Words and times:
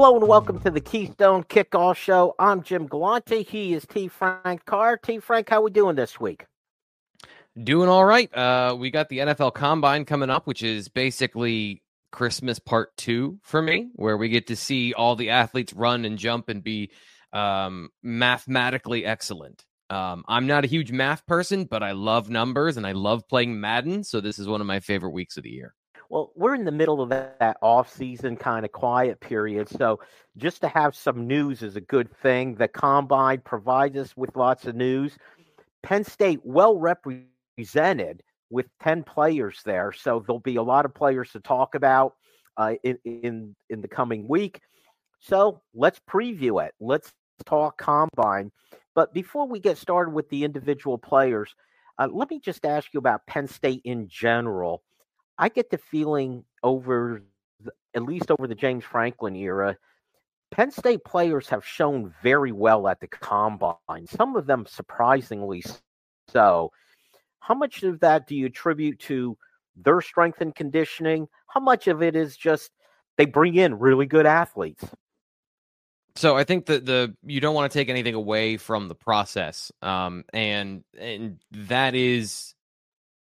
Hello 0.00 0.16
and 0.16 0.28
welcome 0.28 0.60
to 0.60 0.70
the 0.70 0.80
Keystone 0.80 1.42
Kickoff 1.42 1.96
Show. 1.96 2.36
I'm 2.38 2.62
Jim 2.62 2.86
Galante. 2.86 3.42
He 3.42 3.74
is 3.74 3.84
T. 3.84 4.06
Frank 4.06 4.64
Carr. 4.64 4.96
T. 4.96 5.18
Frank, 5.18 5.48
how 5.48 5.60
we 5.60 5.72
doing 5.72 5.96
this 5.96 6.20
week? 6.20 6.46
Doing 7.60 7.88
all 7.88 8.04
right. 8.04 8.32
Uh, 8.32 8.76
we 8.78 8.92
got 8.92 9.08
the 9.08 9.18
NFL 9.18 9.54
Combine 9.54 10.04
coming 10.04 10.30
up, 10.30 10.46
which 10.46 10.62
is 10.62 10.88
basically 10.88 11.82
Christmas 12.12 12.60
part 12.60 12.96
two 12.96 13.40
for 13.42 13.60
me, 13.60 13.88
where 13.96 14.16
we 14.16 14.28
get 14.28 14.46
to 14.46 14.54
see 14.54 14.94
all 14.94 15.16
the 15.16 15.30
athletes 15.30 15.72
run 15.72 16.04
and 16.04 16.16
jump 16.16 16.48
and 16.48 16.62
be 16.62 16.92
um, 17.32 17.88
mathematically 18.00 19.04
excellent. 19.04 19.64
Um, 19.90 20.22
I'm 20.28 20.46
not 20.46 20.64
a 20.64 20.68
huge 20.68 20.92
math 20.92 21.26
person, 21.26 21.64
but 21.64 21.82
I 21.82 21.90
love 21.90 22.30
numbers 22.30 22.76
and 22.76 22.86
I 22.86 22.92
love 22.92 23.26
playing 23.26 23.60
Madden. 23.60 24.04
So 24.04 24.20
this 24.20 24.38
is 24.38 24.46
one 24.46 24.60
of 24.60 24.66
my 24.68 24.78
favorite 24.78 25.10
weeks 25.10 25.36
of 25.36 25.42
the 25.42 25.50
year. 25.50 25.74
Well, 26.08 26.32
we're 26.34 26.54
in 26.54 26.64
the 26.64 26.72
middle 26.72 27.02
of 27.02 27.10
that, 27.10 27.38
that 27.38 27.58
off-season 27.60 28.36
kind 28.36 28.64
of 28.64 28.72
quiet 28.72 29.20
period, 29.20 29.68
so 29.68 30.00
just 30.38 30.62
to 30.62 30.68
have 30.68 30.96
some 30.96 31.26
news 31.26 31.62
is 31.62 31.76
a 31.76 31.82
good 31.82 32.10
thing. 32.22 32.54
The 32.54 32.68
combine 32.68 33.40
provides 33.40 33.96
us 33.96 34.16
with 34.16 34.34
lots 34.34 34.66
of 34.66 34.74
news. 34.74 35.18
Penn 35.82 36.04
State 36.04 36.40
well 36.44 36.78
represented 36.78 38.22
with 38.50 38.66
10 38.82 39.02
players 39.04 39.60
there, 39.64 39.92
so 39.92 40.24
there'll 40.26 40.40
be 40.40 40.56
a 40.56 40.62
lot 40.62 40.86
of 40.86 40.94
players 40.94 41.30
to 41.32 41.40
talk 41.40 41.74
about 41.74 42.14
uh, 42.56 42.74
in, 42.82 42.98
in 43.04 43.54
in 43.68 43.80
the 43.80 43.88
coming 43.88 44.26
week. 44.26 44.60
So 45.20 45.60
let's 45.74 46.00
preview 46.10 46.64
it. 46.66 46.74
Let's 46.80 47.12
talk 47.44 47.78
combine. 47.78 48.50
But 48.94 49.14
before 49.14 49.46
we 49.46 49.60
get 49.60 49.78
started 49.78 50.12
with 50.12 50.28
the 50.28 50.44
individual 50.44 50.98
players, 50.98 51.54
uh, 51.98 52.08
let 52.10 52.30
me 52.30 52.40
just 52.40 52.64
ask 52.64 52.92
you 52.92 52.98
about 52.98 53.26
Penn 53.26 53.46
State 53.46 53.82
in 53.84 54.08
general. 54.08 54.82
I 55.38 55.48
get 55.48 55.70
the 55.70 55.78
feeling 55.78 56.44
over, 56.62 57.22
the, 57.62 57.72
at 57.94 58.02
least 58.02 58.30
over 58.30 58.46
the 58.46 58.54
James 58.54 58.84
Franklin 58.84 59.36
era, 59.36 59.76
Penn 60.50 60.70
State 60.70 61.04
players 61.04 61.48
have 61.48 61.64
shown 61.64 62.14
very 62.22 62.52
well 62.52 62.88
at 62.88 63.00
the 63.00 63.06
combine. 63.06 64.06
Some 64.06 64.36
of 64.36 64.46
them 64.46 64.66
surprisingly 64.66 65.62
so. 66.28 66.72
How 67.40 67.54
much 67.54 67.82
of 67.82 68.00
that 68.00 68.26
do 68.26 68.34
you 68.34 68.46
attribute 68.46 68.98
to 69.00 69.36
their 69.76 70.00
strength 70.00 70.40
and 70.40 70.54
conditioning? 70.54 71.28
How 71.46 71.60
much 71.60 71.86
of 71.86 72.02
it 72.02 72.16
is 72.16 72.36
just 72.36 72.70
they 73.16 73.26
bring 73.26 73.54
in 73.54 73.78
really 73.78 74.06
good 74.06 74.26
athletes? 74.26 74.84
So 76.16 76.36
I 76.36 76.42
think 76.42 76.66
that 76.66 76.84
the 76.84 77.14
you 77.24 77.40
don't 77.40 77.54
want 77.54 77.70
to 77.70 77.78
take 77.78 77.88
anything 77.88 78.14
away 78.14 78.56
from 78.56 78.88
the 78.88 78.94
process, 78.96 79.70
um, 79.82 80.24
and 80.32 80.82
and 80.98 81.38
that 81.52 81.94
is 81.94 82.54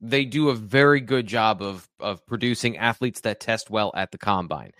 they 0.05 0.25
do 0.25 0.51
a 0.51 0.55
very 0.55 1.01
good 1.01 1.27
job 1.27 1.63
of 1.63 1.89
of 2.01 2.25
producing 2.27 2.77
athletes 2.77 3.21
that 3.21 3.41
test 3.41 3.71
well 3.71 3.93
at 3.95 4.11
the 4.13 4.19
combine. 4.19 4.73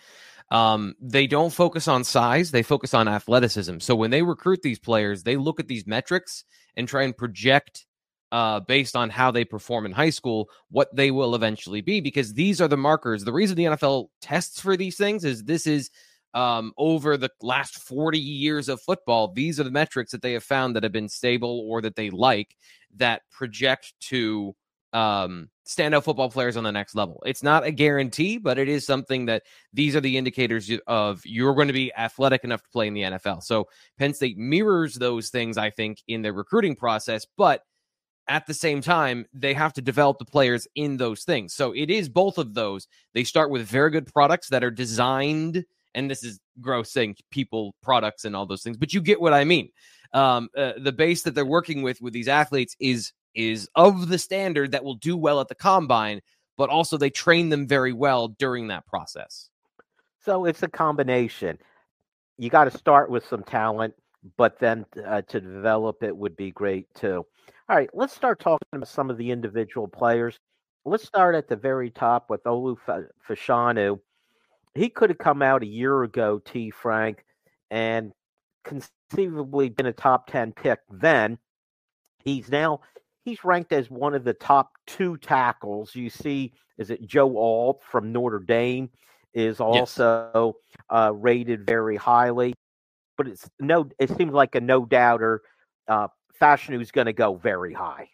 Um, 0.51 0.95
they 1.01 1.27
don't 1.27 1.53
focus 1.53 1.89
on 1.89 2.05
size; 2.05 2.51
they 2.51 2.63
focus 2.63 2.95
on 2.95 3.09
athleticism. 3.09 3.79
So 3.79 3.95
when 3.97 4.11
they 4.11 4.23
recruit 4.23 4.63
these 4.63 4.79
players, 4.79 5.23
they 5.23 5.37
look 5.37 5.59
at 5.59 5.69
these 5.69 5.87
metrics 5.87 6.45
and 6.77 6.87
try 6.87 7.05
and 7.05 7.17
project 7.17 7.87
uh, 8.33 8.61
based 8.61 8.97
on 8.97 9.11
how 9.11 9.31
they 9.31 9.45
perform 9.45 9.87
in 9.87 9.93
high 9.93 10.11
school 10.11 10.49
what 10.71 10.95
they 10.95 11.11
will 11.11 11.35
eventually 11.35 11.81
be, 11.81 12.01
because 12.01 12.35
these 12.35 12.61
are 12.61 12.69
the 12.69 12.77
markers. 12.77 13.25
The 13.25 13.33
reason 13.33 13.57
the 13.57 13.65
NFL 13.65 14.09
tests 14.21 14.61
for 14.61 14.77
these 14.77 14.97
things 14.97 15.25
is 15.25 15.45
this 15.45 15.67
is 15.67 15.91
um, 16.35 16.73
over 16.77 17.17
the 17.17 17.31
last 17.41 17.79
40 17.79 18.19
years 18.19 18.69
of 18.69 18.83
football, 18.83 19.33
these 19.33 19.61
are 19.61 19.65
the 19.65 19.71
metrics 19.71 20.11
that 20.11 20.21
they 20.21 20.33
have 20.33 20.43
found 20.43 20.75
that 20.75 20.83
have 20.83 20.93
been 20.93 21.09
stable 21.09 21.65
or 21.69 21.81
that 21.83 21.95
they 21.95 22.11
like 22.11 22.57
that 22.97 23.23
project 23.31 23.95
to 24.01 24.55
um, 24.95 25.51
standout 25.67 26.05
football 26.05 26.31
players 26.31 26.57
on 26.57 26.65
the 26.65 26.73
next 26.73 26.95
level. 26.95 27.23
It's 27.27 27.43
not 27.43 27.65
a 27.65 27.73
guarantee, 27.73 28.39
but 28.39 28.59
it 28.59 28.69
is 28.69 28.87
something 28.87 29.27
that 29.27 29.43
these 29.73 29.97
are 29.97 30.01
the 30.01 30.17
indicators 30.17 30.71
of 30.87 31.21
you're 31.27 31.55
going 31.55 31.67
to 31.67 31.75
be 31.75 31.93
athletic 31.95 32.45
enough 32.45 32.63
to 32.63 32.69
play 32.71 32.87
in 32.87 32.95
the 32.95 33.03
NFL. 33.03 33.43
So 33.43 33.69
Penn 33.99 34.15
State 34.15 34.39
mirrors 34.39 34.95
those 34.95 35.31
things, 35.31 35.59
I 35.59 35.71
think, 35.71 35.99
in 36.07 36.23
their 36.23 36.33
recruiting 36.33 36.77
process, 36.77 37.27
but 37.37 37.63
at 38.29 38.47
the 38.47 38.55
same 38.55 38.81
time, 38.81 39.27
they 39.35 39.53
have 39.53 39.75
to 39.75 39.83
develop 39.83 40.19
the 40.19 40.25
players 40.25 40.67
in 40.77 40.97
those 40.97 41.25
things. 41.25 41.53
So 41.53 41.73
it 41.73 41.91
is 41.91 42.09
both 42.09 42.39
of 42.39 42.55
those. 42.55 42.87
They 43.13 43.25
start 43.25 43.51
with 43.51 43.67
very 43.67 43.91
good 43.91 44.07
products 44.07 44.49
that 44.49 44.65
are 44.65 44.71
designed, 44.71 45.65
and 45.95 46.11
this 46.11 46.23
is 46.25 46.41
gross 46.61 46.91
saying 46.91 47.17
people, 47.31 47.75
products, 47.83 48.25
and 48.25 48.35
all 48.35 48.47
those 48.47 48.63
things, 48.63 48.77
but 48.77 48.95
you 48.95 49.03
get 49.03 49.21
what 49.21 49.35
I 49.35 49.45
mean. 49.45 49.71
Um, 50.13 50.49
uh, 50.57 50.75
the 50.79 50.93
base 50.93 51.23
that 51.23 51.35
they're 51.35 51.45
working 51.45 51.83
with 51.83 52.01
with 52.01 52.13
these 52.13 52.29
athletes 52.29 52.77
is 52.79 53.13
is 53.35 53.69
of 53.75 54.09
the 54.09 54.19
standard 54.19 54.73
that 54.73 54.85
will 54.85 54.95
do 54.95 55.17
well 55.17 55.41
at 55.41 55.49
the 55.49 55.55
combine, 55.55 56.21
but 56.57 56.71
also 56.71 56.97
they 56.97 57.11
train 57.11 57.49
them 57.49 57.67
very 57.67 57.93
well 57.93 58.29
during 58.29 58.69
that 58.69 58.87
process. 58.87 59.49
So 60.25 60.45
it's 60.47 60.63
a 60.63 60.69
combination. 60.69 61.59
You 62.39 62.51
got 62.51 62.65
to 62.65 62.77
start 62.77 63.11
with 63.11 63.27
some 63.27 63.43
talent, 63.45 63.95
but 64.37 64.59
then 64.59 64.87
uh, 65.07 65.23
to 65.23 65.41
develop 65.41 66.03
it 66.03 66.17
would 66.17 66.37
be 66.37 66.51
great 66.51 66.87
too. 66.95 67.27
All 67.69 67.77
right, 67.77 67.91
let's 67.93 68.15
start 68.15 68.41
talking 68.41 68.67
about 68.73 68.89
some 68.89 69.11
of 69.11 69.19
the 69.19 69.31
individual 69.31 69.89
players. 69.89 70.39
Let's 70.85 71.05
start 71.07 71.35
at 71.35 71.49
the 71.49 71.57
very 71.57 71.91
top 71.91 72.29
with 72.29 72.45
Olu 72.45 72.77
Fashanu. 73.29 74.01
He 74.75 74.89
could 74.89 75.11
have 75.11 75.19
come 75.19 75.41
out 75.41 75.63
a 75.63 75.67
year 75.67 76.03
ago, 76.03 76.41
T. 76.45 76.71
Frank, 76.71 77.25
and 77.71 78.13
conceivably 78.65 79.69
been 79.69 79.87
a 79.87 79.93
top 79.93 80.27
10 80.27 80.53
pick 80.53 80.81
then. 80.91 81.39
He's 82.19 82.51
now 82.51 82.81
he's 83.25 83.45
ranked 83.45 83.73
as 83.73 83.91
one 83.91 84.15
of 84.15 84.25
the 84.25 84.35
top 84.35 84.73
two 84.87 85.17
tackles. 85.17 85.95
You 85.95 86.11
see, 86.11 86.53
is 86.79 86.91
it 86.91 87.07
Joe 87.07 87.37
Alt 87.37 87.83
from 87.83 88.13
Notre 88.13 88.41
Dame 88.41 88.91
is 89.33 89.61
also 89.61 90.55
yes. 90.69 90.81
uh, 90.91 91.13
rated 91.13 91.67
very 91.67 91.97
highly, 91.97 92.55
but 93.17 93.27
it's 93.27 93.49
no. 93.59 93.89
It 93.99 94.17
seems 94.17 94.33
like 94.33 94.55
a 94.55 94.61
no 94.61 94.85
doubter. 94.85 95.43
Uh, 95.89 96.09
Fashanu's 96.41 96.91
going 96.91 97.07
to 97.07 97.13
go 97.13 97.35
very 97.35 97.73
high. 97.73 98.09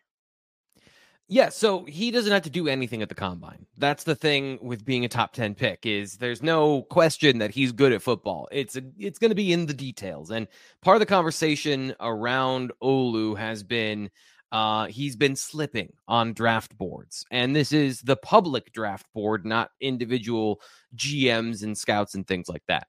Yeah, 1.33 1.51
so 1.51 1.85
he 1.85 2.11
doesn't 2.11 2.33
have 2.33 2.43
to 2.43 2.51
do 2.51 2.67
anything 2.67 3.03
at 3.03 3.09
the 3.09 3.15
combine. 3.15 3.65
That's 3.79 4.03
the 4.03 4.17
thing 4.17 4.59
with 4.61 4.85
being 4.85 5.05
a 5.05 5.09
top 5.09 5.33
10 5.33 5.55
pick 5.55 5.87
is 5.87 6.17
there's 6.17 6.43
no 6.43 6.83
question 6.83 7.39
that 7.39 7.53
he's 7.53 7.71
good 7.71 7.93
at 7.93 8.03
football. 8.03 8.49
It's 8.51 8.75
a, 8.75 8.83
it's 8.99 9.21
going 9.21 9.31
to 9.31 9.37
be 9.37 9.53
in 9.53 9.67
the 9.67 9.73
details. 9.73 10.33
And 10.33 10.49
part 10.83 10.97
of 10.97 11.01
the 11.01 11.07
conversation 11.07 11.95
around 12.01 12.73
Olu 12.83 13.39
has 13.39 13.63
been 13.63 14.11
uh, 14.53 14.87
he's 14.87 15.17
been 15.17 15.37
slipping 15.37 15.93
on 16.09 16.33
draft 16.33 16.77
boards. 16.77 17.25
And 17.31 17.55
this 17.55 17.73
is 17.73 18.01
the 18.03 18.17
public 18.17 18.73
draft 18.73 19.07
board, 19.15 19.47
not 19.47 19.71
individual 19.81 20.61
GMs 20.97 21.63
and 21.63 21.77
scouts 21.77 22.15
and 22.15 22.27
things 22.27 22.49
like 22.49 22.63
that. 22.69 22.87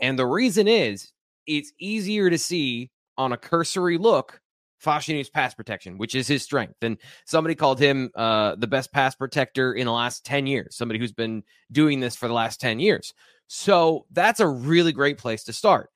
And 0.00 0.18
the 0.18 0.26
reason 0.26 0.68
is 0.68 1.12
it's 1.46 1.72
easier 1.78 2.30
to 2.30 2.38
see 2.38 2.90
on 3.18 3.32
a 3.32 3.36
cursory 3.36 3.98
look 3.98 4.40
Fashanu's 4.82 5.30
pass 5.30 5.54
protection, 5.54 5.96
which 5.96 6.14
is 6.14 6.26
his 6.26 6.42
strength. 6.42 6.82
And 6.82 6.98
somebody 7.24 7.54
called 7.54 7.78
him 7.78 8.10
uh, 8.14 8.56
the 8.56 8.66
best 8.66 8.92
pass 8.92 9.14
protector 9.14 9.74
in 9.74 9.86
the 9.86 9.92
last 9.92 10.24
10 10.24 10.46
years, 10.46 10.76
somebody 10.76 10.98
who's 10.98 11.12
been 11.12 11.44
doing 11.70 12.00
this 12.00 12.16
for 12.16 12.26
the 12.26 12.34
last 12.34 12.60
10 12.60 12.80
years. 12.80 13.14
So 13.46 14.06
that's 14.10 14.40
a 14.40 14.48
really 14.48 14.92
great 14.92 15.18
place 15.18 15.44
to 15.44 15.52
start. 15.52 15.90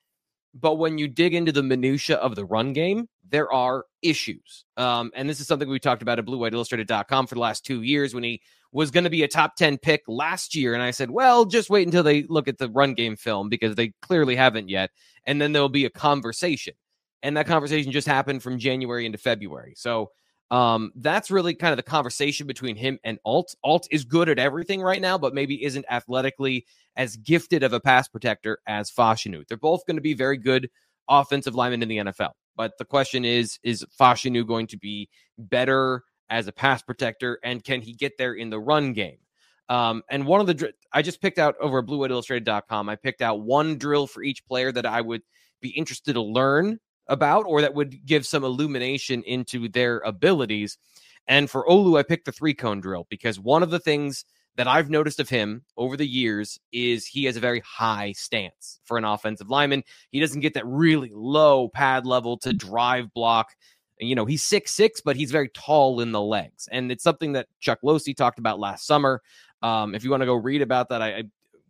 But 0.59 0.77
when 0.77 0.97
you 0.99 1.09
dig 1.09 1.35
into 1.35 1.53
the 1.53 1.63
minutia 1.63 2.17
of 2.17 2.35
the 2.35 2.45
run 2.45 2.73
game, 2.73 3.09
there 3.29 3.53
are 3.53 3.85
issues. 4.03 4.65
Um, 4.77 5.11
and 5.15 5.29
this 5.29 5.41
is 5.41 5.47
something 5.47 5.69
we 5.69 5.79
talked 5.79 6.03
about 6.03 6.19
at 6.19 6.27
BlueWhiteIllustrated.com 6.27 7.27
for 7.27 7.35
the 7.35 7.41
last 7.41 7.65
two 7.65 7.83
years 7.83 8.15
when 8.15 8.25
he 8.25 8.41
was 8.73 8.91
going 8.91 9.05
to 9.05 9.11
be 9.11 9.23
a 9.23 9.29
top 9.29 9.57
10 9.57 9.79
pick 9.79 10.03
last 10.07 10.55
year. 10.55 10.75
And 10.75 10.83
I 10.83 10.93
said, 10.93 11.11
well, 11.11 11.45
just 11.45 11.71
wait 11.71 11.87
until 11.87 12.03
they 12.03 12.23
look 12.25 12.49
at 12.49 12.59
the 12.59 12.71
run 12.71 12.95
game 12.95 13.17
film 13.17 13.49
because 13.49 13.75
they 13.75 13.93
clearly 14.03 14.37
haven't 14.37 14.69
yet. 14.69 14.91
And 15.25 15.41
then 15.41 15.53
there'll 15.53 15.69
be 15.69 15.85
a 15.85 15.91
conversation. 15.91 16.75
And 17.23 17.37
that 17.37 17.47
conversation 17.47 17.93
just 17.93 18.07
happened 18.07 18.43
from 18.43 18.59
January 18.59 19.05
into 19.05 19.19
February. 19.19 19.75
So 19.77 20.11
um, 20.51 20.93
that's 20.97 21.31
really 21.31 21.55
kind 21.55 21.73
of 21.73 21.77
the 21.77 21.83
conversation 21.83 22.47
between 22.47 22.77
him 22.77 22.99
and 23.03 23.19
Alt. 23.25 23.55
Alt 23.65 23.89
is 23.91 24.05
good 24.05 24.29
at 24.29 24.39
everything 24.39 24.81
right 24.81 25.01
now, 25.01 25.19
but 25.19 25.35
maybe 25.35 25.65
isn't 25.65 25.85
athletically 25.91 26.67
as 26.97 27.17
gifted 27.17 27.63
of 27.63 27.73
a 27.73 27.81
pass 27.81 28.09
protector 28.09 28.59
as 28.67 28.91
Fashanu. 28.91 29.47
They're 29.47 29.57
both 29.57 29.85
going 29.87 29.97
to 29.97 30.03
be 30.03 30.15
very 30.15 30.37
good 30.37 30.71
offensive 31.09 31.55
linemen 31.55 31.83
in 31.83 31.89
the 31.89 31.99
NFL. 31.99 32.33
But 32.57 32.79
the 32.79 32.85
question 32.85 33.25
is, 33.25 33.59
is 33.63 33.85
Fashanu 34.01 34.47
going 34.47 34.69
to 34.69 34.79
be 34.79 35.09
better 35.37 36.03
as 36.31 36.47
a 36.49 36.53
pass 36.53 36.83
protector, 36.83 37.39
and 37.43 37.63
can 37.63 37.81
he 37.81 37.93
get 37.93 38.17
there 38.19 38.35
in 38.35 38.51
the 38.51 38.59
run 38.59 38.93
game? 38.93 39.19
Um, 39.69 40.03
and 40.09 40.27
one 40.27 40.41
of 40.41 40.47
the 40.47 40.73
I 40.93 41.03
just 41.03 41.21
picked 41.21 41.39
out 41.39 41.57
over 41.61 41.81
at 41.81 41.87
BlueWhiteIllustrated.com. 41.87 42.89
I 42.89 42.97
picked 42.97 43.21
out 43.21 43.41
one 43.41 43.79
drill 43.79 44.07
for 44.07 44.23
each 44.23 44.45
player 44.47 44.71
that 44.71 44.87
I 44.87 45.01
would 45.01 45.23
be 45.61 45.71
interested 45.71 46.15
to 46.15 46.23
learn 46.23 46.79
about, 47.09 47.45
or 47.47 47.61
that 47.61 47.75
would 47.75 48.05
give 48.05 48.27
some 48.27 48.45
illumination 48.45 49.23
into 49.23 49.69
their 49.69 49.99
abilities. 49.99 50.79
And 51.29 51.51
for 51.51 51.67
Olu, 51.67 51.99
I 51.99 52.03
picked 52.03 52.27
the 52.27 52.33
three 52.33 52.55
cone 52.55 52.81
drill 52.81 53.07
because 53.09 53.39
one 53.39 53.63
of 53.63 53.71
the 53.71 53.81
things 53.81 54.25
that 54.57 54.67
I've 54.67 54.91
noticed 54.91 55.21
of 55.21 55.29
him 55.29 55.65
over 55.77 55.97
the 55.97 56.07
years 56.07 56.59
is 56.73 57.07
he 57.07 57.25
has 57.25 57.37
a 57.37 57.41
very 57.41 57.61
high 57.61 58.13
stance 58.13 58.81
for 58.85 58.97
an 58.97 59.05
offensive 59.05 59.51
lineman. 59.51 59.83
He 60.11 60.21
doesn't 60.21 60.41
get 60.41 60.55
that 60.55 60.67
really 60.67 61.11
low 61.13 61.69
pad 61.69 62.07
level 62.07 62.39
to 62.39 62.53
drive 62.53 63.13
block. 63.13 63.55
You 63.99 64.15
know, 64.15 64.25
he's 64.25 64.43
six 64.43 64.73
six, 64.73 65.01
but 65.01 65.17
he's 65.17 65.31
very 65.31 65.49
tall 65.51 66.01
in 66.01 66.13
the 66.13 66.21
legs. 66.21 66.69
And 66.71 66.91
it's 66.91 67.05
something 67.05 67.33
that 67.33 67.49
Chuck 67.61 67.81
Losey 67.83 68.17
talked 68.17 68.39
about 68.39 68.59
last 68.59 68.87
summer. 68.87 69.21
Um, 69.63 69.95
if 69.95 70.05
you 70.05 70.11
want 70.11 70.23
to 70.23 70.27
go 70.27 70.35
read 70.35 70.63
about 70.63 70.91
that, 70.91 71.03
I, 71.03 71.09
I 71.09 71.23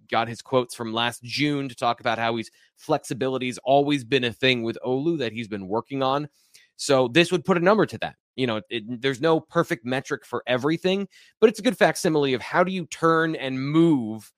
got 0.09 0.29
his 0.29 0.43
quotes 0.43 0.75
from 0.75 0.93
last 0.93 1.23
June 1.23 1.69
to 1.69 1.75
talk 1.75 2.01
about 2.01 2.19
how 2.19 2.37
he's 2.37 2.51
flexibility 2.77 3.47
has 3.47 3.59
always 3.59 4.05
been 4.05 4.25
a 4.25 4.33
thing 4.33 4.63
with 4.63 4.79
Olu 4.85 5.19
that 5.19 5.33
he's 5.33 5.49
been 5.49 5.69
working 5.69 6.03
on. 6.03 6.29
So 6.77 7.09
this 7.09 7.33
would 7.33 7.45
put 7.45 7.57
a 7.57 7.61
number 7.61 7.87
to 7.87 7.99
that. 7.99 8.17
You 8.35 8.47
know, 8.47 8.61
it, 8.69 9.01
there's 9.01 9.21
no 9.21 9.41
perfect 9.41 9.87
metric 9.87 10.27
for 10.27 10.43
everything, 10.47 11.09
but 11.41 11.49
it's 11.49 11.59
a 11.59 11.63
good 11.63 11.79
facsimile 11.79 12.35
of 12.35 12.43
how 12.43 12.65
do 12.65 12.73
you 12.73 12.87
turn 12.87 13.35
and 13.35 13.61
move 13.61 14.31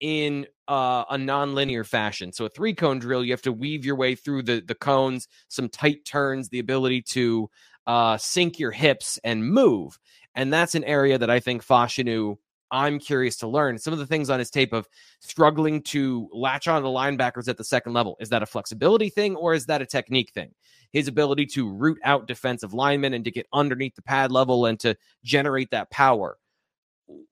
in 0.00 0.46
uh, 0.68 1.04
a 1.08 1.16
non-linear 1.16 1.84
fashion. 1.84 2.32
So 2.32 2.44
a 2.44 2.48
three 2.48 2.74
cone 2.74 2.98
drill, 2.98 3.24
you 3.24 3.32
have 3.32 3.42
to 3.42 3.52
weave 3.52 3.84
your 3.84 3.96
way 3.96 4.14
through 4.14 4.42
the 4.42 4.60
the 4.66 4.74
cones, 4.74 5.28
some 5.48 5.68
tight 5.68 6.04
turns, 6.04 6.48
the 6.48 6.58
ability 6.58 7.02
to 7.02 7.48
uh, 7.86 8.16
sink 8.18 8.58
your 8.58 8.72
hips 8.72 9.18
and 9.22 9.48
move, 9.48 9.98
and 10.34 10.52
that's 10.52 10.74
an 10.74 10.84
area 10.84 11.18
that 11.18 11.30
I 11.30 11.40
think 11.40 11.64
Fashanu 11.64 12.36
I'm 12.76 12.98
curious 12.98 13.36
to 13.38 13.48
learn 13.48 13.78
some 13.78 13.94
of 13.94 13.98
the 13.98 14.06
things 14.06 14.28
on 14.28 14.38
his 14.38 14.50
tape 14.50 14.74
of 14.74 14.86
struggling 15.20 15.82
to 15.84 16.28
latch 16.30 16.68
on 16.68 16.82
to 16.82 16.88
linebackers 16.88 17.48
at 17.48 17.56
the 17.56 17.64
second 17.64 17.94
level. 17.94 18.18
Is 18.20 18.28
that 18.28 18.42
a 18.42 18.46
flexibility 18.46 19.08
thing 19.08 19.34
or 19.34 19.54
is 19.54 19.64
that 19.66 19.80
a 19.80 19.86
technique 19.86 20.30
thing? 20.34 20.50
His 20.92 21.08
ability 21.08 21.46
to 21.46 21.72
root 21.72 21.98
out 22.04 22.26
defensive 22.26 22.74
linemen 22.74 23.14
and 23.14 23.24
to 23.24 23.30
get 23.30 23.46
underneath 23.54 23.94
the 23.96 24.02
pad 24.02 24.30
level 24.30 24.66
and 24.66 24.78
to 24.80 24.94
generate 25.24 25.70
that 25.70 25.90
power. 25.90 26.36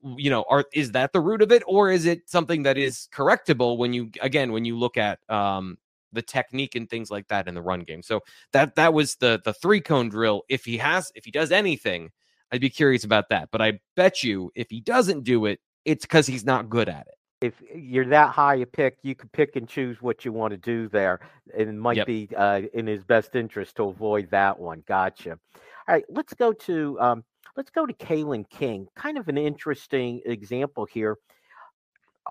You 0.03 0.31
know, 0.31 0.47
are 0.49 0.65
is 0.73 0.93
that 0.93 1.13
the 1.13 1.21
root 1.21 1.43
of 1.43 1.53
it, 1.53 1.63
or 1.67 1.91
is 1.91 2.07
it 2.07 2.31
something 2.31 2.63
that 2.63 2.79
is 2.79 3.09
correctable 3.13 3.77
when 3.77 3.93
you 3.93 4.11
again 4.23 4.53
when 4.53 4.65
you 4.65 4.79
look 4.79 4.97
at 4.97 5.19
um, 5.29 5.77
the 6.13 6.23
technique 6.23 6.75
and 6.75 6.89
things 6.89 7.11
like 7.11 7.27
that 7.29 7.49
in 7.49 7.55
the 7.55 7.63
run 7.63 7.81
game? 7.81 8.01
So 8.03 8.21
that 8.53 8.77
that 8.77 8.95
was 8.95 9.17
the 9.17 9.43
the 9.45 9.53
three 9.53 9.81
cone 9.81 10.09
drill. 10.09 10.43
If 10.49 10.65
he 10.65 10.79
has 10.79 11.11
if 11.17 11.25
he 11.25 11.33
does 11.33 11.51
anything, 11.51 12.13
I'd 12.55 12.61
be 12.61 12.71
curious 12.71 13.03
about 13.03 13.31
that. 13.31 13.49
But 13.51 13.61
I 13.61 13.81
bet 13.97 14.23
you 14.23 14.53
if 14.55 14.71
he 14.71 14.81
doesn't 14.81 15.25
do 15.25 15.47
it, 15.47 15.59
it's 15.85 16.05
because 16.05 16.25
he's 16.25 16.45
not 16.45 16.71
good 16.71 16.89
at 16.89 17.09
it. 17.09 17.15
If 17.41 17.55
you're 17.75 18.07
that 18.07 18.31
high 18.31 18.55
a 18.55 18.67
pick, 18.67 18.99
you 19.03 19.17
can 19.17 19.29
pick 19.31 19.57
and 19.57 19.69
choose 19.69 20.01
what 20.01 20.25
you 20.25 20.33
want 20.33 20.53
to 20.53 20.57
do 20.57 20.89
there. 20.89 21.19
And 21.59 21.69
it 21.69 21.75
might 21.75 21.97
yep. 21.97 22.07
be 22.07 22.29
uh, 22.37 22.63
in 22.73 22.87
his 22.87 23.03
best 23.03 23.35
interest 23.35 23.75
to 23.77 23.89
avoid 23.89 24.31
that 24.31 24.57
one. 24.57 24.85
Gotcha. 24.87 25.33
All 25.33 25.95
right, 25.95 26.05
let's 26.09 26.33
go 26.33 26.53
to 26.53 27.01
um, 27.01 27.25
let's 27.57 27.71
go 27.71 27.87
to 27.87 27.93
Kalen 27.93 28.49
King. 28.49 28.87
Kind 28.95 29.19
of 29.19 29.27
an 29.27 29.37
interesting 29.37 30.21
example 30.25 30.85
here. 30.85 31.19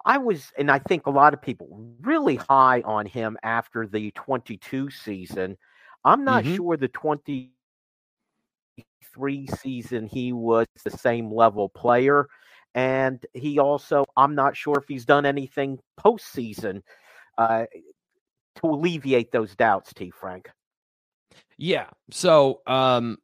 I 0.06 0.18
was, 0.20 0.52
and 0.58 0.72
I 0.72 0.80
think 0.80 1.06
a 1.06 1.12
lot 1.12 1.34
of 1.34 1.42
people 1.42 1.68
really 2.02 2.38
high 2.38 2.82
on 2.82 3.06
him 3.06 3.38
after 3.44 3.86
the 3.86 4.10
22 4.12 4.90
season. 4.90 5.58
I'm 6.06 6.24
not 6.24 6.44
mm-hmm. 6.44 6.56
sure 6.56 6.78
the 6.78 6.88
20 6.88 7.53
three 9.14 9.48
season 9.48 10.08
he 10.08 10.34
was 10.34 10.68
the 10.84 10.92
same 10.92 11.34
level 11.34 11.70
player. 11.70 12.28
And 12.76 13.24
he 13.34 13.60
also, 13.60 14.06
I'm 14.18 14.36
not 14.36 14.58
sure 14.58 14.76
if 14.78 14.88
he's 14.88 15.06
done 15.06 15.26
anything 15.26 15.80
postseason 16.00 16.82
uh, 17.38 17.66
to 18.56 18.66
alleviate 18.66 19.32
those 19.32 19.56
doubts, 19.56 19.94
T. 19.94 20.10
Frank. 20.10 20.50
Yeah. 21.58 21.88
So 22.10 22.62
um, 22.66 23.18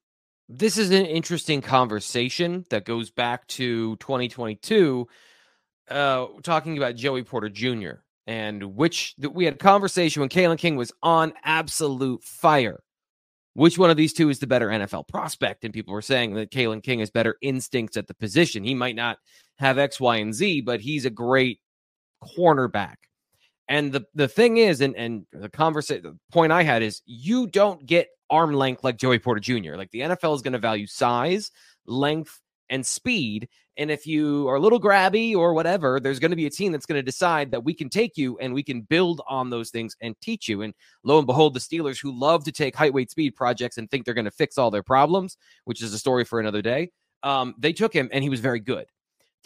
this 0.47 0.77
is 0.77 0.91
an 0.91 1.05
interesting 1.05 1.61
conversation 1.61 2.65
that 2.69 2.85
goes 2.85 3.09
back 3.09 3.47
to 3.47 3.95
2022, 3.97 5.07
uh, 5.89 6.25
talking 6.43 6.77
about 6.77 6.95
Joey 6.95 7.23
Porter 7.23 7.49
Jr. 7.49 8.01
and 8.27 8.75
which 8.75 9.15
we 9.31 9.45
had 9.45 9.55
a 9.55 9.57
conversation 9.57 10.19
when 10.19 10.29
Kalen 10.29 10.57
King 10.59 10.75
was 10.75 10.91
on 11.01 11.33
absolute 11.43 12.23
fire 12.23 12.83
which 13.59 13.77
one 13.77 13.89
of 13.89 13.97
these 13.97 14.13
two 14.13 14.29
is 14.29 14.39
the 14.39 14.47
better 14.47 14.69
NFL 14.69 15.07
prospect? 15.09 15.65
And 15.65 15.73
people 15.73 15.93
were 15.93 16.01
saying 16.01 16.33
that 16.35 16.51
Kalen 16.51 16.81
King 16.81 16.99
has 16.99 17.11
better 17.11 17.35
instincts 17.41 17.97
at 17.97 18.07
the 18.07 18.13
position. 18.13 18.63
He 18.63 18.73
might 18.73 18.95
not 18.95 19.17
have 19.57 19.77
X, 19.77 19.99
Y, 19.99 20.15
and 20.17 20.33
Z, 20.33 20.61
but 20.61 20.79
he's 20.79 21.05
a 21.05 21.09
great 21.09 21.59
cornerback. 22.23 22.95
And 23.67 23.91
the 23.91 24.05
the 24.15 24.29
thing 24.29 24.57
is, 24.57 24.79
and 24.79 24.95
and 24.95 25.25
the 25.33 25.49
conversation 25.49 26.03
the 26.03 26.17
point 26.31 26.53
I 26.53 26.63
had 26.63 26.81
is 26.81 27.01
you 27.05 27.47
don't 27.47 27.85
get 27.85 28.07
arm 28.29 28.53
length 28.53 28.83
like 28.83 28.97
Joey 28.97 29.19
Porter 29.19 29.41
Jr. 29.41 29.75
Like 29.75 29.91
the 29.91 30.01
NFL 30.01 30.35
is 30.35 30.41
going 30.41 30.53
to 30.53 30.59
value 30.59 30.87
size, 30.87 31.51
length, 31.85 32.39
and 32.69 32.85
speed. 32.85 33.49
And 33.77 33.89
if 33.89 34.05
you 34.05 34.47
are 34.49 34.55
a 34.55 34.59
little 34.59 34.79
grabby 34.79 35.35
or 35.35 35.53
whatever, 35.53 35.99
there's 35.99 36.19
going 36.19 36.31
to 36.31 36.37
be 36.37 36.45
a 36.45 36.51
team 36.51 36.71
that's 36.71 36.85
going 36.85 36.99
to 36.99 37.03
decide 37.03 37.51
that 37.51 37.63
we 37.63 37.73
can 37.73 37.89
take 37.89 38.17
you 38.17 38.37
and 38.39 38.53
we 38.53 38.63
can 38.63 38.81
build 38.81 39.21
on 39.27 39.49
those 39.49 39.69
things 39.69 39.95
and 40.01 40.19
teach 40.21 40.47
you. 40.47 40.61
And 40.61 40.73
lo 41.03 41.17
and 41.17 41.27
behold, 41.27 41.53
the 41.53 41.59
Steelers, 41.59 42.01
who 42.01 42.11
love 42.11 42.43
to 42.43 42.51
take 42.51 42.75
height, 42.75 42.93
weight, 42.93 43.09
speed 43.09 43.35
projects 43.35 43.77
and 43.77 43.89
think 43.89 44.05
they're 44.05 44.13
going 44.13 44.25
to 44.25 44.31
fix 44.31 44.57
all 44.57 44.71
their 44.71 44.83
problems, 44.83 45.37
which 45.63 45.81
is 45.81 45.93
a 45.93 45.99
story 45.99 46.25
for 46.25 46.39
another 46.39 46.61
day, 46.61 46.91
um, 47.23 47.55
they 47.57 47.73
took 47.73 47.93
him 47.93 48.09
and 48.11 48.23
he 48.23 48.29
was 48.29 48.41
very 48.41 48.59
good. 48.59 48.87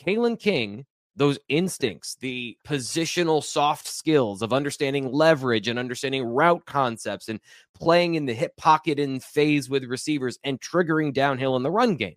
Kalen 0.03 0.39
King, 0.39 0.85
those 1.15 1.37
instincts, 1.47 2.15
the 2.19 2.57
positional 2.67 3.43
soft 3.43 3.87
skills 3.87 4.41
of 4.41 4.51
understanding 4.51 5.11
leverage 5.11 5.67
and 5.67 5.77
understanding 5.77 6.23
route 6.23 6.65
concepts 6.65 7.29
and 7.29 7.39
playing 7.75 8.15
in 8.15 8.25
the 8.25 8.33
hip 8.33 8.57
pocket 8.57 8.97
in 8.97 9.19
phase 9.19 9.69
with 9.69 9.83
receivers 9.85 10.39
and 10.43 10.59
triggering 10.59 11.13
downhill 11.13 11.55
in 11.55 11.61
the 11.61 11.69
run 11.69 11.95
game 11.95 12.15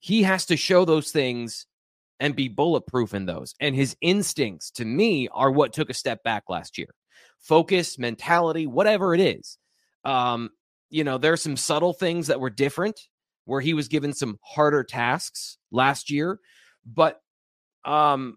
he 0.00 0.22
has 0.22 0.46
to 0.46 0.56
show 0.56 0.84
those 0.84 1.12
things 1.12 1.66
and 2.18 2.34
be 2.34 2.48
bulletproof 2.48 3.14
in 3.14 3.26
those. 3.26 3.54
And 3.60 3.74
his 3.74 3.96
instincts, 4.00 4.70
to 4.72 4.84
me, 4.84 5.28
are 5.32 5.50
what 5.50 5.72
took 5.72 5.88
a 5.90 5.94
step 5.94 6.22
back 6.22 6.44
last 6.48 6.76
year. 6.76 6.88
Focus, 7.38 7.98
mentality, 7.98 8.66
whatever 8.66 9.14
it 9.14 9.20
is. 9.20 9.58
Um, 10.04 10.50
you 10.90 11.04
know, 11.04 11.18
there 11.18 11.32
are 11.32 11.38
some 11.38 11.56
subtle 11.56 11.92
things 11.92 12.26
that 12.26 12.40
were 12.40 12.50
different 12.50 13.00
where 13.44 13.60
he 13.60 13.74
was 13.74 13.88
given 13.88 14.12
some 14.12 14.38
harder 14.42 14.84
tasks 14.84 15.58
last 15.70 16.10
year. 16.10 16.40
But 16.84 17.20
um, 17.84 18.36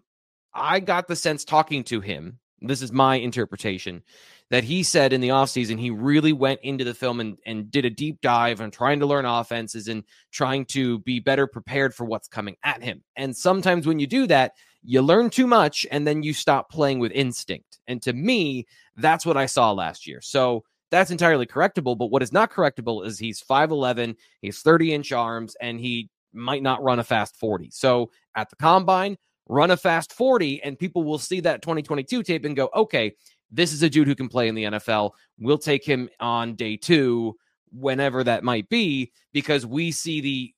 I 0.54 0.80
got 0.80 1.08
the 1.08 1.16
sense 1.16 1.44
talking 1.44 1.84
to 1.84 2.00
him, 2.00 2.38
this 2.60 2.82
is 2.82 2.92
my 2.92 3.16
interpretation, 3.16 4.02
that 4.50 4.64
he 4.64 4.82
said 4.82 5.12
in 5.12 5.20
the 5.20 5.28
offseason 5.28 5.78
he 5.78 5.90
really 5.90 6.32
went 6.32 6.60
into 6.62 6.84
the 6.84 6.94
film 6.94 7.20
and, 7.20 7.38
and 7.46 7.70
did 7.70 7.84
a 7.84 7.90
deep 7.90 8.20
dive 8.20 8.60
on 8.60 8.70
trying 8.70 9.00
to 9.00 9.06
learn 9.06 9.24
offenses 9.24 9.88
and 9.88 10.04
trying 10.32 10.64
to 10.66 10.98
be 11.00 11.18
better 11.18 11.46
prepared 11.46 11.94
for 11.94 12.04
what's 12.04 12.28
coming 12.28 12.56
at 12.62 12.82
him. 12.82 13.02
And 13.16 13.36
sometimes 13.36 13.86
when 13.86 13.98
you 13.98 14.06
do 14.06 14.26
that, 14.26 14.52
you 14.84 15.00
learn 15.00 15.30
too 15.30 15.46
much 15.46 15.86
and 15.90 16.06
then 16.06 16.22
you 16.22 16.34
stop 16.34 16.70
playing 16.70 16.98
with 16.98 17.12
instinct. 17.12 17.78
And 17.86 18.02
to 18.02 18.12
me, 18.12 18.66
that's 18.96 19.24
what 19.24 19.36
I 19.36 19.46
saw 19.46 19.72
last 19.72 20.06
year. 20.06 20.20
So 20.20 20.64
that's 20.90 21.10
entirely 21.10 21.46
correctable. 21.46 21.96
But 21.96 22.10
what 22.10 22.22
is 22.22 22.32
not 22.32 22.52
correctable 22.52 23.04
is 23.04 23.18
he's 23.18 23.42
5'11, 23.42 24.14
he's 24.42 24.60
30 24.60 24.92
inch 24.92 25.12
arms, 25.12 25.56
and 25.60 25.80
he 25.80 26.10
might 26.32 26.62
not 26.62 26.82
run 26.82 26.98
a 26.98 27.04
fast 27.04 27.36
40. 27.36 27.70
So 27.70 28.10
at 28.36 28.50
the 28.50 28.56
combine, 28.56 29.16
run 29.48 29.70
a 29.70 29.76
fast 29.76 30.12
40, 30.12 30.62
and 30.62 30.78
people 30.78 31.04
will 31.04 31.18
see 31.18 31.40
that 31.40 31.62
2022 31.62 32.22
tape 32.22 32.44
and 32.44 32.56
go, 32.56 32.68
okay, 32.74 33.14
this 33.54 33.72
is 33.72 33.82
a 33.82 33.90
dude 33.90 34.08
who 34.08 34.14
can 34.14 34.28
play 34.28 34.48
in 34.48 34.54
the 34.54 34.64
NFL. 34.64 35.12
We'll 35.38 35.58
take 35.58 35.84
him 35.84 36.08
on 36.20 36.54
day 36.54 36.76
two, 36.76 37.36
whenever 37.72 38.24
that 38.24 38.44
might 38.44 38.68
be, 38.68 39.12
because 39.32 39.64
we 39.64 39.90
see 39.92 40.20
the 40.20 40.54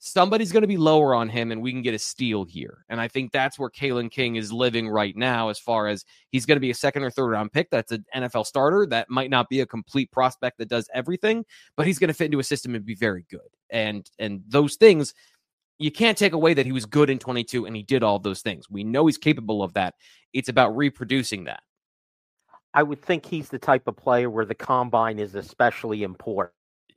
somebody's 0.00 0.52
going 0.52 0.62
to 0.62 0.68
be 0.68 0.76
lower 0.76 1.12
on 1.14 1.28
him 1.28 1.50
and 1.50 1.60
we 1.60 1.72
can 1.72 1.82
get 1.82 1.94
a 1.94 1.98
steal 1.98 2.44
here. 2.44 2.84
And 2.88 3.00
I 3.00 3.08
think 3.08 3.32
that's 3.32 3.58
where 3.58 3.70
Kalen 3.70 4.10
King 4.10 4.36
is 4.36 4.52
living 4.52 4.88
right 4.88 5.16
now, 5.16 5.48
as 5.48 5.58
far 5.58 5.88
as 5.88 6.04
he's 6.30 6.46
going 6.46 6.56
to 6.56 6.60
be 6.60 6.70
a 6.70 6.74
second 6.74 7.02
or 7.02 7.10
third 7.10 7.30
round 7.30 7.52
pick. 7.52 7.68
That's 7.70 7.90
an 7.90 8.04
NFL 8.14 8.46
starter. 8.46 8.86
That 8.86 9.10
might 9.10 9.30
not 9.30 9.48
be 9.48 9.60
a 9.60 9.66
complete 9.66 10.12
prospect 10.12 10.58
that 10.58 10.68
does 10.68 10.88
everything, 10.94 11.44
but 11.76 11.86
he's 11.86 11.98
going 11.98 12.08
to 12.08 12.14
fit 12.14 12.26
into 12.26 12.38
a 12.38 12.44
system 12.44 12.74
and 12.74 12.84
be 12.84 12.94
very 12.94 13.24
good. 13.30 13.40
And 13.70 14.08
and 14.18 14.42
those 14.46 14.76
things 14.76 15.14
you 15.78 15.92
can't 15.92 16.18
take 16.18 16.32
away 16.32 16.54
that 16.54 16.66
he 16.66 16.72
was 16.72 16.86
good 16.86 17.08
in 17.08 17.18
22 17.18 17.66
and 17.66 17.76
he 17.76 17.82
did 17.82 18.02
all 18.02 18.18
those 18.18 18.42
things. 18.42 18.68
We 18.68 18.82
know 18.82 19.06
he's 19.06 19.18
capable 19.18 19.62
of 19.62 19.74
that. 19.74 19.94
It's 20.32 20.48
about 20.48 20.76
reproducing 20.76 21.44
that. 21.44 21.62
I 22.74 22.82
would 22.82 23.02
think 23.02 23.26
he's 23.26 23.48
the 23.48 23.58
type 23.58 23.88
of 23.88 23.96
player 23.96 24.28
where 24.28 24.44
the 24.44 24.54
combine 24.54 25.18
is 25.18 25.34
especially 25.34 26.02
important. 26.02 26.52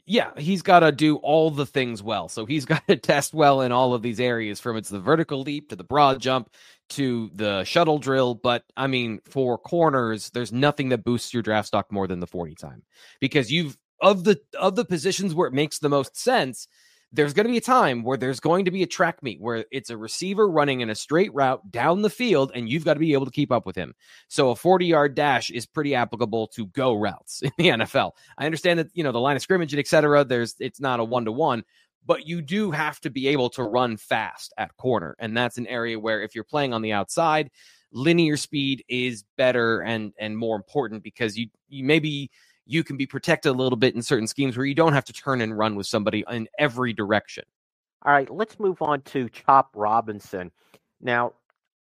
Yeah, 0.06 0.32
he's 0.38 0.62
got 0.62 0.80
to 0.82 0.92
do 0.92 1.18
all 1.18 1.52
the 1.52 1.66
things 1.66 2.04
well. 2.04 2.28
So 2.28 2.46
he's 2.46 2.66
got 2.74 2.86
to 2.88 2.98
test 2.98 3.34
well 3.34 3.62
in 3.62 3.72
all 3.72 3.94
of 3.94 4.02
these 4.02 4.20
areas 4.20 4.60
from 4.60 4.78
it's 4.78 4.90
the 4.90 5.00
vertical 5.00 5.42
leap 5.42 5.70
to 5.70 5.76
the 5.76 5.84
broad 5.84 6.20
jump 6.20 6.50
to 6.90 7.30
the 7.34 7.64
shuttle 7.64 8.00
drill. 8.00 8.36
But 8.36 8.64
I 8.76 8.88
mean, 8.88 9.20
for 9.26 9.58
corners, 9.58 10.30
there's 10.32 10.52
nothing 10.52 10.90
that 10.90 11.04
boosts 11.04 11.34
your 11.34 11.44
draft 11.44 11.68
stock 11.68 11.92
more 11.92 12.08
than 12.08 12.20
the 12.20 12.28
40 12.28 12.56
time 12.56 12.84
because 13.20 13.52
you've 13.52 13.78
of 14.02 14.24
the 14.24 14.42
of 14.60 14.76
the 14.76 14.86
positions 14.86 15.34
where 15.34 15.48
it 15.48 15.54
makes 15.54 15.80
the 15.80 15.90
most 15.90 16.18
sense 16.18 16.68
there's 17.14 17.34
going 17.34 17.46
to 17.46 17.52
be 17.52 17.58
a 17.58 17.62
time 17.62 18.04
where 18.04 18.18
there's 18.18 18.40
going 18.40 18.66
to 18.66 18.72
be 18.72 18.84
a 18.84 18.88
track 18.88 19.22
meet 19.22 19.42
where 19.42 19.66
it's 19.72 19.90
a 19.90 19.98
receiver 19.98 20.50
running 20.50 20.80
in 20.80 20.90
a 20.90 20.96
straight 20.96 21.34
route 21.34 21.70
down 21.70 22.02
the 22.02 22.10
field 22.10 22.52
and 22.56 22.70
you've 22.70 22.86
got 22.86 22.94
to 22.94 23.00
be 23.00 23.14
able 23.14 23.26
to 23.26 23.32
keep 23.32 23.52
up 23.52 23.66
with 23.66 23.76
him. 23.76 23.94
So 24.30 24.52
a 24.52 24.56
40 24.56 24.86
yard 24.86 25.16
dash 25.16 25.50
is 25.50 25.66
pretty 25.66 25.94
applicable 25.94 26.48
to 26.48 26.68
go 26.68 26.94
routes 26.94 27.42
in 27.44 27.52
the 27.58 27.68
NFL. 27.70 28.12
I 28.38 28.46
understand 28.46 28.80
that, 28.80 28.88
you 28.94 29.04
know, 29.04 29.12
the 29.12 29.20
line 29.20 29.36
of 29.36 29.42
scrimmage 29.42 29.74
and 29.74 29.80
et 29.80 29.88
cetera, 29.88 30.24
there's, 30.24 30.56
it's 30.60 30.80
not 30.80 31.02
a 31.02 31.04
one 31.04 31.26
to 31.26 31.32
one, 31.32 31.64
but 32.06 32.26
you 32.26 32.42
do 32.42 32.72
have 32.72 33.02
to 33.02 33.10
be 33.10 33.28
able 33.28 33.50
to 33.52 33.64
run 33.64 33.98
fast 33.98 34.54
at 34.58 34.76
corner. 34.78 35.16
And 35.20 35.36
that's 35.36 35.58
an 35.58 35.68
area 35.68 36.00
where 36.00 36.22
if 36.22 36.34
you're 36.34 36.44
playing 36.44 36.74
on 36.74 36.82
the 36.82 36.94
outside, 36.94 37.52
linear 37.92 38.38
speed 38.38 38.86
is 38.88 39.26
better 39.38 39.82
and, 39.82 40.14
and 40.18 40.38
more 40.38 40.56
important 40.56 41.04
because 41.04 41.38
you, 41.38 41.48
you 41.68 41.84
maybe, 41.84 42.32
you 42.72 42.84
can 42.84 42.98
be 42.98 43.06
protected 43.06 43.52
a 43.52 43.56
little 43.56 43.78
bit 43.78 43.96
in 43.96 44.02
certain 44.02 44.28
schemes 44.28 44.56
where 44.56 44.66
you 44.66 44.76
don't 44.76 44.94
have 44.94 45.06
to 45.06 45.14
turn 45.14 45.42
and 45.42 45.58
run 45.58 45.76
with 45.76 45.88
somebody 45.88 46.24
in 46.30 46.48
every 46.58 46.94
direction. 46.94 47.44
All 48.04 48.14
right, 48.14 48.30
let's 48.30 48.60
move 48.60 48.82
on 48.82 49.02
to 49.02 49.30
Chop 49.30 49.72
Robinson. 49.76 50.52
Now, 51.02 51.34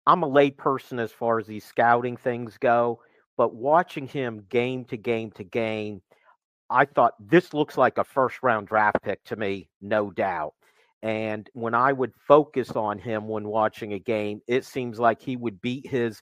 I'm 0.07 0.23
a 0.23 0.29
lay 0.29 0.51
person 0.51 0.99
as 0.99 1.13
far 1.13 1.39
as 1.39 1.47
these 1.47 1.65
scouting 1.65 2.17
things 2.17 2.59
go, 2.59 3.01
but 3.37 3.55
watching 3.55 4.07
him 4.07 4.45
game 4.51 4.85
to 4.87 4.97
game 4.97 5.31
to 5.33 5.45
game, 5.45 6.03
I 6.69 6.85
thought 6.85 7.15
this 7.21 7.55
looks 7.55 7.79
like 7.79 7.99
a 7.99 8.05
first 8.05 8.43
round 8.43 8.67
draft 8.67 9.03
pick 9.03 9.23
to 9.25 9.37
me, 9.37 9.69
no 9.81 10.11
doubt. 10.11 10.55
And 11.03 11.49
when 11.55 11.75
I 11.75 11.93
would 11.93 12.13
focus 12.27 12.73
on 12.73 12.99
him 12.99 13.29
when 13.29 13.49
watching 13.49 13.95
a 13.95 13.99
game, 13.99 14.43
it 14.47 14.65
seems 14.65 14.99
like 14.99 15.23
he 15.23 15.37
would 15.37 15.61
beat 15.63 15.87
his 15.87 16.21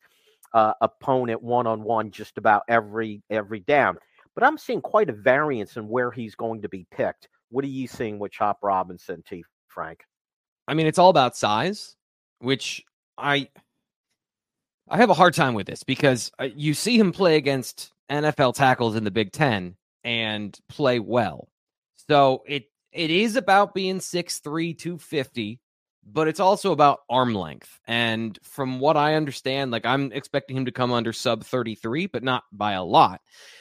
uh, 0.55 0.75
opponent 0.81 1.43
one 1.43 1.67
on 1.67 1.83
one 1.83 2.11
just 2.11 2.39
about 2.39 2.63
every 2.69 3.23
every 3.31 3.61
down 3.61 3.99
but 4.39 4.47
I'm 4.47 4.57
seeing 4.57 4.81
quite 4.81 5.11
a 5.11 5.13
variance 5.13 5.77
in 5.77 5.89
where 5.89 6.13
he's 6.13 6.37
going 6.37 6.63
to 6.63 6.69
be 6.69 6.87
picked. 6.93 7.27
What 7.51 7.65
are 7.65 7.69
you 7.69 7.89
seeing 7.89 8.21
with 8.21 8.31
Chop 8.31 8.61
Robinson, 8.63 9.25
T. 9.29 9.43
Frank? 9.67 10.05
I 10.69 10.75
mean, 10.75 10.87
it's 10.87 11.01
all 11.01 11.11
about 11.11 11.37
size, 11.37 11.97
which 12.39 12.85
I 13.17 13.49
I 14.89 14.97
have 14.97 15.11
a 15.11 15.15
hard 15.15 15.35
time 15.35 15.55
with 15.55 15.67
this 15.67 15.83
because 15.83 16.31
uh, 16.39 16.51
you 16.55 16.73
see 16.73 16.97
him 16.97 17.11
play 17.11 17.35
against 17.35 17.91
NFL 18.13 18.55
tackles 18.55 18.95
in 18.95 19.03
the 19.03 19.11
Big 19.11 19.33
Ten 19.33 19.75
and 20.05 20.57
play 20.69 21.01
well. 21.01 21.49
So 22.09 22.45
it 22.47 22.67
it 22.93 23.11
is 23.11 23.35
about 23.35 23.75
being 23.75 23.99
6'3, 23.99 24.79
250, 24.79 25.59
but 26.13 26.29
it's 26.29 26.41
also 26.41 26.73
about 26.73 27.01
arm 27.11 27.35
length. 27.35 27.81
And 27.87 28.39
from 28.43 28.81
what 28.81 28.97
I 28.97 29.15
understand, 29.15 29.71
like 29.71 29.85
I'm 29.85 30.13
expecting 30.13 30.57
him 30.57 30.65
to 30.65 30.73
come 30.73 30.93
under 30.93 31.13
sub 31.13 31.45
33, 31.45 32.07
but 32.07 32.23
not 32.23 32.45
by 32.53 32.73
a 32.73 32.85
lot. 32.85 33.21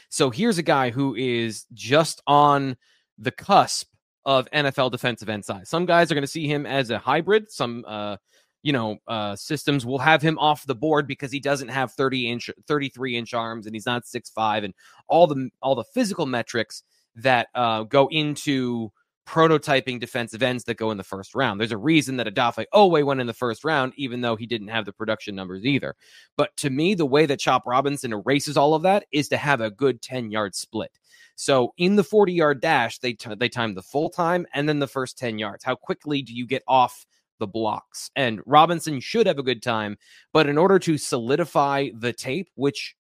So 0.10 0.30
here's 0.30 0.58
a 0.58 0.64
guy 0.64 0.90
who 0.90 1.16
is 1.16 1.66
just 1.74 2.22
on 2.26 2.78
the 3.18 3.32
cusp 3.32 3.90
of 4.26 4.50
NFL 4.52 4.92
defensive 4.92 5.30
end 5.30 5.46
size. 5.46 5.70
Some 5.70 5.86
guys 5.86 6.12
are 6.12 6.16
going 6.16 6.24
to 6.24 6.28
see 6.28 6.48
him 6.48 6.66
as 6.66 6.90
a 6.90 7.00
hybrid. 7.00 7.52
Some, 7.52 7.84
uh, 7.88 8.18
you 8.64 8.74
know, 8.74 8.98
uh, 9.08 9.36
systems 9.36 9.86
will 9.86 10.00
have 10.00 10.22
him 10.22 10.38
off 10.40 10.66
the 10.66 10.76
board 10.76 11.08
because 11.08 11.32
he 11.32 11.40
doesn't 11.40 11.70
have 11.70 11.92
30 11.94 12.30
inch, 12.30 12.50
33 12.68 13.18
inch 13.18 13.34
arms 13.34 13.66
and 13.66 13.76
he's 13.76 13.86
not 13.86 14.06
six 14.06 14.30
five 14.30 14.64
and 14.64 14.74
all 15.08 15.28
the 15.28 15.50
all 15.62 15.76
the 15.76 15.86
physical 15.94 16.26
metrics 16.26 16.84
that 17.16 17.48
uh, 17.56 17.84
go 17.84 18.08
into 18.08 18.92
prototyping 19.28 20.00
defensive 20.00 20.42
ends 20.42 20.64
that 20.64 20.78
go 20.78 20.90
in 20.90 20.98
the 20.98 21.04
first 21.04 21.36
round. 21.36 21.60
There's 21.60 21.74
a 21.74 21.78
reason 21.78 22.16
that 22.18 22.28
Odafe 22.28 22.66
Oweh 22.74 23.06
went 23.06 23.20
in 23.20 23.28
the 23.28 23.34
first 23.34 23.66
round, 23.66 23.94
even 23.98 24.22
though 24.22 24.38
he 24.38 24.46
didn't 24.46 24.70
have 24.70 24.86
the 24.86 24.94
production 24.94 25.36
numbers 25.36 25.66
either. 25.66 25.96
But 26.38 26.56
to 26.58 26.70
me, 26.70 26.96
the 26.96 27.06
way 27.06 27.26
that 27.26 27.40
Chop 27.40 27.64
Robinson 27.66 28.14
erases 28.14 28.56
all 28.56 28.74
of 28.74 28.84
that 28.84 29.06
is 29.12 29.28
to 29.30 29.38
have 29.38 29.60
a 29.60 29.70
good 29.70 30.02
10 30.02 30.32
yard 30.32 30.56
split. 30.56 30.98
So 31.36 31.74
in 31.78 31.98
the 31.98 32.06
40 32.06 32.34
yard 32.34 32.62
dash, 32.62 33.00
they, 33.00 33.14
t- 33.14 33.36
they 33.36 33.50
time 33.50 33.76
the 33.76 33.84
full 33.84 34.10
time 34.10 34.48
and 34.54 34.68
then 34.68 34.80
the 34.80 34.88
first 34.88 35.18
10 35.18 35.38
yards. 35.38 35.64
How 35.64 35.76
quickly 35.76 36.22
do 36.22 36.34
you 36.34 36.48
get 36.48 36.64
off 36.68 37.06
the 37.40 37.48
blocks? 37.48 38.10
And 38.16 38.42
Robinson 38.46 39.02
should 39.02 39.28
have 39.28 39.40
a 39.40 39.44
good 39.44 39.62
time. 39.62 39.98
But 40.32 40.48
in 40.48 40.58
order 40.58 40.80
to 40.80 40.98
solidify 40.98 41.90
the 41.94 42.14
tape, 42.14 42.48
which 42.56 42.96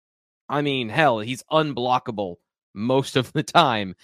I 0.49 0.61
mean, 0.61 0.89
hell, 0.89 1.19
he's 1.19 1.43
unblockable 1.51 2.35
most 2.73 3.15
of 3.15 3.31
the 3.33 3.43
time 3.43 3.95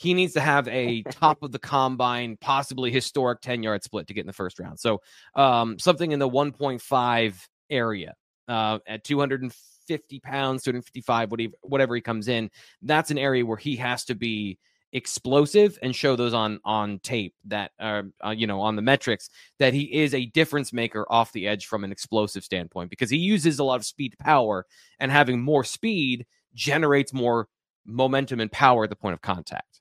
he 0.00 0.14
needs 0.14 0.32
to 0.32 0.40
have 0.40 0.66
a 0.68 1.02
top 1.10 1.42
of 1.42 1.52
the 1.52 1.58
combine, 1.58 2.38
possibly 2.40 2.90
historic 2.90 3.42
10 3.42 3.62
yard 3.62 3.84
split 3.84 4.06
to 4.06 4.14
get 4.14 4.22
in 4.22 4.26
the 4.26 4.32
first 4.32 4.58
round. 4.58 4.80
So 4.80 5.02
um, 5.34 5.78
something 5.78 6.10
in 6.10 6.18
the 6.18 6.28
1.5 6.28 7.48
area 7.68 8.14
uh, 8.48 8.78
at 8.86 9.04
250 9.04 10.20
pounds, 10.20 10.62
255, 10.62 11.30
whatever, 11.30 11.52
whatever 11.60 11.94
he 11.94 12.00
comes 12.00 12.28
in. 12.28 12.50
That's 12.80 13.10
an 13.10 13.18
area 13.18 13.44
where 13.44 13.58
he 13.58 13.76
has 13.76 14.06
to 14.06 14.14
be 14.14 14.58
explosive 14.92 15.78
and 15.82 15.94
show 15.94 16.16
those 16.16 16.34
on 16.34 16.58
on 16.64 16.98
tape 17.00 17.34
that 17.44 17.70
uh, 17.78 18.02
uh, 18.24 18.30
you 18.30 18.44
know 18.44 18.60
on 18.60 18.74
the 18.74 18.82
metrics 18.82 19.30
that 19.60 19.72
he 19.72 19.82
is 19.82 20.14
a 20.14 20.26
difference 20.26 20.72
maker 20.72 21.06
off 21.08 21.30
the 21.30 21.46
edge 21.46 21.66
from 21.66 21.84
an 21.84 21.92
explosive 21.92 22.42
standpoint 22.42 22.90
because 22.90 23.08
he 23.08 23.16
uses 23.16 23.60
a 23.60 23.64
lot 23.64 23.76
of 23.76 23.84
speed 23.84 24.16
power 24.18 24.66
and 24.98 25.12
having 25.12 25.40
more 25.40 25.62
speed 25.62 26.26
generates 26.54 27.12
more 27.12 27.46
momentum 27.86 28.40
and 28.40 28.50
power 28.50 28.82
at 28.82 28.90
the 28.90 28.96
point 28.96 29.14
of 29.14 29.22
contact 29.22 29.79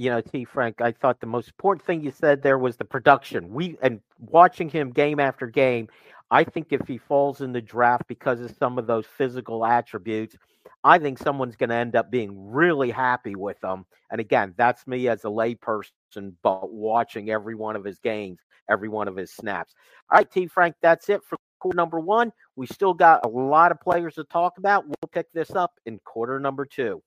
you 0.00 0.08
know, 0.08 0.22
T. 0.22 0.46
Frank, 0.46 0.80
I 0.80 0.92
thought 0.92 1.20
the 1.20 1.26
most 1.26 1.48
important 1.48 1.84
thing 1.84 2.02
you 2.02 2.10
said 2.10 2.42
there 2.42 2.56
was 2.56 2.78
the 2.78 2.86
production. 2.86 3.52
We 3.52 3.76
and 3.82 4.00
watching 4.18 4.70
him 4.70 4.92
game 4.92 5.20
after 5.20 5.46
game, 5.46 5.88
I 6.30 6.42
think 6.42 6.68
if 6.70 6.88
he 6.88 6.96
falls 6.96 7.42
in 7.42 7.52
the 7.52 7.60
draft 7.60 8.04
because 8.08 8.40
of 8.40 8.50
some 8.58 8.78
of 8.78 8.86
those 8.86 9.04
physical 9.04 9.66
attributes, 9.66 10.36
I 10.84 10.98
think 10.98 11.18
someone's 11.18 11.54
going 11.54 11.68
to 11.68 11.76
end 11.76 11.96
up 11.96 12.10
being 12.10 12.50
really 12.50 12.90
happy 12.90 13.34
with 13.34 13.62
him. 13.62 13.84
And 14.10 14.22
again, 14.22 14.54
that's 14.56 14.86
me 14.86 15.06
as 15.06 15.26
a 15.26 15.28
layperson, 15.28 16.32
but 16.42 16.72
watching 16.72 17.28
every 17.28 17.54
one 17.54 17.76
of 17.76 17.84
his 17.84 17.98
games, 17.98 18.38
every 18.70 18.88
one 18.88 19.06
of 19.06 19.16
his 19.16 19.30
snaps. 19.30 19.74
All 20.10 20.16
right, 20.16 20.30
T. 20.30 20.46
Frank, 20.46 20.76
that's 20.80 21.10
it 21.10 21.20
for 21.28 21.36
quarter 21.58 21.76
number 21.76 22.00
one. 22.00 22.32
We 22.56 22.66
still 22.68 22.94
got 22.94 23.26
a 23.26 23.28
lot 23.28 23.70
of 23.70 23.78
players 23.82 24.14
to 24.14 24.24
talk 24.24 24.56
about. 24.56 24.86
We'll 24.86 25.10
pick 25.12 25.30
this 25.34 25.50
up 25.50 25.74
in 25.84 26.00
quarter 26.06 26.40
number 26.40 26.64
two. 26.64 27.02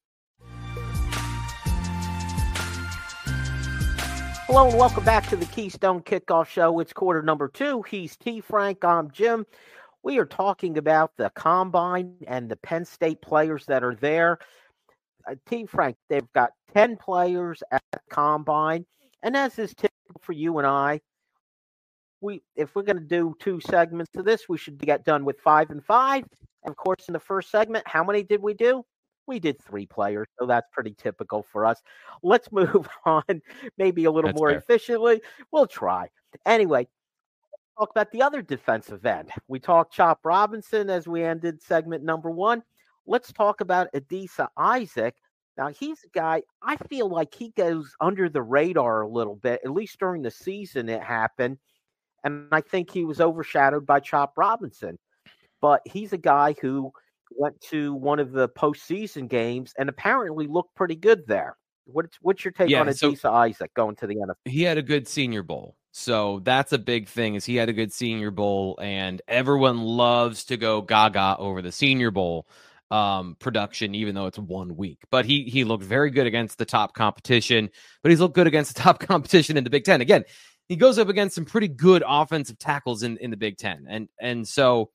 Hello 4.54 4.70
and 4.70 4.78
welcome 4.78 5.04
back 5.04 5.28
to 5.30 5.36
the 5.36 5.48
Keystone 5.48 6.04
Kickoff 6.04 6.46
Show. 6.46 6.80
It's 6.80 6.94
quarter 6.94 7.24
number 7.24 7.48
two. 7.48 7.82
He's 7.82 8.16
T. 8.16 8.40
Frank. 8.40 8.86
I'm 8.86 9.10
Jim. 9.10 9.48
We 10.04 10.20
are 10.20 10.28
talking 10.28 10.78
about 10.78 11.12
the 11.18 11.32
combine 11.32 12.18
and 12.28 12.48
the 12.48 12.58
Penn 12.58 12.86
State 12.86 13.20
players 13.20 13.66
that 13.66 13.84
are 13.84 13.96
there. 13.96 14.38
Uh, 15.28 15.34
T. 15.50 15.66
Frank, 15.66 15.98
they've 16.08 16.32
got 16.34 16.52
10 16.72 16.98
players 16.98 17.64
at 17.72 17.82
the 17.94 18.00
combine. 18.12 18.86
And 19.24 19.36
as 19.36 19.58
is 19.58 19.74
typical 19.74 20.22
for 20.22 20.34
you 20.34 20.60
and 20.60 20.68
I, 20.68 21.02
we 22.22 22.44
if 22.56 22.76
we're 22.76 22.84
going 22.84 23.00
to 23.00 23.04
do 23.04 23.34
two 23.40 23.60
segments 23.60 24.16
of 24.16 24.24
this, 24.24 24.48
we 24.48 24.60
should 24.60 24.78
get 24.78 25.04
done 25.04 25.26
with 25.26 25.40
five 25.40 25.72
and 25.72 25.84
five. 25.84 26.26
And 26.62 26.70
of 26.70 26.78
course, 26.78 27.08
in 27.08 27.14
the 27.14 27.20
first 27.20 27.50
segment, 27.50 27.88
how 27.88 28.04
many 28.04 28.22
did 28.22 28.44
we 28.44 28.54
do? 28.54 28.86
We 29.28 29.40
did 29.40 29.62
three 29.62 29.86
players, 29.86 30.28
so 30.40 30.46
that's 30.46 30.68
pretty 30.72 30.96
typical 30.98 31.44
for 31.44 31.66
us. 31.66 31.82
Let's 32.22 32.52
move 32.52 32.88
on, 33.06 33.42
maybe 33.78 34.06
a 34.06 34.12
little 34.12 34.30
that's 34.30 34.40
more 34.40 34.50
fair. 34.50 34.60
efficiently. 34.60 35.22
We'll 35.52 35.68
try. 35.68 36.10
Anyway, 36.46 36.88
talk 37.78 37.90
about 37.92 38.12
the 38.12 38.22
other 38.22 38.42
defensive 38.42 39.06
end. 39.06 39.32
We 39.48 39.60
talked 39.60 39.94
Chop 39.94 40.20
Robinson 40.24 40.90
as 40.90 41.08
we 41.08 41.24
ended 41.24 41.62
segment 41.62 42.04
number 42.04 42.30
one. 42.30 42.64
Let's 43.06 43.34
talk 43.34 43.62
about 43.62 43.92
Adisa 43.94 44.48
Isaac. 44.58 45.16
Now, 45.58 45.68
he's 45.68 46.04
a 46.04 46.10
guy, 46.18 46.42
I 46.64 46.78
feel 46.78 47.10
like 47.10 47.34
he 47.34 47.50
goes 47.50 47.94
under 48.02 48.28
the 48.28 48.42
radar 48.42 49.02
a 49.02 49.08
little 49.08 49.36
bit, 49.36 49.62
at 49.64 49.72
least 49.72 50.00
during 50.00 50.24
the 50.24 50.32
season 50.32 50.90
it 50.90 51.04
happened. 51.04 51.60
And 52.24 52.48
I 52.52 52.62
think 52.62 52.90
he 52.90 53.06
was 53.06 53.22
overshadowed 53.22 53.86
by 53.86 54.00
Chop 54.00 54.34
Robinson. 54.38 54.98
But 55.62 55.82
he's 55.86 56.12
a 56.14 56.18
guy 56.18 56.56
who 56.60 56.92
went 57.38 57.60
to 57.62 57.94
one 57.94 58.20
of 58.20 58.32
the 58.32 58.50
postseason 58.50 59.28
games 59.28 59.74
and 59.78 59.90
apparently 59.90 60.48
looked 60.48 60.76
pretty 60.76 60.96
good 60.96 61.28
there. 61.28 61.58
What's 61.86 62.18
what's 62.22 62.46
your 62.46 62.52
take 62.52 62.70
yeah, 62.70 62.80
on 62.80 62.88
Adisa 62.88 63.20
so 63.20 63.34
Isaac 63.34 63.74
going 63.74 63.96
to 63.98 64.08
the 64.08 64.16
NFL? 64.16 64.36
He 64.46 64.64
had 64.64 64.78
a 64.78 64.82
good 64.82 65.08
Senior 65.08 65.44
Bowl, 65.44 65.76
so 65.92 66.40
that's 66.44 66.72
a 66.72 66.78
big 66.78 67.10
thing. 67.10 67.36
Is 67.36 67.46
he 67.46 67.56
had 67.56 67.68
a 67.68 67.74
good 67.74 67.92
Senior 67.92 68.32
Bowl, 68.32 68.80
and 68.82 69.22
everyone 69.28 69.82
loves 69.82 70.46
to 70.46 70.58
go 70.58 70.82
Gaga 70.82 71.36
over 71.40 71.62
the 71.62 71.74
Senior 71.74 72.12
Bowl 72.12 72.48
um, 72.90 73.36
production, 73.40 73.96
even 73.96 74.16
though 74.16 74.28
it's 74.28 74.40
one 74.40 74.78
week. 74.78 75.00
But 75.12 75.26
he 75.26 75.44
he 75.44 75.64
looked 75.64 75.84
very 75.84 76.10
good 76.10 76.28
against 76.28 76.58
the 76.58 76.66
top 76.66 76.94
competition. 76.94 77.70
But 78.02 78.12
he's 78.12 78.22
looked 78.22 78.36
good 78.36 78.48
against 78.48 78.76
the 78.76 78.82
top 78.84 79.00
competition 79.00 79.58
in 79.58 79.64
the 79.64 79.70
Big 79.70 79.84
Ten. 79.84 80.00
Again, 80.00 80.24
he 80.70 80.76
goes 80.76 80.98
up 80.98 81.10
against 81.10 81.36
some 81.36 81.46
pretty 81.46 81.68
good 81.68 82.04
offensive 82.08 82.60
tackles 82.60 83.04
in 83.04 83.18
in 83.18 83.30
the 83.32 83.38
Big 83.38 83.58
Ten, 83.58 83.86
and 83.90 84.08
and 84.22 84.48
so 84.48 84.92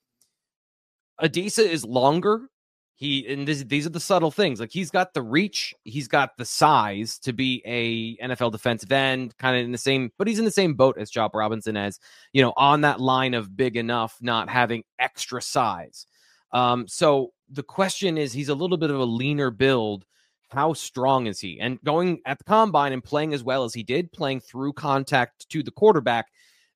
Adisa 1.20 1.64
is 1.64 1.84
longer. 1.84 2.48
He 2.94 3.32
and 3.32 3.46
this, 3.46 3.62
these 3.62 3.86
are 3.86 3.90
the 3.90 4.00
subtle 4.00 4.32
things. 4.32 4.58
Like 4.58 4.72
he's 4.72 4.90
got 4.90 5.14
the 5.14 5.22
reach, 5.22 5.72
he's 5.84 6.08
got 6.08 6.36
the 6.36 6.44
size 6.44 7.18
to 7.20 7.32
be 7.32 7.62
a 7.64 8.16
NFL 8.16 8.50
defensive 8.50 8.90
end, 8.90 9.36
kind 9.38 9.56
of 9.56 9.64
in 9.64 9.70
the 9.70 9.78
same, 9.78 10.10
but 10.18 10.26
he's 10.26 10.40
in 10.40 10.44
the 10.44 10.50
same 10.50 10.74
boat 10.74 10.96
as 10.98 11.10
Chop 11.10 11.34
Robinson, 11.34 11.76
as 11.76 12.00
you 12.32 12.42
know, 12.42 12.52
on 12.56 12.80
that 12.80 13.00
line 13.00 13.34
of 13.34 13.56
big 13.56 13.76
enough, 13.76 14.16
not 14.20 14.48
having 14.48 14.82
extra 14.98 15.40
size. 15.40 16.06
Um, 16.52 16.88
so 16.88 17.32
the 17.48 17.62
question 17.62 18.18
is, 18.18 18.32
he's 18.32 18.48
a 18.48 18.54
little 18.54 18.76
bit 18.76 18.90
of 18.90 18.98
a 18.98 19.04
leaner 19.04 19.50
build. 19.50 20.04
how 20.50 20.72
strong 20.72 21.26
is 21.26 21.40
he? 21.40 21.60
And 21.60 21.80
going 21.84 22.20
at 22.26 22.38
the 22.38 22.44
combine 22.44 22.92
and 22.92 23.04
playing 23.04 23.32
as 23.32 23.44
well 23.44 23.64
as 23.64 23.74
he 23.74 23.82
did, 23.82 24.12
playing 24.12 24.40
through 24.40 24.72
contact 24.72 25.48
to 25.50 25.62
the 25.62 25.70
quarterback, 25.70 26.26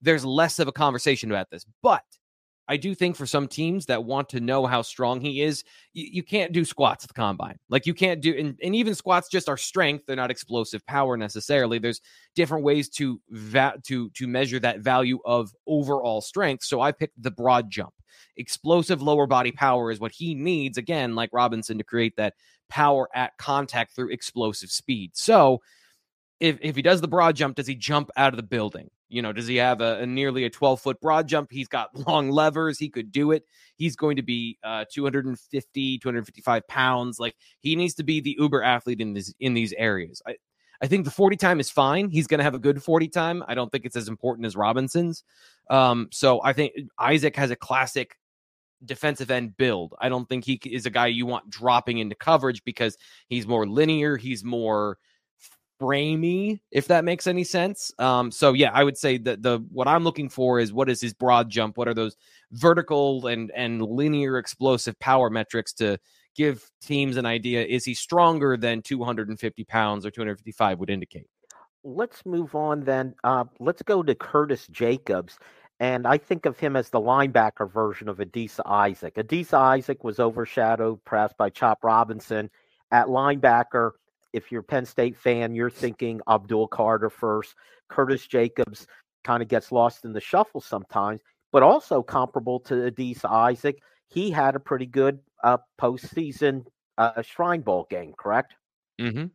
there's 0.00 0.24
less 0.24 0.58
of 0.58 0.68
a 0.68 0.72
conversation 0.72 1.30
about 1.30 1.50
this. 1.50 1.66
But 1.82 2.04
I 2.72 2.78
do 2.78 2.94
think 2.94 3.16
for 3.16 3.26
some 3.26 3.48
teams 3.48 3.84
that 3.86 4.04
want 4.04 4.30
to 4.30 4.40
know 4.40 4.64
how 4.64 4.80
strong 4.80 5.20
he 5.20 5.42
is, 5.42 5.62
you, 5.92 6.08
you 6.10 6.22
can't 6.22 6.52
do 6.52 6.64
squats 6.64 7.04
at 7.04 7.08
the 7.08 7.14
combine. 7.14 7.58
Like 7.68 7.84
you 7.86 7.92
can't 7.92 8.22
do, 8.22 8.34
and, 8.34 8.58
and, 8.62 8.74
even 8.74 8.94
squats 8.94 9.28
just 9.28 9.46
are 9.46 9.58
strength. 9.58 10.06
They're 10.06 10.16
not 10.16 10.30
explosive 10.30 10.86
power 10.86 11.18
necessarily. 11.18 11.78
There's 11.78 12.00
different 12.34 12.64
ways 12.64 12.88
to 12.90 13.20
va- 13.28 13.78
to 13.84 14.08
to 14.08 14.26
measure 14.26 14.58
that 14.60 14.80
value 14.80 15.18
of 15.26 15.52
overall 15.66 16.22
strength. 16.22 16.64
So 16.64 16.80
I 16.80 16.92
picked 16.92 17.22
the 17.22 17.30
broad 17.30 17.68
jump. 17.68 17.92
Explosive 18.38 19.02
lower 19.02 19.26
body 19.26 19.52
power 19.52 19.90
is 19.90 20.00
what 20.00 20.12
he 20.12 20.34
needs. 20.34 20.78
Again, 20.78 21.14
like 21.14 21.28
Robinson, 21.30 21.76
to 21.76 21.84
create 21.84 22.16
that 22.16 22.32
power 22.70 23.06
at 23.14 23.36
contact 23.36 23.94
through 23.94 24.12
explosive 24.12 24.70
speed. 24.70 25.10
So 25.12 25.60
if 26.40 26.56
if 26.62 26.74
he 26.74 26.80
does 26.80 27.02
the 27.02 27.08
broad 27.08 27.36
jump, 27.36 27.56
does 27.56 27.66
he 27.66 27.74
jump 27.74 28.08
out 28.16 28.32
of 28.32 28.38
the 28.38 28.42
building? 28.42 28.88
You 29.12 29.20
know, 29.20 29.32
does 29.32 29.46
he 29.46 29.56
have 29.56 29.80
a, 29.80 29.98
a 29.98 30.06
nearly 30.06 30.44
a 30.44 30.50
12 30.50 30.80
foot 30.80 31.00
broad 31.00 31.28
jump? 31.28 31.52
He's 31.52 31.68
got 31.68 31.90
long 32.08 32.30
levers. 32.30 32.78
He 32.78 32.88
could 32.88 33.12
do 33.12 33.32
it. 33.32 33.44
He's 33.76 33.94
going 33.94 34.16
to 34.16 34.22
be 34.22 34.58
uh, 34.64 34.86
250, 34.90 35.98
255 35.98 36.66
pounds. 36.66 37.20
Like 37.20 37.36
he 37.60 37.76
needs 37.76 37.94
to 37.94 38.02
be 38.02 38.20
the 38.20 38.36
uber 38.38 38.62
athlete 38.62 39.00
in 39.00 39.12
this 39.12 39.34
in 39.38 39.54
these 39.54 39.72
areas. 39.74 40.22
I, 40.26 40.36
I 40.80 40.86
think 40.88 41.04
the 41.04 41.10
40 41.12 41.36
time 41.36 41.60
is 41.60 41.70
fine. 41.70 42.08
He's 42.08 42.26
going 42.26 42.38
to 42.38 42.44
have 42.44 42.54
a 42.54 42.58
good 42.58 42.82
40 42.82 43.06
time. 43.08 43.44
I 43.46 43.54
don't 43.54 43.70
think 43.70 43.84
it's 43.84 43.96
as 43.96 44.08
important 44.08 44.46
as 44.46 44.56
Robinson's. 44.56 45.22
Um, 45.70 46.08
so 46.10 46.42
I 46.42 46.52
think 46.52 46.72
Isaac 46.98 47.36
has 47.36 47.52
a 47.52 47.56
classic 47.56 48.16
defensive 48.84 49.30
end 49.30 49.56
build. 49.56 49.94
I 50.00 50.08
don't 50.08 50.28
think 50.28 50.44
he 50.44 50.60
is 50.64 50.86
a 50.86 50.90
guy 50.90 51.06
you 51.06 51.26
want 51.26 51.50
dropping 51.50 51.98
into 51.98 52.16
coverage 52.16 52.64
because 52.64 52.96
he's 53.28 53.46
more 53.46 53.66
linear. 53.66 54.16
He's 54.16 54.42
more 54.42 54.98
framey, 55.82 56.60
if 56.70 56.86
that 56.88 57.04
makes 57.04 57.26
any 57.26 57.44
sense. 57.44 57.92
Um, 57.98 58.30
so 58.30 58.52
yeah, 58.52 58.70
I 58.72 58.84
would 58.84 58.96
say 58.96 59.18
that 59.18 59.42
the 59.42 59.64
what 59.70 59.88
I'm 59.88 60.04
looking 60.04 60.28
for 60.28 60.60
is 60.60 60.72
what 60.72 60.88
is 60.88 61.00
his 61.00 61.12
broad 61.12 61.50
jump? 61.50 61.76
What 61.76 61.88
are 61.88 61.94
those 61.94 62.16
vertical 62.52 63.26
and 63.26 63.50
and 63.52 63.82
linear 63.82 64.38
explosive 64.38 64.98
power 64.98 65.30
metrics 65.30 65.72
to 65.74 65.98
give 66.34 66.70
teams 66.80 67.16
an 67.16 67.26
idea? 67.26 67.64
Is 67.64 67.84
he 67.84 67.94
stronger 67.94 68.56
than 68.56 68.82
250 68.82 69.64
pounds 69.64 70.06
or 70.06 70.10
255 70.10 70.78
would 70.78 70.90
indicate? 70.90 71.26
Let's 71.84 72.24
move 72.24 72.54
on 72.54 72.84
then. 72.84 73.14
Uh, 73.24 73.44
let's 73.58 73.82
go 73.82 74.02
to 74.02 74.14
Curtis 74.14 74.68
Jacobs. 74.68 75.38
And 75.80 76.06
I 76.06 76.16
think 76.16 76.46
of 76.46 76.60
him 76.60 76.76
as 76.76 76.90
the 76.90 77.00
linebacker 77.00 77.70
version 77.70 78.08
of 78.08 78.18
Adisa 78.18 78.60
Isaac. 78.64 79.16
Adisa 79.16 79.54
Isaac 79.54 80.04
was 80.04 80.20
overshadowed 80.20 81.04
perhaps 81.04 81.34
by 81.36 81.50
Chop 81.50 81.82
Robinson 81.82 82.50
at 82.92 83.08
linebacker 83.08 83.92
if 84.32 84.50
you're 84.50 84.62
Penn 84.62 84.86
State 84.86 85.16
fan, 85.16 85.54
you're 85.54 85.70
thinking 85.70 86.20
Abdul 86.28 86.68
Carter 86.68 87.10
first. 87.10 87.54
Curtis 87.88 88.26
Jacobs 88.26 88.86
kind 89.24 89.42
of 89.42 89.48
gets 89.48 89.72
lost 89.72 90.04
in 90.04 90.12
the 90.12 90.20
shuffle 90.20 90.60
sometimes, 90.60 91.20
but 91.52 91.62
also 91.62 92.02
comparable 92.02 92.60
to 92.60 92.74
Adisa 92.74 93.30
Isaac. 93.30 93.78
He 94.08 94.30
had 94.30 94.56
a 94.56 94.60
pretty 94.60 94.86
good 94.86 95.20
uh, 95.44 95.58
postseason 95.80 96.64
uh, 96.98 97.22
Shrine 97.22 97.60
Bowl 97.60 97.86
game, 97.88 98.14
correct? 98.18 98.54
Mm-hmm. 99.00 99.26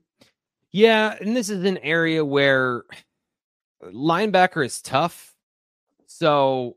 Yeah, 0.71 1.15
and 1.19 1.35
this 1.35 1.49
is 1.49 1.63
an 1.63 1.77
area 1.79 2.23
where 2.23 2.83
linebacker 3.83 4.65
is 4.65 4.81
tough. 4.81 5.33
So 6.05 6.75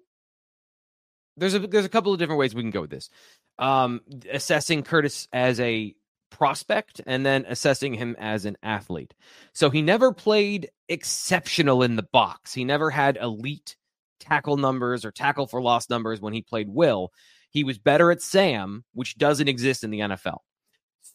there's 1.36 1.54
a 1.54 1.60
there's 1.60 1.84
a 1.84 1.90
couple 1.90 2.12
of 2.12 2.18
different 2.18 2.38
ways 2.38 2.54
we 2.54 2.62
can 2.62 2.70
go 2.70 2.82
with 2.82 2.90
this. 2.90 3.10
Um, 3.58 4.00
assessing 4.30 4.82
Curtis 4.82 5.28
as 5.32 5.60
a 5.60 5.94
prospect 6.30 7.00
and 7.06 7.24
then 7.24 7.44
assessing 7.48 7.94
him 7.94 8.16
as 8.18 8.44
an 8.44 8.56
athlete. 8.62 9.14
So 9.52 9.70
he 9.70 9.82
never 9.82 10.12
played 10.12 10.70
exceptional 10.88 11.82
in 11.82 11.96
the 11.96 12.06
box. 12.12 12.52
He 12.52 12.64
never 12.64 12.90
had 12.90 13.18
elite 13.20 13.76
tackle 14.20 14.56
numbers 14.56 15.04
or 15.04 15.10
tackle 15.10 15.46
for 15.46 15.60
loss 15.60 15.90
numbers 15.90 16.20
when 16.20 16.32
he 16.32 16.42
played 16.42 16.68
Will. 16.68 17.12
He 17.50 17.64
was 17.64 17.78
better 17.78 18.10
at 18.10 18.22
Sam, 18.22 18.84
which 18.94 19.18
doesn't 19.18 19.48
exist 19.48 19.82
in 19.82 19.90
the 19.90 20.00
NFL. 20.00 20.38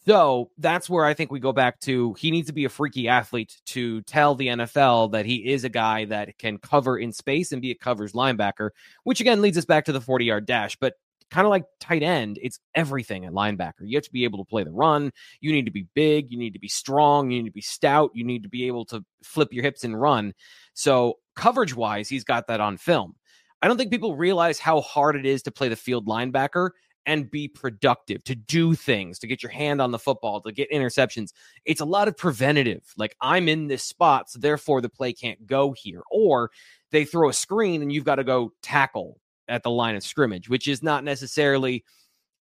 So 0.06 0.52
that's 0.58 0.90
where 0.90 1.06
I 1.06 1.14
think 1.14 1.32
we 1.32 1.40
go 1.40 1.52
back 1.52 1.80
to 1.82 2.14
he 2.14 2.30
needs 2.30 2.48
to 2.48 2.54
be 2.54 2.66
a 2.66 2.70
freaky 2.70 3.08
athlete 3.08 3.56
to 3.68 4.02
tell 4.02 4.36
the 4.36 4.48
NFL 4.48 5.12
that 5.14 5.26
he 5.26 5.52
is 5.52 5.64
a 5.64 5.70
guy 5.70 6.06
that 6.06 6.38
can 6.38 6.60
cover 6.60 6.98
in 6.98 7.12
space 7.12 7.52
and 7.52 7.62
be 7.62 7.72
a 7.72 7.76
covers 7.76 8.14
linebacker, 8.14 8.70
which 9.04 9.22
again 9.22 9.42
leads 9.42 9.58
us 9.58 9.66
back 9.66 9.86
to 9.86 9.92
the 9.92 10.02
40 10.02 10.26
yard 10.26 10.46
dash. 10.46 10.76
But 10.76 10.94
kind 11.32 11.46
of 11.46 11.50
like 11.50 11.66
tight 11.80 12.04
end, 12.04 12.40
it's 12.42 12.60
everything 12.76 13.26
at 13.26 13.34
linebacker. 13.34 13.82
You 13.82 13.98
have 13.98 14.04
to 14.06 14.12
be 14.12 14.24
able 14.24 14.40
to 14.40 14.50
play 14.50 14.64
the 14.64 14.72
run. 14.72 15.12
You 15.42 15.52
need 15.52 15.66
to 15.66 15.72
be 15.72 15.88
big. 15.94 16.32
You 16.32 16.38
need 16.38 16.54
to 16.54 16.60
be 16.60 16.68
strong. 16.68 17.32
You 17.32 17.42
need 17.42 17.50
to 17.50 17.54
be 17.54 17.62
stout. 17.62 18.12
You 18.14 18.24
need 18.24 18.44
to 18.44 18.50
be 18.50 18.68
able 18.68 18.86
to 18.86 19.04
flip 19.24 19.50
your 19.52 19.64
hips 19.64 19.84
and 19.84 20.00
run. 20.00 20.34
So, 20.74 21.20
coverage 21.36 21.76
wise, 21.76 22.08
he's 22.08 22.24
got 22.24 22.48
that 22.48 22.62
on 22.62 22.78
film. 22.78 23.16
I 23.62 23.68
don't 23.68 23.78
think 23.78 23.92
people 23.92 24.16
realize 24.16 24.60
how 24.60 24.82
hard 24.82 25.16
it 25.16 25.26
is 25.26 25.42
to 25.44 25.52
play 25.52 25.70
the 25.70 25.76
field 25.76 26.08
linebacker 26.08 26.72
and 27.06 27.30
be 27.30 27.48
productive, 27.48 28.24
to 28.24 28.36
do 28.36 28.74
things, 28.74 29.20
to 29.20 29.28
get 29.28 29.44
your 29.44 29.52
hand 29.52 29.82
on 29.82 29.92
the 29.92 30.00
football, 30.00 30.42
to 30.42 30.52
get 30.52 30.72
interceptions. 30.72 31.32
It's 31.66 31.82
a 31.82 31.86
lot 31.86 32.08
of 32.08 32.18
preventative. 32.18 32.84
Like, 32.98 33.16
I'm 33.22 33.48
in 33.48 33.68
this 33.68 33.84
spot, 33.84 34.30
so 34.30 34.40
therefore 34.40 34.82
the 34.82 34.90
play 34.90 35.14
can't 35.14 35.46
go 35.46 35.74
here. 35.74 36.02
Or 36.12 36.52
they 36.92 37.06
throw 37.06 37.30
a 37.30 37.34
screen 37.34 37.82
and 37.82 37.92
you've 37.92 38.06
got 38.06 38.16
to 38.16 38.24
go 38.24 38.54
tackle 38.62 39.20
at 39.48 39.64
the 39.64 39.70
line 39.70 39.96
of 39.96 40.04
scrimmage, 40.04 40.50
which 40.50 40.68
is 40.68 40.84
not 40.84 41.04
necessarily 41.04 41.84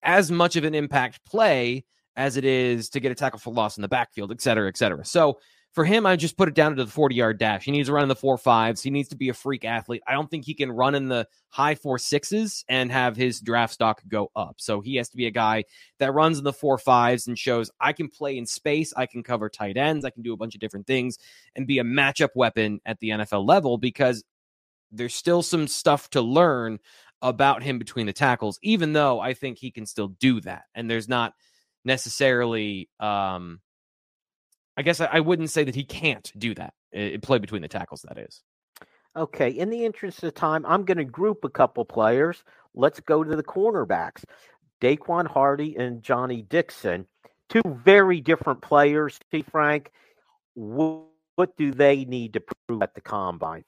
as 0.04 0.32
much 0.32 0.56
of 0.56 0.64
an 0.64 0.76
impact 0.76 1.24
play 1.26 1.84
as 2.16 2.38
it 2.38 2.46
is 2.46 2.90
to 2.90 3.00
get 3.00 3.12
a 3.12 3.16
tackle 3.16 3.40
for 3.40 3.54
loss 3.54 3.78
in 3.78 3.82
the 3.82 3.88
backfield, 3.88 4.32
et 4.32 4.42
cetera, 4.42 4.68
et 4.68 4.78
cetera. 4.78 5.06
So 5.06 5.40
for 5.74 5.86
him, 5.86 6.06
I 6.06 6.16
just 6.16 6.36
put 6.36 6.50
it 6.50 6.56
down 6.56 6.76
to 6.76 6.84
the 6.84 6.90
40 6.90 7.16
yard 7.16 7.38
dash. 7.38 7.64
He 7.64 7.72
needs 7.72 7.90
to 7.90 7.94
run 7.94 8.04
in 8.04 8.10
the 8.10 8.16
four 8.16 8.38
fives. 8.38 8.82
He 8.82 8.90
needs 8.90 9.10
to 9.10 9.16
be 9.16 9.30
a 9.30 9.34
freak 9.34 9.64
athlete. 9.64 10.02
I 10.08 10.14
don't 10.14 10.30
think 10.30 10.46
he 10.46 10.56
can 10.56 10.72
run 10.72 10.96
in 10.96 11.10
the 11.10 11.28
high 11.50 11.76
four 11.76 12.00
sixes 12.00 12.66
and 12.68 12.92
have 12.92 13.16
his 13.16 13.40
draft 13.40 13.74
stock 13.74 14.02
go 14.08 14.32
up. 14.36 14.56
So 14.58 14.82
he 14.82 14.96
has 14.96 15.10
to 15.10 15.18
be 15.18 15.28
a 15.28 15.32
guy 15.32 15.66
that 16.00 16.14
runs 16.14 16.40
in 16.40 16.44
the 16.44 16.54
four 16.54 16.80
fives 16.80 17.28
and 17.28 17.38
shows 17.38 17.70
I 17.80 17.94
can 17.94 18.10
play 18.10 18.38
in 18.38 18.48
space. 18.48 18.94
I 18.98 19.06
can 19.06 19.22
cover 19.22 19.48
tight 19.48 19.78
ends. 19.78 20.06
I 20.06 20.10
can 20.10 20.24
do 20.24 20.34
a 20.34 20.38
bunch 20.38 20.56
of 20.56 20.62
different 20.62 20.88
things 20.88 21.20
and 21.56 21.68
be 21.68 21.78
a 21.78 21.84
matchup 21.84 22.30
weapon 22.36 22.82
at 22.86 23.00
the 23.00 23.10
NFL 23.10 23.48
level 23.48 23.78
because 23.78 24.24
there's 24.91 25.15
still 25.15 25.41
some 25.41 25.67
stuff 25.67 26.10
to 26.12 26.21
learn 26.21 26.80
about 27.21 27.63
him 27.63 27.80
between 27.80 28.06
the 28.06 28.13
tackles, 28.13 28.60
even 28.62 28.93
though 28.93 29.19
I 29.19 29.34
think 29.34 29.58
he 29.58 29.71
can 29.71 29.86
still 29.86 30.08
do 30.08 30.41
that. 30.41 30.63
And 30.73 30.89
there's 30.89 31.10
not 31.10 31.34
necessarily, 31.84 32.89
um, 32.99 33.60
I 34.78 34.82
guess 34.84 35.02
I, 35.02 35.06
I 35.06 35.19
wouldn't 35.19 35.49
say 35.49 35.63
that 35.63 35.75
he 35.75 35.84
can't 35.84 36.32
do 36.38 36.54
that. 36.56 36.73
It, 36.91 37.21
play 37.21 37.38
between 37.39 37.62
the 37.62 37.67
tackles, 37.67 38.06
that 38.08 38.17
is. 38.17 38.41
Okay. 39.15 39.49
In 39.49 39.69
the 39.69 39.86
interest 39.86 40.23
of 40.23 40.34
time, 40.34 40.65
I'm 40.65 40.86
going 40.86 40.97
to 40.97 41.06
group 41.06 41.43
a 41.43 41.49
couple 41.49 41.84
players. 41.84 42.43
Let's 42.73 42.99
go 42.99 43.23
to 43.23 43.36
the 43.36 43.43
cornerbacks 43.43 44.23
Daequan 44.82 45.28
Hardy 45.28 45.75
and 45.75 46.02
Johnny 46.02 46.41
Dixon. 46.41 47.06
Two 47.49 47.62
very 47.65 48.21
different 48.21 48.62
players, 48.62 49.19
T. 49.32 49.41
Frank. 49.41 49.91
What 50.54 51.58
do 51.58 51.71
they 51.71 52.06
need 52.06 52.34
to 52.34 52.41
prove 52.67 52.82
at 52.82 52.93
the 52.93 53.02
combine? 53.02 53.65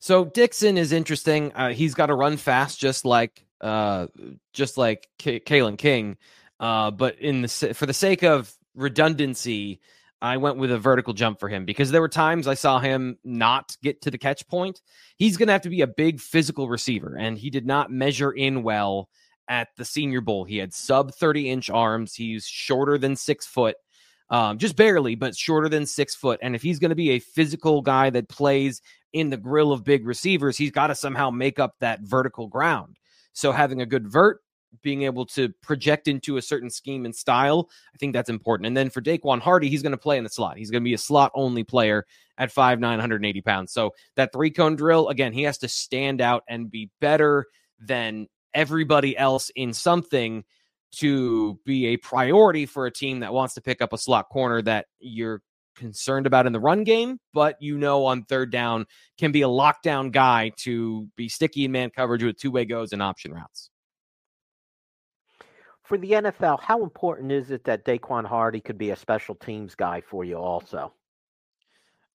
So 0.00 0.24
Dixon 0.24 0.78
is 0.78 0.92
interesting. 0.92 1.52
Uh, 1.54 1.70
he's 1.70 1.94
got 1.94 2.06
to 2.06 2.14
run 2.14 2.38
fast, 2.38 2.80
just 2.80 3.04
like 3.04 3.44
uh, 3.60 4.06
just 4.52 4.78
like 4.78 5.08
K- 5.18 5.40
Kalen 5.40 5.76
King. 5.76 6.16
Uh, 6.58 6.90
but 6.90 7.18
in 7.18 7.42
the 7.42 7.48
for 7.74 7.86
the 7.86 7.92
sake 7.92 8.22
of 8.22 8.52
redundancy, 8.74 9.80
I 10.22 10.38
went 10.38 10.56
with 10.56 10.72
a 10.72 10.78
vertical 10.78 11.12
jump 11.12 11.38
for 11.38 11.48
him 11.48 11.66
because 11.66 11.90
there 11.90 12.00
were 12.00 12.08
times 12.08 12.46
I 12.46 12.54
saw 12.54 12.78
him 12.78 13.18
not 13.24 13.76
get 13.82 14.02
to 14.02 14.10
the 14.10 14.18
catch 14.18 14.46
point. 14.48 14.80
He's 15.16 15.36
going 15.36 15.48
to 15.48 15.52
have 15.52 15.62
to 15.62 15.70
be 15.70 15.82
a 15.82 15.86
big 15.86 16.20
physical 16.20 16.68
receiver, 16.68 17.16
and 17.18 17.38
he 17.38 17.50
did 17.50 17.66
not 17.66 17.90
measure 17.90 18.32
in 18.32 18.62
well 18.62 19.10
at 19.48 19.68
the 19.76 19.84
Senior 19.84 20.22
Bowl. 20.22 20.44
He 20.44 20.56
had 20.56 20.72
sub 20.72 21.12
30 21.12 21.50
inch 21.50 21.68
arms. 21.70 22.14
He's 22.14 22.46
shorter 22.46 22.96
than 22.96 23.16
six 23.16 23.46
foot, 23.46 23.76
um, 24.30 24.56
just 24.56 24.76
barely, 24.76 25.14
but 25.14 25.36
shorter 25.36 25.68
than 25.68 25.84
six 25.84 26.14
foot. 26.14 26.38
And 26.42 26.54
if 26.54 26.62
he's 26.62 26.78
going 26.78 26.90
to 26.90 26.94
be 26.96 27.10
a 27.10 27.18
physical 27.18 27.82
guy 27.82 28.08
that 28.10 28.28
plays 28.28 28.80
in 29.12 29.30
the 29.30 29.36
grill 29.36 29.72
of 29.72 29.84
big 29.84 30.06
receivers, 30.06 30.56
he's 30.56 30.70
got 30.70 30.88
to 30.88 30.94
somehow 30.94 31.30
make 31.30 31.58
up 31.58 31.74
that 31.80 32.00
vertical 32.00 32.46
ground. 32.46 32.96
So 33.32 33.52
having 33.52 33.80
a 33.80 33.86
good 33.86 34.08
vert, 34.08 34.40
being 34.82 35.02
able 35.02 35.26
to 35.26 35.48
project 35.62 36.08
into 36.08 36.36
a 36.36 36.42
certain 36.42 36.70
scheme 36.70 37.04
and 37.04 37.14
style, 37.14 37.68
I 37.94 37.98
think 37.98 38.12
that's 38.12 38.30
important. 38.30 38.66
And 38.66 38.76
then 38.76 38.90
for 38.90 39.00
Daequan 39.00 39.40
Hardy, 39.40 39.68
he's 39.68 39.82
going 39.82 39.92
to 39.92 39.98
play 39.98 40.16
in 40.16 40.24
the 40.24 40.30
slot. 40.30 40.56
He's 40.56 40.70
going 40.70 40.82
to 40.82 40.88
be 40.88 40.94
a 40.94 40.98
slot 40.98 41.32
only 41.34 41.64
player 41.64 42.06
at 42.38 42.54
5'9, 42.54 42.80
180 42.80 43.40
pounds. 43.42 43.72
So 43.72 43.92
that 44.16 44.32
three 44.32 44.50
cone 44.50 44.76
drill, 44.76 45.08
again, 45.08 45.32
he 45.32 45.42
has 45.42 45.58
to 45.58 45.68
stand 45.68 46.20
out 46.20 46.44
and 46.48 46.70
be 46.70 46.90
better 47.00 47.46
than 47.80 48.28
everybody 48.54 49.16
else 49.16 49.50
in 49.56 49.72
something 49.72 50.44
to 50.92 51.58
be 51.64 51.86
a 51.86 51.96
priority 51.98 52.66
for 52.66 52.86
a 52.86 52.90
team 52.90 53.20
that 53.20 53.32
wants 53.32 53.54
to 53.54 53.60
pick 53.60 53.80
up 53.80 53.92
a 53.92 53.98
slot 53.98 54.28
corner 54.28 54.60
that 54.62 54.86
you're 54.98 55.42
concerned 55.76 56.26
about 56.26 56.46
in 56.46 56.52
the 56.52 56.60
run 56.60 56.84
game, 56.84 57.18
but 57.32 57.56
you 57.60 57.78
know 57.78 58.06
on 58.06 58.24
third 58.24 58.50
down 58.52 58.86
can 59.18 59.32
be 59.32 59.42
a 59.42 59.48
lockdown 59.48 60.12
guy 60.12 60.52
to 60.58 61.08
be 61.16 61.28
sticky 61.28 61.64
in 61.64 61.72
man 61.72 61.90
coverage 61.90 62.22
with 62.22 62.36
two 62.36 62.50
way 62.50 62.64
goes 62.64 62.92
and 62.92 63.02
option 63.02 63.32
routes. 63.32 63.70
for 65.90 65.98
the 65.98 66.12
NFL, 66.12 66.60
how 66.62 66.84
important 66.84 67.32
is 67.32 67.50
it 67.50 67.64
that 67.64 67.84
Daequan 67.84 68.24
Hardy 68.24 68.60
could 68.60 68.78
be 68.78 68.90
a 68.90 68.96
special 68.96 69.34
teams 69.34 69.74
guy 69.74 70.00
for 70.00 70.24
you 70.24 70.36
also? 70.36 70.94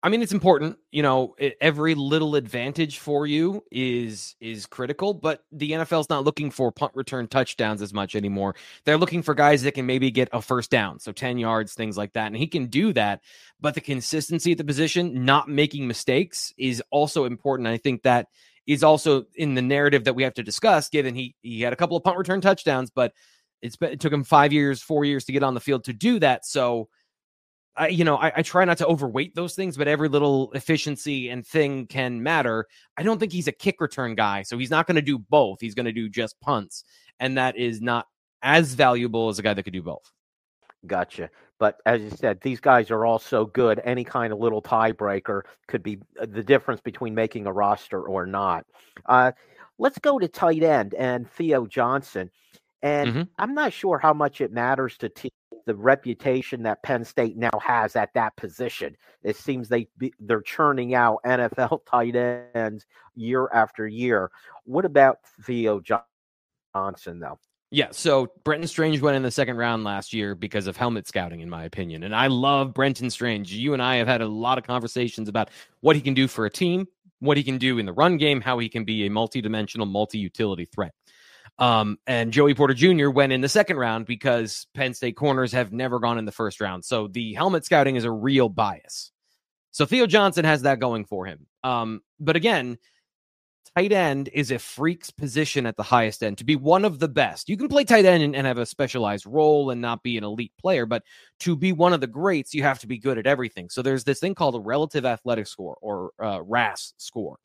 I 0.06 0.08
mean, 0.08 0.22
it's 0.22 0.32
important. 0.32 0.78
You 0.92 1.02
know, 1.02 1.34
every 1.60 1.96
little 1.96 2.36
advantage 2.36 3.00
for 3.00 3.26
you 3.26 3.64
is 3.72 4.36
is 4.40 4.64
critical. 4.64 5.12
But 5.12 5.42
the 5.50 5.72
NFL's 5.72 6.08
not 6.08 6.22
looking 6.22 6.52
for 6.52 6.70
punt 6.70 6.92
return 6.94 7.26
touchdowns 7.26 7.82
as 7.82 7.92
much 7.92 8.14
anymore. 8.14 8.54
They're 8.84 8.98
looking 8.98 9.20
for 9.24 9.34
guys 9.34 9.64
that 9.64 9.72
can 9.72 9.84
maybe 9.84 10.12
get 10.12 10.28
a 10.32 10.40
first 10.40 10.70
down, 10.70 11.00
so 11.00 11.10
ten 11.10 11.38
yards, 11.38 11.74
things 11.74 11.96
like 11.96 12.12
that, 12.12 12.28
and 12.28 12.36
he 12.36 12.46
can 12.46 12.66
do 12.66 12.92
that. 12.92 13.20
But 13.60 13.74
the 13.74 13.80
consistency 13.80 14.52
at 14.52 14.58
the 14.58 14.64
position, 14.64 15.24
not 15.24 15.48
making 15.48 15.88
mistakes, 15.88 16.54
is 16.56 16.80
also 16.92 17.24
important. 17.24 17.66
I 17.66 17.76
think 17.76 18.04
that 18.04 18.28
is 18.64 18.84
also 18.84 19.24
in 19.34 19.54
the 19.54 19.62
narrative 19.62 20.04
that 20.04 20.14
we 20.14 20.22
have 20.22 20.34
to 20.34 20.44
discuss. 20.44 20.88
Given 20.88 21.16
he 21.16 21.34
he 21.42 21.62
had 21.62 21.72
a 21.72 21.76
couple 21.76 21.96
of 21.96 22.04
punt 22.04 22.16
return 22.16 22.40
touchdowns, 22.40 22.90
but 22.90 23.12
it's 23.60 23.76
it 23.80 23.98
took 23.98 24.12
him 24.12 24.22
five 24.22 24.52
years, 24.52 24.80
four 24.80 25.04
years 25.04 25.24
to 25.24 25.32
get 25.32 25.42
on 25.42 25.54
the 25.54 25.60
field 25.60 25.82
to 25.86 25.92
do 25.92 26.20
that. 26.20 26.46
So 26.46 26.90
I, 27.76 27.88
you 27.88 28.04
know, 28.04 28.16
I, 28.16 28.32
I, 28.36 28.42
try 28.42 28.64
not 28.64 28.78
to 28.78 28.86
overweight 28.86 29.34
those 29.34 29.54
things, 29.54 29.76
but 29.76 29.86
every 29.86 30.08
little 30.08 30.50
efficiency 30.52 31.28
and 31.28 31.46
thing 31.46 31.86
can 31.86 32.22
matter. 32.22 32.66
I 32.96 33.02
don't 33.02 33.18
think 33.18 33.32
he's 33.32 33.48
a 33.48 33.52
kick 33.52 33.80
return 33.80 34.14
guy, 34.14 34.42
so 34.42 34.56
he's 34.56 34.70
not 34.70 34.86
going 34.86 34.96
to 34.96 35.02
do 35.02 35.18
both. 35.18 35.60
He's 35.60 35.74
going 35.74 35.86
to 35.86 35.92
do 35.92 36.08
just 36.08 36.40
punts, 36.40 36.84
and 37.20 37.36
that 37.36 37.56
is 37.56 37.80
not 37.80 38.06
as 38.42 38.74
valuable 38.74 39.28
as 39.28 39.38
a 39.38 39.42
guy 39.42 39.54
that 39.54 39.62
could 39.62 39.72
do 39.72 39.82
both. 39.82 40.10
Gotcha. 40.86 41.30
But 41.58 41.78
as 41.86 42.02
you 42.02 42.10
said, 42.10 42.40
these 42.42 42.60
guys 42.60 42.90
are 42.90 43.06
all 43.06 43.18
so 43.18 43.46
good. 43.46 43.80
Any 43.84 44.04
kind 44.04 44.32
of 44.32 44.38
little 44.38 44.62
tiebreaker 44.62 45.42
could 45.68 45.82
be 45.82 45.98
uh, 46.20 46.26
the 46.28 46.42
difference 46.42 46.80
between 46.80 47.14
making 47.14 47.46
a 47.46 47.52
roster 47.52 48.02
or 48.02 48.26
not. 48.26 48.66
Uh, 49.06 49.32
let's 49.78 49.98
go 49.98 50.18
to 50.18 50.28
tight 50.28 50.62
end 50.62 50.94
and 50.94 51.30
Theo 51.30 51.66
Johnson. 51.66 52.30
And 52.86 53.10
mm-hmm. 53.10 53.22
I'm 53.38 53.54
not 53.54 53.72
sure 53.72 53.98
how 53.98 54.12
much 54.12 54.40
it 54.40 54.52
matters 54.52 54.96
to 54.98 55.08
teams 55.08 55.32
the 55.66 55.74
reputation 55.74 56.62
that 56.62 56.84
Penn 56.84 57.04
State 57.04 57.36
now 57.36 57.50
has 57.60 57.96
at 57.96 58.14
that 58.14 58.36
position. 58.36 58.96
It 59.24 59.34
seems 59.34 59.68
they 59.68 59.88
be, 59.98 60.12
they're 60.20 60.40
churning 60.40 60.94
out 60.94 61.18
NFL 61.26 61.80
tight 61.90 62.14
ends 62.14 62.86
year 63.16 63.48
after 63.52 63.88
year. 63.88 64.30
What 64.64 64.84
about 64.84 65.18
Theo 65.42 65.80
Johnson 65.80 67.18
though? 67.18 67.40
Yeah, 67.72 67.88
so 67.90 68.30
Brenton 68.44 68.68
Strange 68.68 69.00
went 69.00 69.16
in 69.16 69.24
the 69.24 69.30
second 69.32 69.56
round 69.56 69.82
last 69.82 70.12
year 70.12 70.36
because 70.36 70.68
of 70.68 70.76
helmet 70.76 71.08
scouting, 71.08 71.40
in 71.40 71.50
my 71.50 71.64
opinion. 71.64 72.04
And 72.04 72.14
I 72.14 72.28
love 72.28 72.72
Brenton 72.72 73.10
Strange. 73.10 73.52
You 73.52 73.72
and 73.72 73.82
I 73.82 73.96
have 73.96 74.06
had 74.06 74.20
a 74.20 74.28
lot 74.28 74.56
of 74.56 74.62
conversations 74.64 75.28
about 75.28 75.50
what 75.80 75.96
he 75.96 76.02
can 76.02 76.14
do 76.14 76.28
for 76.28 76.46
a 76.46 76.50
team, 76.50 76.86
what 77.18 77.36
he 77.36 77.42
can 77.42 77.58
do 77.58 77.78
in 77.78 77.86
the 77.86 77.92
run 77.92 78.18
game, 78.18 78.40
how 78.40 78.60
he 78.60 78.68
can 78.68 78.84
be 78.84 79.06
a 79.06 79.10
multi-dimensional, 79.10 79.86
multi-utility 79.86 80.66
threat. 80.66 80.94
Um, 81.58 81.98
and 82.06 82.32
Joey 82.32 82.54
Porter 82.54 82.74
Jr. 82.74 83.08
went 83.08 83.32
in 83.32 83.40
the 83.40 83.48
second 83.48 83.76
round 83.76 84.06
because 84.06 84.66
Penn 84.74 84.94
State 84.94 85.16
corners 85.16 85.52
have 85.52 85.72
never 85.72 85.98
gone 85.98 86.18
in 86.18 86.26
the 86.26 86.32
first 86.32 86.60
round. 86.60 86.84
So 86.84 87.08
the 87.08 87.34
helmet 87.34 87.64
scouting 87.64 87.96
is 87.96 88.04
a 88.04 88.10
real 88.10 88.48
bias. 88.48 89.10
So 89.70 89.86
Theo 89.86 90.06
Johnson 90.06 90.44
has 90.44 90.62
that 90.62 90.80
going 90.80 91.04
for 91.04 91.26
him. 91.26 91.46
Um, 91.64 92.02
but 92.20 92.36
again, 92.36 92.78
tight 93.76 93.92
end 93.92 94.30
is 94.32 94.50
a 94.50 94.58
freak's 94.58 95.10
position 95.10 95.66
at 95.66 95.76
the 95.76 95.82
highest 95.82 96.22
end 96.22 96.38
to 96.38 96.44
be 96.44 96.56
one 96.56 96.84
of 96.84 96.98
the 96.98 97.08
best. 97.08 97.48
You 97.48 97.56
can 97.56 97.68
play 97.68 97.84
tight 97.84 98.06
end 98.06 98.22
and, 98.22 98.34
and, 98.34 98.46
have 98.46 98.58
a 98.58 98.64
specialized 98.64 99.26
role 99.26 99.70
and 99.70 99.80
not 99.80 100.02
be 100.02 100.16
an 100.16 100.24
elite 100.24 100.52
player, 100.58 100.86
but 100.86 101.02
to 101.40 101.56
be 101.56 101.72
one 101.72 101.92
of 101.92 102.00
the 102.00 102.06
greats, 102.06 102.54
you 102.54 102.62
have 102.62 102.78
to 102.78 102.86
be 102.86 102.98
good 102.98 103.18
at 103.18 103.26
everything. 103.26 103.68
So 103.68 103.82
there's 103.82 104.04
this 104.04 104.20
thing 104.20 104.34
called 104.34 104.54
a 104.54 104.60
relative 104.60 105.04
athletic 105.04 105.46
score 105.46 105.76
or 105.82 106.12
uh, 106.22 106.40
RAS 106.42 106.94
score 106.96 107.38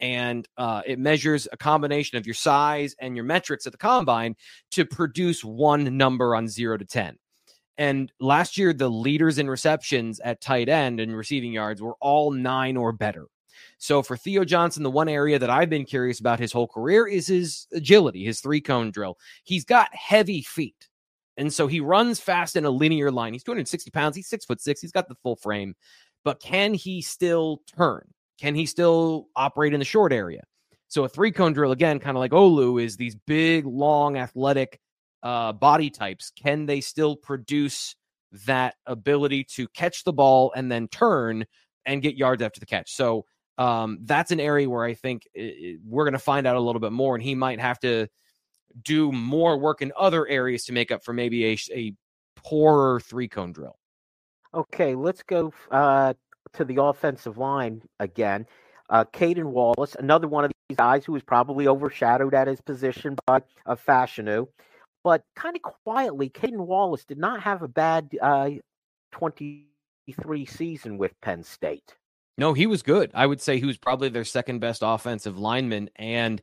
and 0.00 0.48
uh, 0.56 0.82
it 0.86 0.98
measures 0.98 1.46
a 1.52 1.56
combination 1.56 2.18
of 2.18 2.26
your 2.26 2.34
size 2.34 2.94
and 3.00 3.14
your 3.14 3.24
metrics 3.24 3.66
at 3.66 3.72
the 3.72 3.78
combine 3.78 4.34
to 4.72 4.84
produce 4.84 5.44
one 5.44 5.96
number 5.96 6.34
on 6.34 6.48
zero 6.48 6.76
to 6.76 6.84
10. 6.84 7.16
And 7.78 8.12
last 8.20 8.58
year, 8.58 8.72
the 8.72 8.90
leaders 8.90 9.38
in 9.38 9.48
receptions 9.48 10.20
at 10.20 10.40
tight 10.40 10.68
end 10.68 11.00
and 11.00 11.16
receiving 11.16 11.52
yards 11.52 11.80
were 11.80 11.96
all 12.00 12.30
nine 12.30 12.76
or 12.76 12.92
better. 12.92 13.26
So 13.78 14.02
for 14.02 14.16
Theo 14.16 14.44
Johnson, 14.44 14.82
the 14.82 14.90
one 14.90 15.08
area 15.08 15.38
that 15.38 15.50
I've 15.50 15.70
been 15.70 15.86
curious 15.86 16.20
about 16.20 16.38
his 16.38 16.52
whole 16.52 16.68
career 16.68 17.06
is 17.06 17.26
his 17.26 17.66
agility, 17.72 18.24
his 18.24 18.40
three 18.40 18.60
cone 18.60 18.90
drill. 18.90 19.18
He's 19.44 19.64
got 19.64 19.94
heavy 19.94 20.42
feet. 20.42 20.88
And 21.36 21.52
so 21.52 21.66
he 21.66 21.80
runs 21.80 22.20
fast 22.20 22.56
in 22.56 22.66
a 22.66 22.70
linear 22.70 23.10
line. 23.10 23.32
He's 23.32 23.44
260 23.44 23.90
pounds. 23.90 24.14
He's 24.14 24.28
six 24.28 24.44
foot 24.44 24.60
six. 24.60 24.82
He's 24.82 24.92
got 24.92 25.08
the 25.08 25.14
full 25.22 25.36
frame. 25.36 25.74
But 26.22 26.40
can 26.40 26.74
he 26.74 27.00
still 27.00 27.62
turn? 27.74 28.12
Can 28.40 28.54
he 28.54 28.66
still 28.66 29.28
operate 29.36 29.74
in 29.74 29.80
the 29.80 29.84
short 29.84 30.12
area? 30.12 30.42
So 30.88 31.04
a 31.04 31.08
three 31.08 31.30
cone 31.30 31.52
drill, 31.52 31.72
again, 31.72 32.00
kind 32.00 32.16
of 32.16 32.20
like 32.20 32.32
Olu, 32.32 32.82
is 32.82 32.96
these 32.96 33.14
big, 33.14 33.66
long, 33.66 34.16
athletic 34.16 34.80
uh, 35.22 35.52
body 35.52 35.90
types. 35.90 36.32
Can 36.34 36.66
they 36.66 36.80
still 36.80 37.16
produce 37.16 37.94
that 38.46 38.74
ability 38.86 39.44
to 39.44 39.68
catch 39.68 40.04
the 40.04 40.12
ball 40.12 40.52
and 40.56 40.70
then 40.70 40.88
turn 40.88 41.44
and 41.86 42.02
get 42.02 42.16
yards 42.16 42.42
after 42.42 42.60
the 42.60 42.66
catch? 42.66 42.94
So 42.94 43.26
um, 43.58 43.98
that's 44.02 44.30
an 44.30 44.40
area 44.40 44.68
where 44.68 44.84
I 44.84 44.94
think 44.94 45.28
it, 45.34 45.80
we're 45.86 46.04
going 46.04 46.12
to 46.12 46.18
find 46.18 46.46
out 46.46 46.56
a 46.56 46.60
little 46.60 46.80
bit 46.80 46.92
more, 46.92 47.14
and 47.14 47.22
he 47.22 47.34
might 47.34 47.60
have 47.60 47.78
to 47.80 48.08
do 48.82 49.12
more 49.12 49.58
work 49.58 49.82
in 49.82 49.92
other 49.98 50.26
areas 50.26 50.64
to 50.64 50.72
make 50.72 50.90
up 50.90 51.04
for 51.04 51.12
maybe 51.12 51.52
a, 51.52 51.58
a 51.72 51.94
poorer 52.36 53.00
three 53.00 53.28
cone 53.28 53.52
drill. 53.52 53.76
Okay, 54.54 54.94
let's 54.94 55.22
go 55.22 55.52
uh, 55.70 56.14
to 56.54 56.64
the 56.64 56.82
offensive 56.82 57.38
line 57.38 57.82
again. 57.98 58.46
Uh, 58.88 59.04
Caden 59.04 59.44
Wallace, 59.44 59.94
another 59.94 60.26
one 60.26 60.44
of 60.44 60.52
these 60.68 60.76
guys 60.76 61.04
who 61.04 61.12
was 61.12 61.22
probably 61.22 61.68
overshadowed 61.68 62.34
at 62.34 62.48
his 62.48 62.60
position 62.60 63.16
by 63.26 63.42
uh, 63.66 63.76
Fashanu. 63.76 64.48
But 65.04 65.22
kind 65.36 65.56
of 65.56 65.72
quietly, 65.84 66.28
Caden 66.28 66.66
Wallace 66.66 67.04
did 67.04 67.18
not 67.18 67.42
have 67.42 67.62
a 67.62 67.68
bad 67.68 68.10
uh, 68.20 68.50
23 69.12 70.44
season 70.46 70.98
with 70.98 71.12
Penn 71.20 71.42
State. 71.42 71.96
No, 72.36 72.52
he 72.52 72.66
was 72.66 72.82
good. 72.82 73.10
I 73.14 73.26
would 73.26 73.40
say 73.40 73.58
he 73.58 73.66
was 73.66 73.78
probably 73.78 74.08
their 74.08 74.24
second 74.24 74.60
best 74.60 74.82
offensive 74.84 75.38
lineman. 75.38 75.90
And 75.96 76.42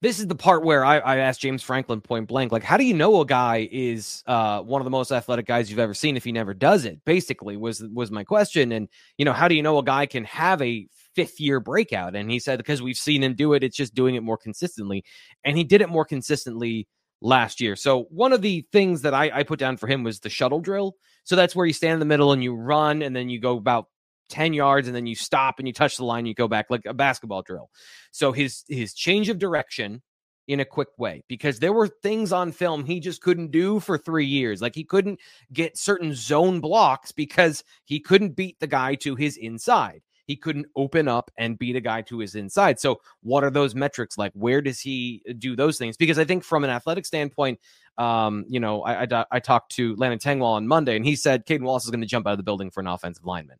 this 0.00 0.20
is 0.20 0.28
the 0.28 0.34
part 0.34 0.64
where 0.64 0.84
I, 0.84 0.98
I, 0.98 1.16
asked 1.18 1.40
James 1.40 1.62
Franklin 1.62 2.00
point 2.00 2.28
blank, 2.28 2.52
like, 2.52 2.62
how 2.62 2.76
do 2.76 2.84
you 2.84 2.94
know 2.94 3.20
a 3.20 3.26
guy 3.26 3.68
is 3.70 4.22
uh, 4.26 4.60
one 4.62 4.80
of 4.80 4.84
the 4.84 4.90
most 4.90 5.10
athletic 5.10 5.46
guys 5.46 5.70
you've 5.70 5.80
ever 5.80 5.94
seen 5.94 6.16
if 6.16 6.22
he 6.22 6.30
never 6.30 6.54
does 6.54 6.84
it? 6.84 7.04
Basically, 7.04 7.56
was 7.56 7.82
was 7.82 8.10
my 8.10 8.22
question. 8.22 8.70
And 8.72 8.88
you 9.16 9.24
know, 9.24 9.32
how 9.32 9.48
do 9.48 9.56
you 9.56 9.62
know 9.62 9.78
a 9.78 9.82
guy 9.82 10.06
can 10.06 10.24
have 10.24 10.62
a 10.62 10.86
fifth 11.16 11.40
year 11.40 11.58
breakout? 11.58 12.14
And 12.14 12.30
he 12.30 12.38
said 12.38 12.58
because 12.58 12.80
we've 12.80 12.96
seen 12.96 13.22
him 13.22 13.34
do 13.34 13.54
it, 13.54 13.64
it's 13.64 13.76
just 13.76 13.94
doing 13.94 14.14
it 14.14 14.22
more 14.22 14.38
consistently, 14.38 15.04
and 15.44 15.56
he 15.56 15.64
did 15.64 15.80
it 15.80 15.88
more 15.88 16.04
consistently 16.04 16.86
last 17.20 17.60
year. 17.60 17.74
So 17.74 18.04
one 18.10 18.32
of 18.32 18.42
the 18.42 18.64
things 18.70 19.02
that 19.02 19.14
I, 19.14 19.30
I 19.34 19.42
put 19.42 19.58
down 19.58 19.76
for 19.76 19.88
him 19.88 20.04
was 20.04 20.20
the 20.20 20.30
shuttle 20.30 20.60
drill. 20.60 20.94
So 21.24 21.34
that's 21.34 21.56
where 21.56 21.66
you 21.66 21.72
stand 21.72 21.94
in 21.94 21.98
the 22.00 22.06
middle 22.06 22.32
and 22.32 22.42
you 22.42 22.54
run, 22.54 23.02
and 23.02 23.16
then 23.16 23.28
you 23.28 23.40
go 23.40 23.56
about 23.56 23.88
10 24.28 24.52
yards 24.52 24.86
and 24.86 24.96
then 24.96 25.06
you 25.06 25.14
stop 25.14 25.58
and 25.58 25.68
you 25.68 25.74
touch 25.74 25.96
the 25.96 26.04
line 26.04 26.20
and 26.20 26.28
you 26.28 26.34
go 26.34 26.48
back 26.48 26.66
like 26.70 26.84
a 26.86 26.94
basketball 26.94 27.42
drill 27.42 27.70
so 28.10 28.32
his 28.32 28.64
his 28.68 28.94
change 28.94 29.28
of 29.28 29.38
direction 29.38 30.02
in 30.46 30.60
a 30.60 30.64
quick 30.64 30.88
way 30.98 31.22
because 31.28 31.58
there 31.58 31.72
were 31.72 31.88
things 31.88 32.32
on 32.32 32.52
film 32.52 32.84
he 32.84 33.00
just 33.00 33.20
couldn't 33.20 33.50
do 33.50 33.80
for 33.80 33.98
3 33.98 34.24
years 34.24 34.62
like 34.62 34.74
he 34.74 34.84
couldn't 34.84 35.20
get 35.52 35.76
certain 35.76 36.14
zone 36.14 36.60
blocks 36.60 37.12
because 37.12 37.64
he 37.84 38.00
couldn't 38.00 38.36
beat 38.36 38.58
the 38.60 38.66
guy 38.66 38.94
to 38.94 39.14
his 39.14 39.36
inside 39.36 40.02
he 40.28 40.36
couldn't 40.36 40.66
open 40.76 41.08
up 41.08 41.30
and 41.38 41.58
beat 41.58 41.74
a 41.74 41.80
guy 41.80 42.02
to 42.02 42.18
his 42.18 42.34
inside. 42.34 42.78
So, 42.78 43.00
what 43.22 43.42
are 43.42 43.50
those 43.50 43.74
metrics 43.74 44.18
like? 44.18 44.30
Where 44.34 44.60
does 44.60 44.78
he 44.78 45.22
do 45.38 45.56
those 45.56 45.78
things? 45.78 45.96
Because 45.96 46.18
I 46.18 46.24
think 46.24 46.44
from 46.44 46.64
an 46.64 46.70
athletic 46.70 47.06
standpoint, 47.06 47.58
um, 47.96 48.44
you 48.46 48.60
know, 48.60 48.82
I, 48.82 49.04
I, 49.04 49.24
I 49.32 49.40
talked 49.40 49.72
to 49.76 49.96
Landon 49.96 50.18
Tengwall 50.18 50.54
on 50.54 50.68
Monday, 50.68 50.96
and 50.96 51.04
he 51.04 51.16
said 51.16 51.46
Caden 51.46 51.62
Wallace 51.62 51.84
is 51.84 51.90
going 51.90 52.02
to 52.02 52.06
jump 52.06 52.26
out 52.26 52.32
of 52.32 52.36
the 52.36 52.44
building 52.44 52.70
for 52.70 52.80
an 52.80 52.86
offensive 52.86 53.24
lineman. 53.24 53.56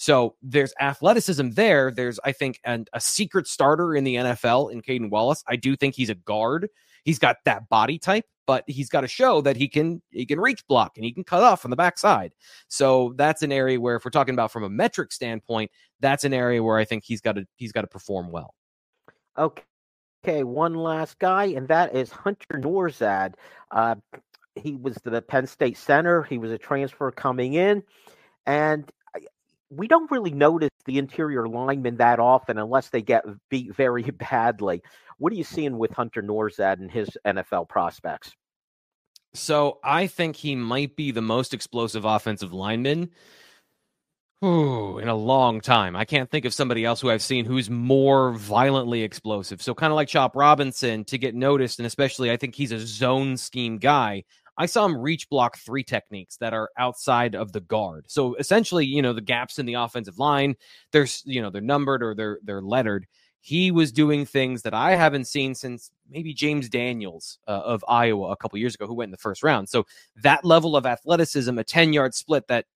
So 0.00 0.34
there's 0.40 0.72
athleticism 0.80 1.50
there. 1.50 1.90
There's, 1.90 2.18
I 2.24 2.32
think, 2.32 2.58
an, 2.64 2.86
a 2.94 3.00
secret 3.02 3.46
starter 3.46 3.94
in 3.94 4.02
the 4.02 4.14
NFL 4.14 4.72
in 4.72 4.80
Caden 4.80 5.10
Wallace. 5.10 5.44
I 5.46 5.56
do 5.56 5.76
think 5.76 5.94
he's 5.94 6.08
a 6.08 6.14
guard. 6.14 6.70
He's 7.04 7.18
got 7.18 7.36
that 7.44 7.68
body 7.68 7.98
type, 7.98 8.24
but 8.46 8.64
he's 8.66 8.88
got 8.88 9.02
to 9.02 9.08
show 9.08 9.42
that 9.42 9.58
he 9.58 9.68
can 9.68 10.00
he 10.10 10.24
can 10.24 10.40
reach 10.40 10.66
block 10.66 10.92
and 10.96 11.04
he 11.04 11.12
can 11.12 11.22
cut 11.22 11.42
off 11.42 11.66
on 11.66 11.70
the 11.70 11.76
backside. 11.76 12.32
So 12.68 13.12
that's 13.16 13.42
an 13.42 13.52
area 13.52 13.78
where, 13.78 13.96
if 13.96 14.02
we're 14.02 14.10
talking 14.10 14.32
about 14.32 14.50
from 14.50 14.64
a 14.64 14.70
metric 14.70 15.12
standpoint, 15.12 15.70
that's 16.00 16.24
an 16.24 16.32
area 16.32 16.62
where 16.62 16.78
I 16.78 16.86
think 16.86 17.04
he's 17.04 17.20
got 17.20 17.34
to 17.34 17.46
he's 17.56 17.72
got 17.72 17.82
to 17.82 17.86
perform 17.86 18.30
well. 18.30 18.54
Okay. 19.36 19.64
Okay, 20.24 20.44
one 20.44 20.74
last 20.74 21.18
guy, 21.18 21.44
and 21.44 21.68
that 21.68 21.94
is 21.94 22.10
Hunter 22.10 22.58
Nourzad. 22.58 23.34
Uh, 23.70 23.96
he 24.54 24.76
was 24.76 24.96
the 25.04 25.20
Penn 25.20 25.46
State 25.46 25.76
center. 25.76 26.22
He 26.22 26.38
was 26.38 26.52
a 26.52 26.58
transfer 26.58 27.10
coming 27.10 27.54
in, 27.54 27.82
and 28.46 28.90
we 29.70 29.86
don't 29.88 30.10
really 30.10 30.32
notice 30.32 30.70
the 30.84 30.98
interior 30.98 31.48
linemen 31.48 31.96
that 31.96 32.18
often 32.18 32.58
unless 32.58 32.88
they 32.88 33.02
get 33.02 33.24
beat 33.48 33.74
very 33.74 34.02
badly. 34.30 34.82
What 35.18 35.32
are 35.32 35.36
you 35.36 35.44
seeing 35.44 35.78
with 35.78 35.92
Hunter 35.92 36.22
Nourzad 36.22 36.80
and 36.80 36.90
his 36.90 37.08
NFL 37.24 37.68
prospects? 37.68 38.32
So 39.32 39.78
I 39.84 40.08
think 40.08 40.36
he 40.36 40.56
might 40.56 40.96
be 40.96 41.12
the 41.12 41.22
most 41.22 41.54
explosive 41.54 42.04
offensive 42.04 42.52
lineman 42.52 43.10
ooh, 44.44 44.98
in 44.98 45.06
a 45.06 45.14
long 45.14 45.60
time. 45.60 45.94
I 45.94 46.04
can't 46.04 46.28
think 46.28 46.44
of 46.44 46.54
somebody 46.54 46.84
else 46.84 47.00
who 47.00 47.10
I've 47.10 47.22
seen 47.22 47.44
who's 47.44 47.70
more 47.70 48.32
violently 48.32 49.02
explosive. 49.02 49.62
So 49.62 49.74
kind 49.74 49.92
of 49.92 49.96
like 49.96 50.08
Chop 50.08 50.34
Robinson 50.34 51.04
to 51.04 51.18
get 51.18 51.36
noticed, 51.36 51.78
and 51.78 51.86
especially 51.86 52.30
I 52.32 52.36
think 52.36 52.56
he's 52.56 52.72
a 52.72 52.80
zone 52.80 53.36
scheme 53.36 53.78
guy. 53.78 54.24
I 54.56 54.66
saw 54.66 54.84
him 54.84 54.96
reach 54.96 55.28
block 55.28 55.58
three 55.58 55.84
techniques 55.84 56.36
that 56.38 56.52
are 56.52 56.70
outside 56.76 57.34
of 57.34 57.52
the 57.52 57.60
guard. 57.60 58.06
So 58.08 58.34
essentially, 58.34 58.84
you 58.86 59.02
know, 59.02 59.12
the 59.12 59.20
gaps 59.20 59.58
in 59.58 59.66
the 59.66 59.74
offensive 59.74 60.18
line, 60.18 60.56
there's, 60.92 61.22
you 61.24 61.40
know, 61.40 61.50
they're 61.50 61.60
numbered 61.60 62.02
or 62.02 62.14
they're 62.14 62.38
they're 62.42 62.62
lettered. 62.62 63.06
He 63.42 63.70
was 63.70 63.90
doing 63.90 64.26
things 64.26 64.62
that 64.62 64.74
I 64.74 64.94
haven't 64.96 65.24
seen 65.24 65.54
since 65.54 65.90
maybe 66.10 66.34
James 66.34 66.68
Daniels 66.68 67.38
uh, 67.48 67.62
of 67.64 67.82
Iowa 67.88 68.30
a 68.30 68.36
couple 68.36 68.58
years 68.58 68.74
ago, 68.74 68.86
who 68.86 68.94
went 68.94 69.08
in 69.08 69.12
the 69.12 69.16
first 69.16 69.42
round. 69.42 69.68
So 69.68 69.86
that 70.16 70.44
level 70.44 70.76
of 70.76 70.84
athleticism, 70.84 71.58
a 71.58 71.64
10 71.64 71.94
yard 71.94 72.14
split 72.14 72.46
that 72.48 72.66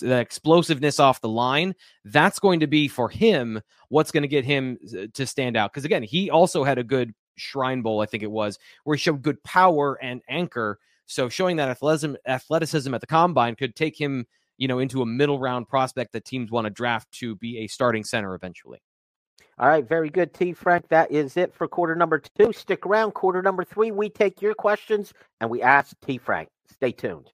the 0.00 0.18
explosiveness 0.18 1.00
off 1.00 1.20
the 1.20 1.28
line, 1.28 1.74
that's 2.04 2.38
going 2.38 2.60
to 2.60 2.66
be 2.66 2.88
for 2.88 3.08
him 3.08 3.60
what's 3.88 4.10
going 4.10 4.22
to 4.22 4.28
get 4.28 4.44
him 4.44 4.78
uh, 4.96 5.06
to 5.14 5.26
stand 5.26 5.56
out. 5.56 5.72
Because 5.72 5.84
again, 5.84 6.02
he 6.02 6.30
also 6.30 6.64
had 6.64 6.78
a 6.78 6.84
good 6.84 7.14
Shrine 7.36 7.82
Bowl, 7.82 8.00
I 8.00 8.06
think 8.06 8.22
it 8.22 8.30
was, 8.30 8.58
where 8.84 8.96
he 8.96 9.00
showed 9.00 9.22
good 9.22 9.42
power 9.42 9.98
and 10.02 10.22
anchor. 10.28 10.78
So 11.10 11.28
showing 11.28 11.56
that 11.56 11.68
athleticism, 11.68 12.14
athleticism 12.26 12.94
at 12.94 13.00
the 13.00 13.06
combine 13.06 13.56
could 13.56 13.74
take 13.74 14.00
him, 14.00 14.26
you 14.58 14.68
know, 14.68 14.78
into 14.78 15.02
a 15.02 15.06
middle 15.06 15.40
round 15.40 15.68
prospect 15.68 16.12
that 16.12 16.24
teams 16.24 16.52
want 16.52 16.66
to 16.66 16.70
draft 16.70 17.10
to 17.18 17.34
be 17.34 17.58
a 17.58 17.66
starting 17.66 18.04
center 18.04 18.34
eventually. 18.34 18.78
All 19.58 19.68
right, 19.68 19.86
very 19.86 20.08
good, 20.08 20.32
T. 20.32 20.52
Frank. 20.52 20.88
That 20.88 21.10
is 21.10 21.36
it 21.36 21.52
for 21.52 21.66
quarter 21.68 21.96
number 21.96 22.22
two. 22.38 22.52
Stick 22.52 22.86
around. 22.86 23.12
Quarter 23.12 23.42
number 23.42 23.64
three, 23.64 23.90
we 23.90 24.08
take 24.08 24.40
your 24.40 24.54
questions 24.54 25.12
and 25.40 25.50
we 25.50 25.60
ask 25.60 25.94
T. 26.06 26.16
Frank. 26.16 26.48
Stay 26.70 26.92
tuned. 26.92 27.30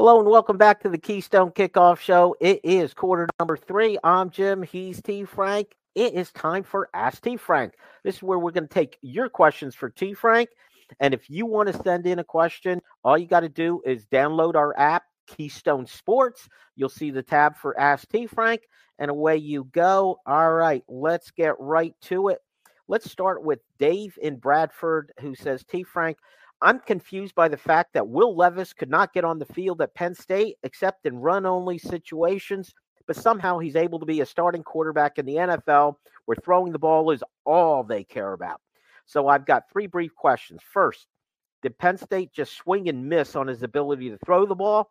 Hello 0.00 0.18
and 0.18 0.30
welcome 0.30 0.56
back 0.56 0.80
to 0.80 0.88
the 0.88 0.96
Keystone 0.96 1.50
Kickoff 1.50 1.98
Show. 1.98 2.34
It 2.40 2.60
is 2.64 2.94
quarter 2.94 3.28
number 3.38 3.54
three. 3.54 3.98
I'm 4.02 4.30
Jim. 4.30 4.62
He's 4.62 5.02
T. 5.02 5.24
Frank. 5.24 5.76
It 5.94 6.14
is 6.14 6.32
time 6.32 6.62
for 6.62 6.88
Ask 6.94 7.22
T. 7.22 7.36
Frank. 7.36 7.74
This 8.02 8.14
is 8.14 8.22
where 8.22 8.38
we're 8.38 8.50
going 8.50 8.66
to 8.66 8.72
take 8.72 8.96
your 9.02 9.28
questions 9.28 9.74
for 9.74 9.90
T. 9.90 10.14
Frank. 10.14 10.48
And 11.00 11.12
if 11.12 11.28
you 11.28 11.44
want 11.44 11.70
to 11.70 11.82
send 11.82 12.06
in 12.06 12.18
a 12.18 12.24
question, 12.24 12.80
all 13.04 13.18
you 13.18 13.26
got 13.26 13.40
to 13.40 13.50
do 13.50 13.82
is 13.84 14.06
download 14.06 14.54
our 14.54 14.74
app, 14.78 15.02
Keystone 15.26 15.84
Sports. 15.84 16.48
You'll 16.76 16.88
see 16.88 17.10
the 17.10 17.22
tab 17.22 17.58
for 17.58 17.78
Ask 17.78 18.08
T. 18.08 18.26
Frank, 18.26 18.62
and 18.98 19.10
away 19.10 19.36
you 19.36 19.64
go. 19.64 20.18
All 20.24 20.54
right, 20.54 20.82
let's 20.88 21.30
get 21.30 21.60
right 21.60 21.94
to 22.04 22.28
it. 22.28 22.38
Let's 22.88 23.10
start 23.10 23.44
with 23.44 23.60
Dave 23.78 24.18
in 24.22 24.38
Bradford, 24.38 25.12
who 25.20 25.34
says, 25.34 25.62
T. 25.62 25.82
Frank, 25.82 26.16
I'm 26.62 26.80
confused 26.80 27.34
by 27.34 27.48
the 27.48 27.56
fact 27.56 27.94
that 27.94 28.08
Will 28.08 28.36
Levis 28.36 28.72
could 28.72 28.90
not 28.90 29.14
get 29.14 29.24
on 29.24 29.38
the 29.38 29.46
field 29.46 29.80
at 29.80 29.94
Penn 29.94 30.14
State 30.14 30.56
except 30.62 31.06
in 31.06 31.16
run 31.16 31.46
only 31.46 31.78
situations, 31.78 32.74
but 33.06 33.16
somehow 33.16 33.58
he's 33.58 33.76
able 33.76 33.98
to 33.98 34.06
be 34.06 34.20
a 34.20 34.26
starting 34.26 34.62
quarterback 34.62 35.18
in 35.18 35.24
the 35.24 35.36
NFL 35.36 35.96
where 36.26 36.36
throwing 36.44 36.72
the 36.72 36.78
ball 36.78 37.10
is 37.10 37.24
all 37.46 37.82
they 37.82 38.04
care 38.04 38.34
about. 38.34 38.60
So 39.06 39.26
I've 39.26 39.46
got 39.46 39.70
three 39.72 39.86
brief 39.86 40.14
questions. 40.14 40.60
First, 40.62 41.06
did 41.62 41.78
Penn 41.78 41.96
State 41.96 42.32
just 42.32 42.56
swing 42.56 42.88
and 42.88 43.08
miss 43.08 43.36
on 43.36 43.46
his 43.46 43.62
ability 43.62 44.10
to 44.10 44.18
throw 44.18 44.46
the 44.46 44.54
ball? 44.54 44.90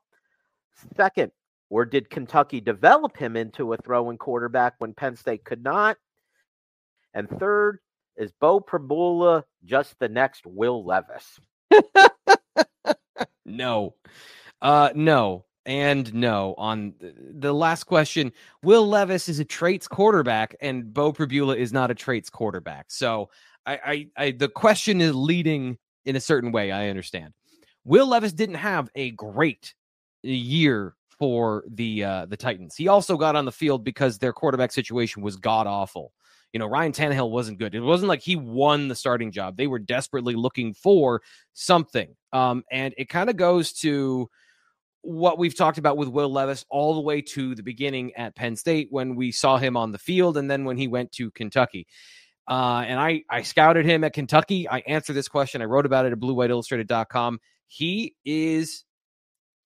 Second, 0.96 1.32
or 1.70 1.86
did 1.86 2.10
Kentucky 2.10 2.62
develop 2.62 3.16
him 3.16 3.36
into 3.36 3.74
a 3.74 3.78
throwing 3.78 4.18
quarterback 4.18 4.74
when 4.80 4.94
Penn 4.94 5.16
State 5.16 5.44
could 5.44 5.64
not? 5.64 5.98
And 7.14 7.30
third, 7.30 7.80
is 8.18 8.32
Beau 8.40 8.60
Pribula 8.60 9.44
just 9.64 9.98
the 10.00 10.10
next 10.10 10.46
Will 10.46 10.84
Levis? 10.84 11.40
no. 13.46 13.96
Uh 14.62 14.90
no. 14.96 15.46
And 15.66 16.12
no 16.14 16.56
on 16.58 16.96
the 17.00 17.54
last 17.54 17.84
question. 17.84 18.32
Will 18.64 18.88
Levis 18.88 19.30
is 19.30 19.40
a 19.40 19.46
traits 19.46 19.88
quarterback, 19.88 20.56
and 20.62 20.92
Beau 20.94 21.14
Pribula 21.14 21.56
is 21.56 21.72
not 21.72 21.92
a 21.92 21.96
traits 21.96 22.30
quarterback. 22.30 22.90
So 22.90 23.30
I, 23.66 23.80
I, 23.86 24.08
I 24.26 24.32
the 24.32 24.50
question 24.50 25.00
is 25.00 25.14
leading 25.14 25.78
in 26.06 26.16
a 26.16 26.20
certain 26.20 26.52
way. 26.52 26.72
I 26.72 26.90
understand. 26.90 27.34
Will 27.86 28.08
Levis 28.08 28.34
didn't 28.34 28.56
have 28.56 28.90
a 28.96 29.12
great 29.12 29.76
year 30.24 30.96
for 31.20 31.64
the 31.70 32.04
uh, 32.04 32.26
the 32.26 32.38
Titans. 32.38 32.76
He 32.76 32.88
also 32.88 33.18
got 33.18 33.36
on 33.36 33.46
the 33.46 33.52
field 33.52 33.84
because 33.84 34.18
their 34.18 34.34
quarterback 34.34 34.72
situation 34.72 35.22
was 35.22 35.36
god 35.36 35.68
awful. 35.68 36.14
You 36.54 36.60
know, 36.60 36.68
Ryan 36.68 36.92
Tannehill 36.92 37.30
wasn't 37.30 37.60
good. 37.60 37.76
It 37.76 37.82
wasn't 37.82 38.10
like 38.10 38.22
he 38.22 38.36
won 38.36 38.88
the 38.88 38.96
starting 38.96 39.32
job. 39.32 39.56
They 39.56 39.68
were 39.68 39.80
desperately 39.80 40.36
looking 40.36 40.74
for 40.74 41.22
something. 41.54 42.16
Um, 42.34 42.64
and 42.72 42.94
it 42.98 43.10
kind 43.10 43.30
of 43.30 43.38
goes 43.38 43.74
to 43.74 44.30
what 45.02 45.38
we've 45.38 45.56
talked 45.56 45.78
about 45.78 45.98
with 45.98 46.10
Will 46.10 46.32
Levis 46.32 46.66
all 46.70 46.96
the 46.96 47.02
way 47.02 47.22
to 47.22 47.56
the 47.56 47.64
beginning 47.64 48.14
at 48.16 48.36
Penn 48.36 48.56
State 48.56 48.88
when 48.92 49.16
we 49.16 49.32
saw 49.32 49.58
him 49.58 49.78
on 49.78 49.92
the 49.92 49.98
field 49.98 50.38
and 50.38 50.50
then 50.50 50.66
when 50.66 50.78
he 50.78 50.88
went 50.88 51.12
to 51.14 51.32
Kentucky. 51.32 51.88
Uh, 52.48 52.84
and 52.86 53.00
I, 53.00 53.24
I 53.30 53.44
scouted 53.44 53.86
him 53.86 54.04
at 54.04 54.14
Kentucky. 54.14 54.68
I 54.68 54.80
answered 54.80 55.14
this 55.14 55.28
question. 55.28 55.62
I 55.62 55.66
wrote 55.66 55.86
about 55.86 56.06
it 56.06 56.12
at 56.12 56.20
bluewhiteillustrated.com. 56.20 57.40
He 57.68 58.16
is 58.26 58.86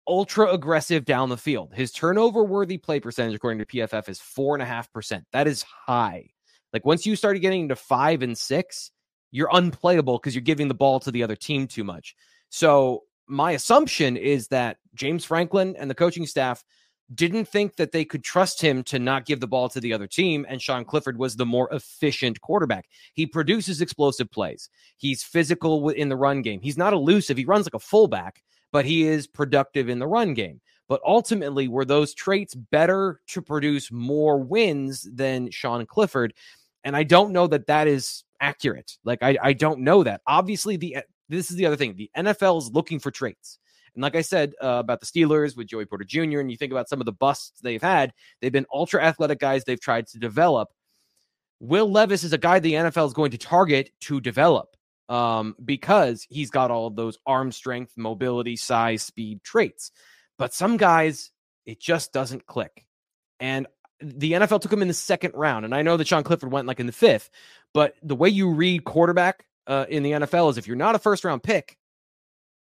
ultra 0.06 0.52
aggressive 0.52 1.04
down 1.04 1.28
the 1.28 1.36
field. 1.36 1.72
His 1.72 1.92
turnover 1.92 2.44
worthy 2.44 2.76
play 2.76 3.00
percentage, 3.00 3.34
according 3.34 3.60
to 3.60 3.66
PFF, 3.66 4.08
is 4.08 4.20
four 4.20 4.54
and 4.54 4.62
a 4.62 4.66
half 4.66 4.92
percent. 4.92 5.24
That 5.32 5.46
is 5.46 5.62
high. 5.62 6.30
Like 6.74 6.84
once 6.84 7.06
you 7.06 7.16
started 7.16 7.38
getting 7.38 7.62
into 7.62 7.76
five 7.76 8.20
and 8.20 8.36
six, 8.36 8.90
you're 9.30 9.48
unplayable 9.52 10.18
because 10.18 10.34
you're 10.34 10.42
giving 10.42 10.68
the 10.68 10.74
ball 10.74 11.00
to 11.00 11.10
the 11.10 11.22
other 11.22 11.36
team 11.36 11.66
too 11.68 11.84
much. 11.84 12.16
So 12.50 13.04
my 13.26 13.52
assumption 13.52 14.16
is 14.16 14.48
that 14.48 14.78
James 14.94 15.24
Franklin 15.24 15.76
and 15.78 15.88
the 15.88 15.94
coaching 15.94 16.26
staff 16.26 16.64
didn't 17.14 17.46
think 17.46 17.76
that 17.76 17.92
they 17.92 18.04
could 18.04 18.24
trust 18.24 18.60
him 18.60 18.82
to 18.82 18.98
not 18.98 19.26
give 19.26 19.38
the 19.38 19.46
ball 19.46 19.68
to 19.68 19.80
the 19.80 19.92
other 19.92 20.06
team. 20.06 20.44
And 20.48 20.60
Sean 20.60 20.84
Clifford 20.84 21.18
was 21.18 21.36
the 21.36 21.46
more 21.46 21.72
efficient 21.72 22.40
quarterback. 22.40 22.86
He 23.12 23.26
produces 23.26 23.80
explosive 23.80 24.30
plays. 24.30 24.68
He's 24.96 25.22
physical 25.22 25.90
in 25.90 26.08
the 26.08 26.16
run 26.16 26.42
game. 26.42 26.60
He's 26.60 26.78
not 26.78 26.92
elusive. 26.92 27.36
He 27.36 27.44
runs 27.44 27.66
like 27.66 27.74
a 27.74 27.78
fullback, 27.78 28.42
but 28.72 28.84
he 28.84 29.06
is 29.06 29.26
productive 29.26 29.88
in 29.88 30.00
the 30.00 30.06
run 30.06 30.34
game. 30.34 30.60
But 30.88 31.00
ultimately, 31.06 31.68
were 31.68 31.84
those 31.84 32.14
traits 32.14 32.54
better 32.54 33.20
to 33.28 33.40
produce 33.40 33.90
more 33.90 34.38
wins 34.38 35.08
than 35.10 35.50
Sean 35.50 35.86
Clifford? 35.86 36.34
And 36.84 36.96
I 36.96 37.02
don't 37.02 37.32
know 37.32 37.46
that 37.46 37.66
that 37.66 37.88
is 37.88 38.24
accurate. 38.40 38.96
Like 39.04 39.22
I, 39.22 39.36
I 39.42 39.52
don't 39.54 39.80
know 39.80 40.02
that. 40.04 40.20
Obviously, 40.26 40.76
the 40.76 40.98
this 41.28 41.50
is 41.50 41.56
the 41.56 41.66
other 41.66 41.76
thing. 41.76 41.96
The 41.96 42.10
NFL 42.16 42.58
is 42.58 42.70
looking 42.70 42.98
for 42.98 43.10
traits. 43.10 43.58
And 43.94 44.02
like 44.02 44.16
I 44.16 44.22
said 44.22 44.52
uh, 44.62 44.80
about 44.80 45.00
the 45.00 45.06
Steelers 45.06 45.56
with 45.56 45.68
Joey 45.68 45.86
Porter 45.86 46.04
Jr., 46.04 46.40
and 46.40 46.50
you 46.50 46.56
think 46.56 46.72
about 46.72 46.88
some 46.88 47.00
of 47.00 47.06
the 47.06 47.12
busts 47.12 47.60
they've 47.60 47.82
had, 47.82 48.12
they've 48.40 48.52
been 48.52 48.66
ultra 48.72 49.02
athletic 49.02 49.38
guys 49.38 49.64
they've 49.64 49.80
tried 49.80 50.06
to 50.08 50.18
develop. 50.18 50.68
Will 51.60 51.90
Levis 51.90 52.24
is 52.24 52.32
a 52.32 52.38
guy 52.38 52.58
the 52.58 52.74
NFL 52.74 53.06
is 53.06 53.12
going 53.12 53.30
to 53.30 53.38
target 53.38 53.90
to 54.00 54.20
develop 54.20 54.76
um, 55.08 55.54
because 55.64 56.26
he's 56.28 56.50
got 56.50 56.70
all 56.70 56.88
of 56.88 56.96
those 56.96 57.18
arm 57.26 57.52
strength, 57.52 57.92
mobility, 57.96 58.56
size, 58.56 59.02
speed 59.02 59.42
traits. 59.42 59.92
But 60.38 60.52
some 60.52 60.76
guys, 60.76 61.30
it 61.64 61.80
just 61.80 62.12
doesn't 62.12 62.46
click. 62.46 62.86
And 63.38 63.66
the 64.00 64.32
NFL 64.32 64.60
took 64.60 64.72
him 64.72 64.82
in 64.82 64.88
the 64.88 64.94
second 64.94 65.32
round. 65.34 65.64
And 65.64 65.74
I 65.74 65.82
know 65.82 65.96
that 65.96 66.06
Sean 66.06 66.24
Clifford 66.24 66.52
went 66.52 66.66
like 66.66 66.80
in 66.80 66.86
the 66.86 66.92
fifth, 66.92 67.30
but 67.72 67.94
the 68.02 68.16
way 68.16 68.28
you 68.28 68.50
read 68.50 68.84
quarterback 68.84 69.46
uh, 69.66 69.86
in 69.88 70.02
the 70.02 70.12
NFL 70.12 70.50
is 70.50 70.58
if 70.58 70.66
you're 70.66 70.76
not 70.76 70.94
a 70.94 70.98
first 70.98 71.24
round 71.24 71.42
pick, 71.42 71.76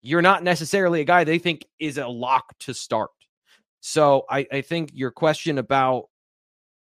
you're 0.03 0.23
not 0.23 0.43
necessarily 0.43 1.01
a 1.01 1.05
guy 1.05 1.25
they 1.25 1.39
think 1.39 1.67
is 1.79 1.99
a 1.99 2.09
lock 2.09 2.59
to 2.61 2.75
start. 2.75 3.11
So 3.81 4.25
I, 4.29 4.47
I 4.53 4.61
think 4.61 4.91
your 4.95 5.11
question 5.11 5.59
about 5.59 6.09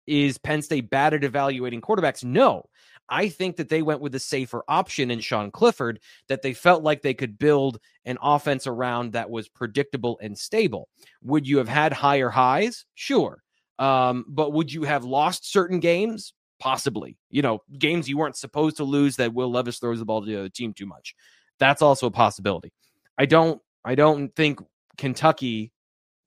is 0.05 0.37
Penn 0.37 0.61
State 0.61 0.89
bad 0.89 1.13
at 1.13 1.23
evaluating 1.23 1.81
quarterbacks? 1.81 2.23
No. 2.23 2.65
I 3.09 3.29
think 3.29 3.57
that 3.57 3.69
they 3.69 3.81
went 3.81 4.01
with 4.01 4.13
the 4.13 4.19
safer 4.19 4.63
option 4.67 5.11
in 5.11 5.19
Sean 5.19 5.51
Clifford 5.51 5.99
that 6.29 6.41
they 6.41 6.53
felt 6.53 6.83
like 6.83 7.01
they 7.01 7.13
could 7.13 7.37
build 7.37 7.79
an 8.05 8.17
offense 8.21 8.65
around 8.65 9.13
that 9.13 9.29
was 9.29 9.49
predictable 9.49 10.17
and 10.21 10.37
stable. 10.37 10.87
Would 11.21 11.47
you 11.47 11.57
have 11.57 11.67
had 11.67 11.93
higher 11.93 12.29
highs? 12.29 12.85
Sure. 12.95 13.42
Um, 13.83 14.23
but 14.29 14.53
would 14.53 14.71
you 14.71 14.83
have 14.83 15.03
lost 15.03 15.51
certain 15.51 15.81
games? 15.81 16.33
Possibly. 16.57 17.17
You 17.29 17.41
know, 17.41 17.59
games 17.77 18.07
you 18.07 18.17
weren't 18.17 18.37
supposed 18.37 18.77
to 18.77 18.85
lose 18.85 19.17
that 19.17 19.33
Will 19.33 19.51
Levis 19.51 19.79
throws 19.79 19.99
the 19.99 20.05
ball 20.05 20.21
to 20.21 20.25
the 20.25 20.39
other 20.39 20.47
team 20.47 20.73
too 20.73 20.85
much. 20.85 21.13
That's 21.59 21.81
also 21.81 22.07
a 22.07 22.11
possibility. 22.11 22.71
I 23.17 23.25
don't 23.25 23.61
I 23.83 23.95
don't 23.95 24.33
think 24.37 24.59
Kentucky 24.97 25.73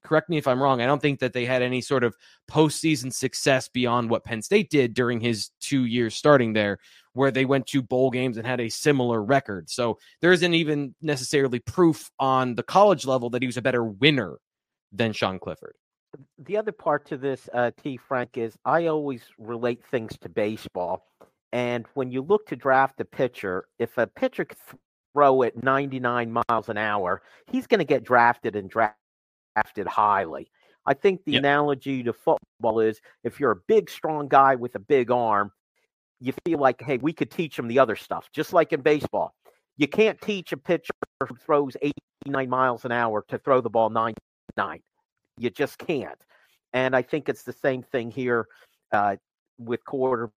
correct 0.05 0.29
me 0.29 0.37
if 0.37 0.47
I'm 0.47 0.61
wrong. 0.61 0.81
I 0.81 0.85
don't 0.85 1.01
think 1.01 1.19
that 1.19 1.33
they 1.33 1.45
had 1.45 1.63
any 1.63 1.81
sort 1.81 2.03
of 2.03 2.15
postseason 2.49 3.11
success 3.11 3.67
beyond 3.67 4.11
what 4.11 4.23
Penn 4.23 4.43
State 4.43 4.69
did 4.69 4.93
during 4.93 5.19
his 5.19 5.49
two 5.59 5.85
years 5.85 6.13
starting 6.13 6.53
there, 6.53 6.77
where 7.13 7.31
they 7.31 7.43
went 7.43 7.65
to 7.67 7.81
bowl 7.81 8.11
games 8.11 8.37
and 8.37 8.45
had 8.45 8.61
a 8.61 8.69
similar 8.69 9.23
record. 9.23 9.67
So 9.67 9.97
there 10.21 10.31
isn't 10.31 10.53
even 10.53 10.93
necessarily 11.01 11.57
proof 11.57 12.11
on 12.19 12.53
the 12.53 12.63
college 12.63 13.07
level 13.07 13.31
that 13.31 13.41
he 13.41 13.47
was 13.47 13.57
a 13.57 13.63
better 13.63 13.83
winner 13.83 14.37
than 14.91 15.11
Sean 15.11 15.39
Clifford 15.39 15.73
the 16.39 16.57
other 16.57 16.71
part 16.71 17.05
to 17.07 17.17
this, 17.17 17.49
uh, 17.53 17.71
T. 17.81 17.97
Frank, 17.97 18.37
is 18.37 18.57
I 18.65 18.87
always 18.87 19.21
relate 19.37 19.83
things 19.85 20.17
to 20.21 20.29
baseball. 20.29 21.05
And 21.53 21.85
when 21.93 22.11
you 22.11 22.21
look 22.21 22.47
to 22.47 22.55
draft 22.55 22.99
a 22.99 23.05
pitcher, 23.05 23.65
if 23.79 23.97
a 23.97 24.07
pitcher 24.07 24.45
can 24.45 24.57
throw 25.13 25.43
at 25.43 25.63
99 25.63 26.31
miles 26.31 26.69
an 26.69 26.77
hour, 26.77 27.21
he's 27.47 27.67
going 27.67 27.79
to 27.79 27.85
get 27.85 28.03
drafted 28.03 28.55
and 28.55 28.69
drafted 28.69 29.87
highly. 29.87 30.51
I 30.85 30.93
think 30.93 31.23
the 31.25 31.33
yep. 31.33 31.39
analogy 31.39 32.03
to 32.03 32.13
football 32.13 32.79
is 32.79 33.01
if 33.23 33.39
you're 33.39 33.51
a 33.51 33.61
big, 33.67 33.89
strong 33.89 34.27
guy 34.27 34.55
with 34.55 34.75
a 34.75 34.79
big 34.79 35.11
arm, 35.11 35.51
you 36.19 36.33
feel 36.45 36.59
like, 36.59 36.81
hey, 36.81 36.97
we 36.97 37.13
could 37.13 37.29
teach 37.29 37.59
him 37.59 37.67
the 37.67 37.79
other 37.79 37.95
stuff, 37.95 38.29
just 38.33 38.53
like 38.53 38.73
in 38.73 38.81
baseball. 38.81 39.33
You 39.77 39.87
can't 39.87 40.19
teach 40.21 40.51
a 40.51 40.57
pitcher 40.57 40.93
who 41.27 41.35
throws 41.35 41.75
89 42.25 42.49
miles 42.49 42.85
an 42.85 42.91
hour 42.91 43.23
to 43.27 43.37
throw 43.37 43.61
the 43.61 43.69
ball 43.69 43.89
99. 43.89 44.81
You 45.37 45.49
just 45.49 45.77
can't. 45.77 46.19
And 46.73 46.95
I 46.95 47.01
think 47.01 47.29
it's 47.29 47.43
the 47.43 47.53
same 47.53 47.83
thing 47.83 48.11
here 48.11 48.47
uh, 48.91 49.15
with 49.57 49.81
quarterbacks. 49.85 50.31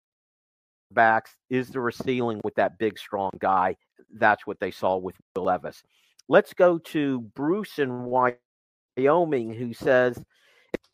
Is 1.49 1.69
there 1.69 1.87
a 1.87 1.93
ceiling 1.93 2.41
with 2.43 2.55
that 2.55 2.77
big, 2.77 2.97
strong 2.97 3.31
guy? 3.39 3.75
That's 4.13 4.45
what 4.45 4.59
they 4.59 4.71
saw 4.71 4.97
with 4.97 5.15
Will 5.35 5.45
Levis. 5.45 5.83
Let's 6.27 6.53
go 6.53 6.77
to 6.77 7.21
Bruce 7.21 7.79
in 7.79 8.05
Wyoming, 8.05 9.53
who 9.53 9.73
says, 9.73 10.21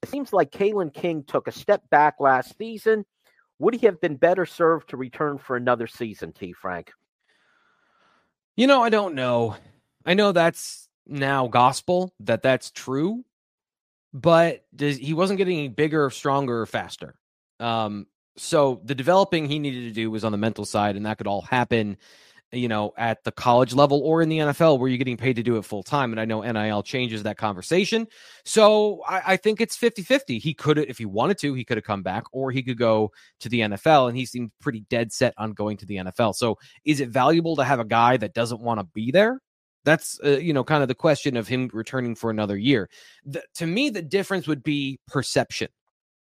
It 0.01 0.09
seems 0.09 0.31
like 0.31 0.51
Kalen 0.51 0.93
King 0.93 1.23
took 1.27 1.47
a 1.47 1.51
step 1.51 1.89
back 1.89 2.15
last 2.19 2.57
season. 2.57 3.05
Would 3.59 3.75
he 3.75 3.85
have 3.85 4.01
been 4.01 4.15
better 4.15 4.45
served 4.45 4.89
to 4.89 4.97
return 4.97 5.37
for 5.37 5.55
another 5.55 5.87
season, 5.87 6.33
T. 6.33 6.53
Frank? 6.53 6.91
You 8.55 8.67
know, 8.67 8.81
I 8.81 8.89
don't 8.89 9.15
know. 9.15 9.55
I 10.05 10.13
know 10.13 10.31
that's 10.31 10.87
now 11.07 11.47
gospel 11.47 12.13
that 12.21 12.41
that's 12.41 12.71
true, 12.71 13.23
but 14.15 14.63
does, 14.73 14.97
he 14.97 15.13
wasn't 15.13 15.37
getting 15.37 15.59
any 15.59 15.67
bigger, 15.67 16.09
stronger, 16.09 16.61
or 16.61 16.65
faster. 16.65 17.15
Um, 17.59 18.07
so 18.37 18.81
the 18.83 18.95
developing 18.95 19.47
he 19.47 19.59
needed 19.59 19.83
to 19.83 19.91
do 19.91 20.09
was 20.09 20.23
on 20.23 20.31
the 20.31 20.37
mental 20.37 20.65
side, 20.65 20.95
and 20.95 21.05
that 21.05 21.17
could 21.17 21.27
all 21.27 21.41
happen 21.41 21.97
you 22.51 22.67
know, 22.67 22.93
at 22.97 23.23
the 23.23 23.31
college 23.31 23.73
level 23.73 24.01
or 24.01 24.21
in 24.21 24.29
the 24.29 24.37
NFL 24.37 24.79
where 24.79 24.87
you're 24.87 24.97
getting 24.97 25.17
paid 25.17 25.35
to 25.35 25.43
do 25.43 25.57
it 25.57 25.65
full 25.65 25.83
time. 25.83 26.11
And 26.11 26.19
I 26.19 26.25
know 26.25 26.41
NIL 26.41 26.83
changes 26.83 27.23
that 27.23 27.37
conversation. 27.37 28.07
So 28.45 29.01
I, 29.07 29.33
I 29.33 29.37
think 29.37 29.61
it's 29.61 29.75
50 29.75 30.03
50. 30.03 30.39
He 30.39 30.53
could, 30.53 30.77
if 30.77 30.97
he 30.97 31.05
wanted 31.05 31.37
to, 31.39 31.53
he 31.53 31.65
could 31.65 31.77
have 31.77 31.83
come 31.83 32.03
back 32.03 32.23
or 32.31 32.51
he 32.51 32.63
could 32.63 32.77
go 32.77 33.11
to 33.41 33.49
the 33.49 33.61
NFL. 33.61 34.07
And 34.07 34.17
he 34.17 34.25
seemed 34.25 34.51
pretty 34.61 34.85
dead 34.89 35.11
set 35.11 35.33
on 35.37 35.53
going 35.53 35.77
to 35.77 35.85
the 35.85 35.97
NFL. 35.97 36.35
So 36.35 36.57
is 36.85 36.99
it 36.99 37.09
valuable 37.09 37.55
to 37.57 37.63
have 37.63 37.79
a 37.79 37.85
guy 37.85 38.17
that 38.17 38.33
doesn't 38.33 38.61
want 38.61 38.79
to 38.79 38.85
be 38.85 39.11
there? 39.11 39.41
That's, 39.85 40.19
uh, 40.23 40.37
you 40.39 40.51
know, 40.51 40.63
kind 40.63 40.81
of 40.81 40.89
the 40.89 40.95
question 40.95 41.37
of 41.37 41.47
him 41.47 41.69
returning 41.71 42.15
for 42.15 42.29
another 42.29 42.57
year. 42.57 42.89
The, 43.25 43.43
to 43.55 43.65
me, 43.65 43.89
the 43.89 44.01
difference 44.01 44.47
would 44.47 44.63
be 44.63 44.99
perception. 45.07 45.69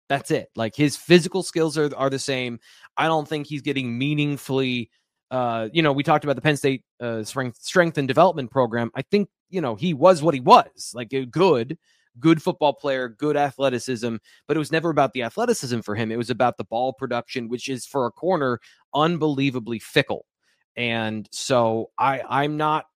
That's 0.08 0.30
it. 0.30 0.50
Like 0.54 0.76
his 0.76 0.96
physical 0.96 1.42
skills 1.42 1.76
are, 1.78 1.90
are 1.96 2.10
the 2.10 2.18
same. 2.18 2.60
I 2.96 3.06
don't 3.06 3.26
think 3.26 3.46
he's 3.46 3.62
getting 3.62 3.98
meaningfully 3.98 4.90
uh, 5.30 5.68
you 5.72 5.82
know, 5.82 5.92
we 5.92 6.04
talked 6.04 6.22
about 6.22 6.36
the 6.36 6.42
Penn 6.42 6.56
State 6.56 6.84
uh, 7.00 7.24
strength 7.24 7.58
strength 7.60 7.98
and 7.98 8.06
development 8.06 8.52
program. 8.52 8.90
I 8.94 9.02
think 9.02 9.28
you 9.50 9.60
know 9.60 9.74
he 9.74 9.92
was 9.92 10.22
what 10.22 10.34
he 10.34 10.40
was, 10.40 10.92
like 10.94 11.12
a 11.12 11.26
good, 11.26 11.76
good 12.20 12.42
football 12.42 12.72
player, 12.72 13.08
good 13.08 13.36
athleticism, 13.36 14.16
but 14.46 14.56
it 14.56 14.60
was 14.60 14.70
never 14.70 14.90
about 14.90 15.12
the 15.12 15.22
athleticism 15.22 15.80
for 15.80 15.96
him. 15.96 16.12
It 16.12 16.18
was 16.18 16.30
about 16.30 16.56
the 16.56 16.64
ball 16.64 16.92
production, 16.92 17.48
which 17.48 17.68
is 17.68 17.84
for 17.84 18.06
a 18.06 18.12
corner 18.12 18.60
unbelievably 18.94 19.80
fickle. 19.80 20.24
And 20.76 21.28
so 21.32 21.90
I 21.98 22.22
I'm 22.28 22.56
not 22.56 22.86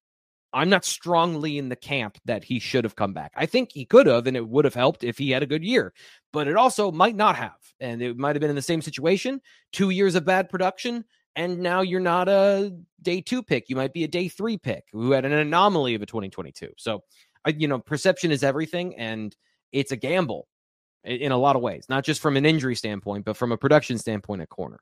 I'm 0.53 0.71
not 0.71 0.85
strongly 0.85 1.59
in 1.59 1.69
the 1.69 1.77
camp 1.77 2.19
that 2.25 2.45
he 2.45 2.59
should 2.59 2.85
have 2.85 2.97
come 2.97 3.13
back. 3.13 3.33
I 3.37 3.47
think 3.47 3.71
he 3.73 3.85
could 3.85 4.07
have, 4.07 4.27
and 4.27 4.37
it 4.37 4.49
would 4.49 4.65
have 4.65 4.75
helped 4.75 5.05
if 5.05 5.19
he 5.19 5.31
had 5.31 5.43
a 5.43 5.47
good 5.47 5.63
year, 5.63 5.93
but 6.33 6.49
it 6.49 6.57
also 6.57 6.91
might 6.91 7.17
not 7.17 7.37
have. 7.37 7.57
And 7.81 8.01
it 8.01 8.17
might 8.17 8.35
have 8.35 8.41
been 8.41 8.51
in 8.51 8.57
the 8.57 8.63
same 8.63 8.83
situation 8.83 9.41
two 9.73 9.91
years 9.91 10.15
of 10.15 10.25
bad 10.25 10.49
production, 10.49 11.05
and 11.37 11.59
now 11.61 11.83
you're 11.83 12.01
not 12.01 12.29
a 12.29 12.75
day 13.03 13.21
two 13.21 13.43
pick. 13.43 13.69
You 13.69 13.77
might 13.77 13.93
be 13.93 14.05
a 14.05 14.09
day 14.09 14.29
three 14.29 14.57
pick 14.57 14.85
who 14.93 15.13
had 15.13 15.25
an 15.25 15.33
anomaly 15.33 15.95
of 15.95 16.03
a 16.03 16.07
2022. 16.07 16.71
So, 16.79 17.05
you 17.47 17.69
know, 17.69 17.79
perception 17.79 18.31
is 18.31 18.43
everything, 18.43 18.97
and 18.97 19.37
it's 19.73 19.93
a 19.93 19.97
gamble 19.97 20.49
in 21.05 21.31
a 21.31 21.39
lot 21.39 21.57
of 21.57 21.63
ways, 21.63 21.87
not 21.89 22.05
just 22.05 22.21
from 22.21 22.37
an 22.37 22.45
injury 22.45 22.75
standpoint, 22.75 23.25
but 23.25 23.37
from 23.37 23.53
a 23.53 23.57
production 23.57 23.99
standpoint 23.99 24.43
at 24.43 24.49
corner. 24.49 24.81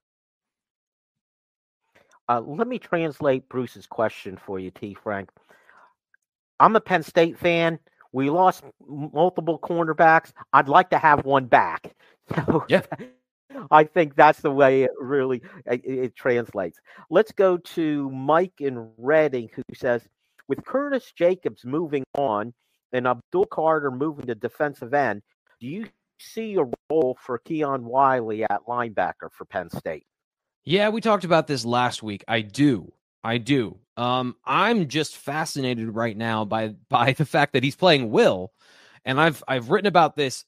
Uh, 2.29 2.41
let 2.41 2.67
me 2.67 2.79
translate 2.79 3.49
Bruce's 3.49 3.87
question 3.87 4.37
for 4.45 4.59
you, 4.59 4.71
T. 4.71 4.95
Frank. 4.95 5.31
I'm 6.59 6.77
a 6.77 6.81
Penn 6.81 7.03
State 7.03 7.39
fan. 7.39 7.79
We 8.13 8.31
lost 8.31 8.65
multiple 8.87 9.59
cornerbacks. 9.59 10.33
I'd 10.53 10.69
like 10.69 10.91
to 10.91 10.99
have 10.99 11.25
one 11.25 11.47
back. 11.47 11.95
So 12.35 12.65
yeah. 12.69 12.83
I 13.71 13.85
think 13.85 14.17
that's 14.17 14.41
the 14.41 14.51
way 14.51 14.83
it 14.83 14.91
really 14.99 15.43
it, 15.65 15.81
it 15.85 16.17
translates. 16.17 16.81
Let's 17.09 17.31
go 17.31 17.57
to 17.57 18.11
Mike 18.11 18.55
in 18.59 18.91
Reading, 18.99 19.49
who 19.55 19.63
says, 19.73 20.03
with 20.49 20.65
Curtis 20.65 21.13
Jacobs 21.17 21.65
moving 21.65 22.03
on 22.19 22.53
and 22.93 23.07
Abdul 23.07 23.47
Carter 23.47 23.93
moving 23.93 24.27
to 24.27 24.35
defensive 24.35 24.93
end, 24.93 25.23
do 25.61 25.69
you 25.69 25.87
see 26.19 26.57
a 26.57 26.65
role 26.91 27.17
for 27.21 27.39
Keon 27.39 27.85
Wylie 27.85 28.43
at 28.43 28.67
linebacker 28.69 29.31
for 29.33 29.45
Penn 29.45 29.71
State? 29.71 30.07
Yeah, 30.67 30.89
we 30.89 31.01
talked 31.01 31.23
about 31.25 31.47
this 31.47 31.65
last 31.65 32.03
week. 32.03 32.25
I 32.27 32.41
do. 32.41 32.93
I 33.23 33.39
do. 33.39 33.79
Um, 33.97 34.35
I'm 34.45 34.89
just 34.89 35.17
fascinated 35.17 35.95
right 35.95 36.17
now 36.17 36.45
by 36.45 36.75
by 36.91 37.13
the 37.13 37.25
fact 37.25 37.53
that 37.53 37.63
he's 37.63 37.77
playing 37.77 38.11
Will, 38.11 38.53
and 39.05 39.21
I've 39.21 39.43
I've 39.47 39.71
written 39.71 39.87
about 39.87 40.17
this 40.17 40.45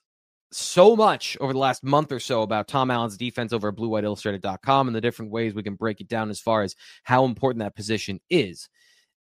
so 0.50 0.96
much 0.96 1.36
over 1.40 1.52
the 1.52 1.58
last 1.58 1.84
month 1.84 2.10
or 2.10 2.18
so 2.18 2.42
about 2.42 2.66
Tom 2.66 2.90
Allen's 2.90 3.16
defense 3.16 3.52
over 3.52 3.68
at 3.68 3.76
bluewhiteillustrated.com 3.76 4.88
and 4.88 4.96
the 4.96 5.00
different 5.00 5.30
ways 5.30 5.54
we 5.54 5.62
can 5.62 5.74
break 5.74 6.00
it 6.00 6.08
down 6.08 6.30
as 6.30 6.40
far 6.40 6.62
as 6.62 6.74
how 7.04 7.24
important 7.24 7.60
that 7.60 7.76
position 7.76 8.18
is. 8.30 8.68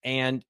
And 0.03 0.43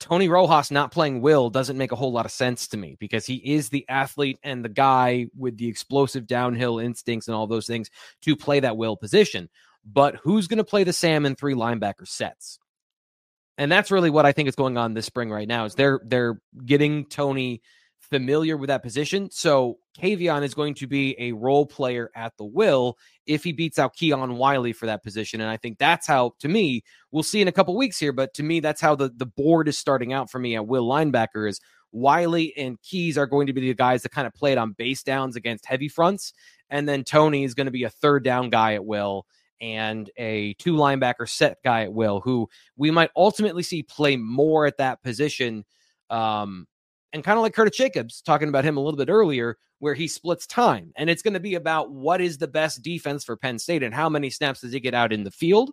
Tony 0.00 0.28
Rojas 0.28 0.70
not 0.70 0.92
playing 0.92 1.22
Will 1.22 1.50
doesn't 1.50 1.78
make 1.78 1.92
a 1.92 1.96
whole 1.96 2.12
lot 2.12 2.26
of 2.26 2.30
sense 2.30 2.68
to 2.68 2.76
me 2.76 2.96
because 3.00 3.26
he 3.26 3.36
is 3.36 3.68
the 3.68 3.86
athlete 3.88 4.38
and 4.44 4.64
the 4.64 4.68
guy 4.68 5.26
with 5.36 5.56
the 5.56 5.66
explosive 5.66 6.26
downhill 6.26 6.78
instincts 6.78 7.26
and 7.26 7.34
all 7.34 7.46
those 7.46 7.66
things 7.66 7.90
to 8.22 8.36
play 8.36 8.60
that 8.60 8.76
Will 8.76 8.96
position. 8.96 9.48
But 9.84 10.16
who's 10.16 10.48
going 10.48 10.58
to 10.58 10.64
play 10.64 10.84
the 10.84 10.92
Sam 10.92 11.24
and 11.24 11.36
three 11.36 11.54
linebacker 11.54 12.06
sets? 12.06 12.58
And 13.56 13.72
that's 13.72 13.90
really 13.90 14.10
what 14.10 14.26
I 14.26 14.32
think 14.32 14.48
is 14.48 14.54
going 14.54 14.76
on 14.76 14.94
this 14.94 15.06
spring 15.06 15.30
right 15.30 15.48
now 15.48 15.64
is 15.64 15.74
they're 15.74 16.00
they're 16.04 16.40
getting 16.64 17.06
Tony 17.06 17.60
familiar 18.08 18.56
with 18.56 18.68
that 18.68 18.82
position. 18.82 19.30
So 19.30 19.78
Kaveion 20.00 20.42
is 20.42 20.54
going 20.54 20.74
to 20.74 20.86
be 20.86 21.14
a 21.18 21.32
role 21.32 21.66
player 21.66 22.10
at 22.14 22.36
the 22.36 22.44
will 22.44 22.96
if 23.26 23.44
he 23.44 23.52
beats 23.52 23.78
out 23.78 23.94
Keon 23.94 24.36
Wylie 24.36 24.72
for 24.72 24.86
that 24.86 25.02
position. 25.02 25.40
And 25.40 25.50
I 25.50 25.56
think 25.56 25.78
that's 25.78 26.06
how, 26.06 26.32
to 26.40 26.48
me, 26.48 26.82
we'll 27.10 27.22
see 27.22 27.40
in 27.40 27.48
a 27.48 27.52
couple 27.52 27.76
weeks 27.76 27.98
here, 27.98 28.12
but 28.12 28.34
to 28.34 28.42
me, 28.42 28.60
that's 28.60 28.80
how 28.80 28.94
the, 28.94 29.10
the 29.14 29.26
board 29.26 29.68
is 29.68 29.76
starting 29.76 30.12
out 30.12 30.30
for 30.30 30.38
me 30.38 30.56
at 30.56 30.66
will 30.66 30.86
linebacker 30.86 31.48
is 31.48 31.60
Wylie 31.92 32.54
and 32.56 32.80
Keys 32.82 33.18
are 33.18 33.26
going 33.26 33.46
to 33.46 33.52
be 33.52 33.60
the 33.60 33.74
guys 33.74 34.02
that 34.02 34.12
kind 34.12 34.26
of 34.26 34.34
play 34.34 34.52
it 34.52 34.58
on 34.58 34.72
base 34.72 35.02
downs 35.02 35.36
against 35.36 35.66
heavy 35.66 35.88
fronts. 35.88 36.32
And 36.70 36.88
then 36.88 37.04
Tony 37.04 37.44
is 37.44 37.54
going 37.54 37.66
to 37.66 37.72
be 37.72 37.84
a 37.84 37.90
third 37.90 38.24
down 38.24 38.50
guy 38.50 38.74
at 38.74 38.84
will 38.84 39.26
and 39.60 40.10
a 40.16 40.54
two 40.54 40.74
linebacker 40.74 41.28
set 41.28 41.58
guy 41.64 41.82
at 41.82 41.92
will, 41.92 42.20
who 42.20 42.48
we 42.76 42.90
might 42.90 43.10
ultimately 43.16 43.62
see 43.62 43.82
play 43.82 44.16
more 44.16 44.66
at 44.66 44.78
that 44.78 45.02
position 45.02 45.64
um, 46.10 46.66
and 47.12 47.24
kind 47.24 47.38
of 47.38 47.42
like 47.42 47.54
Curtis 47.54 47.76
Jacobs, 47.76 48.20
talking 48.20 48.48
about 48.48 48.64
him 48.64 48.76
a 48.76 48.80
little 48.80 48.98
bit 48.98 49.08
earlier, 49.08 49.56
where 49.78 49.94
he 49.94 50.08
splits 50.08 50.46
time. 50.46 50.92
And 50.96 51.08
it's 51.08 51.22
going 51.22 51.34
to 51.34 51.40
be 51.40 51.54
about 51.54 51.90
what 51.90 52.20
is 52.20 52.38
the 52.38 52.48
best 52.48 52.82
defense 52.82 53.24
for 53.24 53.36
Penn 53.36 53.58
State 53.58 53.82
and 53.82 53.94
how 53.94 54.08
many 54.08 54.30
snaps 54.30 54.60
does 54.60 54.72
he 54.72 54.80
get 54.80 54.94
out 54.94 55.12
in 55.12 55.24
the 55.24 55.30
field 55.30 55.70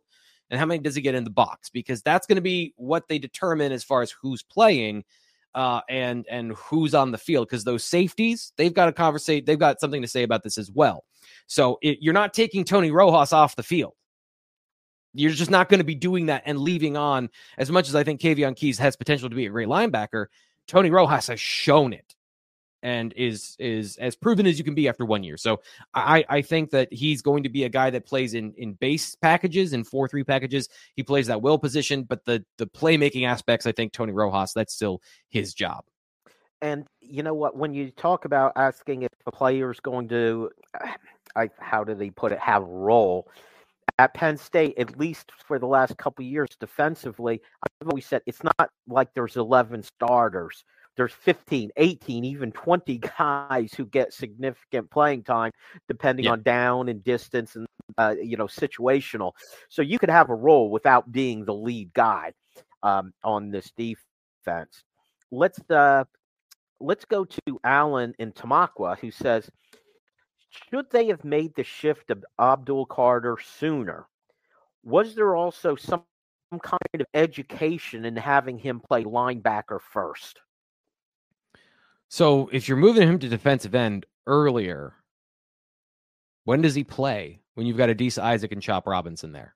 and 0.49 0.59
how 0.59 0.65
many 0.65 0.79
does 0.79 0.95
he 0.95 1.01
get 1.01 1.15
in 1.15 1.23
the 1.23 1.29
box? 1.29 1.69
Because 1.69 2.01
that's 2.01 2.27
going 2.27 2.35
to 2.37 2.41
be 2.41 2.73
what 2.77 3.07
they 3.07 3.19
determine 3.19 3.71
as 3.71 3.83
far 3.83 4.01
as 4.01 4.11
who's 4.11 4.43
playing 4.43 5.03
uh, 5.55 5.81
and 5.89 6.25
and 6.29 6.51
who's 6.53 6.93
on 6.93 7.11
the 7.11 7.17
field. 7.17 7.47
Because 7.47 7.63
those 7.63 7.83
safeties, 7.83 8.53
they've 8.57 8.73
got 8.73 8.85
to 8.85 8.91
conversate, 8.91 9.45
they've 9.45 9.57
got 9.57 9.79
something 9.79 10.01
to 10.01 10.07
say 10.07 10.23
about 10.23 10.43
this 10.43 10.57
as 10.57 10.69
well. 10.69 11.05
So 11.47 11.79
it, 11.81 11.99
you're 12.01 12.13
not 12.13 12.33
taking 12.33 12.63
Tony 12.63 12.91
Rojas 12.91 13.33
off 13.33 13.55
the 13.55 13.63
field. 13.63 13.93
You're 15.13 15.31
just 15.31 15.51
not 15.51 15.69
going 15.69 15.79
to 15.79 15.85
be 15.85 15.95
doing 15.95 16.25
that 16.25 16.43
and 16.45 16.59
leaving 16.59 16.97
on 16.97 17.29
as 17.57 17.71
much 17.71 17.87
as 17.87 17.95
I 17.95 18.03
think 18.03 18.19
Kaveion 18.19 18.55
Keys 18.55 18.77
has 18.79 18.97
potential 18.97 19.29
to 19.29 19.35
be 19.35 19.45
a 19.45 19.49
great 19.49 19.69
linebacker. 19.69 20.25
Tony 20.67 20.89
Rojas 20.89 21.27
has 21.27 21.39
shown 21.39 21.93
it 21.93 22.15
and 22.85 23.13
is 23.13 23.55
is 23.57 23.97
as 23.97 24.15
proven 24.15 24.45
as 24.45 24.59
you 24.59 24.63
can 24.63 24.75
be 24.75 24.87
after 24.87 25.05
one 25.05 25.23
year. 25.23 25.37
So 25.37 25.59
I 25.95 26.23
I 26.29 26.41
think 26.43 26.69
that 26.69 26.93
he's 26.93 27.23
going 27.23 27.41
to 27.41 27.49
be 27.49 27.63
a 27.63 27.69
guy 27.69 27.89
that 27.89 28.05
plays 28.05 28.35
in 28.35 28.53
in 28.57 28.73
base 28.73 29.15
packages 29.15 29.73
and 29.73 29.85
four 29.85 30.07
three 30.07 30.23
packages. 30.23 30.69
He 30.95 31.01
plays 31.01 31.25
that 31.27 31.41
will 31.41 31.57
position, 31.57 32.03
but 32.03 32.23
the 32.25 32.45
the 32.57 32.67
playmaking 32.67 33.27
aspects, 33.27 33.65
I 33.65 33.71
think 33.71 33.91
Tony 33.91 34.13
Rojas, 34.13 34.53
that's 34.53 34.73
still 34.73 35.01
his 35.29 35.55
job. 35.55 35.83
And 36.61 36.85
you 37.01 37.23
know 37.23 37.33
what? 37.33 37.57
When 37.57 37.73
you 37.73 37.89
talk 37.89 38.25
about 38.25 38.53
asking 38.55 39.01
if 39.01 39.09
a 39.25 39.31
player 39.31 39.71
is 39.71 39.79
going 39.79 40.07
to, 40.09 40.51
I 41.35 41.49
how 41.59 41.83
do 41.83 41.95
they 41.95 42.11
put 42.11 42.31
it, 42.31 42.39
have 42.39 42.61
a 42.61 42.65
role 42.65 43.27
at 43.97 44.13
Penn 44.13 44.37
State, 44.37 44.77
at 44.77 44.99
least 44.99 45.31
for 45.47 45.57
the 45.57 45.65
last 45.65 45.97
couple 45.97 46.23
years 46.23 46.49
defensively, 46.59 47.41
I've 47.63 47.89
always 47.89 48.05
said 48.05 48.21
it's 48.25 48.43
not 48.43 48.69
like 48.87 49.13
there's 49.13 49.37
11 49.37 49.83
starters. 49.83 50.63
There's 50.95 51.13
15, 51.13 51.71
18, 51.75 52.25
even 52.25 52.51
20 52.51 52.97
guys 53.19 53.73
who 53.75 53.85
get 53.85 54.13
significant 54.13 54.89
playing 54.89 55.23
time 55.23 55.51
depending 55.87 56.25
yeah. 56.25 56.31
on 56.31 56.43
down 56.43 56.89
and 56.89 57.03
distance 57.03 57.55
and, 57.55 57.67
uh, 57.97 58.15
you 58.21 58.37
know, 58.37 58.47
situational. 58.47 59.33
So 59.69 59.81
you 59.81 59.99
could 59.99 60.09
have 60.09 60.29
a 60.29 60.35
role 60.35 60.69
without 60.69 61.11
being 61.11 61.45
the 61.45 61.53
lead 61.53 61.93
guy 61.93 62.33
um, 62.83 63.13
on 63.23 63.51
this 63.51 63.71
defense. 63.77 64.83
Let's 65.31 65.59
uh, 65.69 66.05
let's 66.79 67.05
go 67.05 67.25
to 67.25 67.59
Alan 67.63 68.13
in 68.19 68.31
Tamaqua, 68.31 68.99
who 68.99 69.11
says– 69.11 69.49
should 70.71 70.89
they 70.89 71.07
have 71.07 71.25
made 71.25 71.53
the 71.55 71.65
shift 71.65 72.11
of 72.11 72.23
Abdul 72.39 72.85
Carter 72.85 73.37
sooner? 73.59 74.07
was 74.85 75.15
there 75.15 75.35
also 75.35 75.75
some 75.75 76.03
kind 76.61 76.79
of 76.93 77.07
education 77.13 78.05
in 78.05 78.15
having 78.15 78.57
him 78.57 78.79
play 78.79 79.03
linebacker 79.03 79.81
first? 79.81 80.39
So 82.09 82.49
if 82.51 82.67
you're 82.67 82.77
moving 82.77 83.07
him 83.07 83.19
to 83.19 83.29
defensive 83.29 83.75
end 83.75 84.05
earlier, 84.27 84.93
when 86.43 86.61
does 86.61 86.75
he 86.75 86.83
play? 86.83 87.41
When 87.55 87.65
you've 87.65 87.77
got 87.77 87.89
Adisa 87.89 88.19
Isaac 88.21 88.51
and 88.51 88.61
Chop 88.61 88.85
Robinson 88.85 89.31
there. 89.31 89.55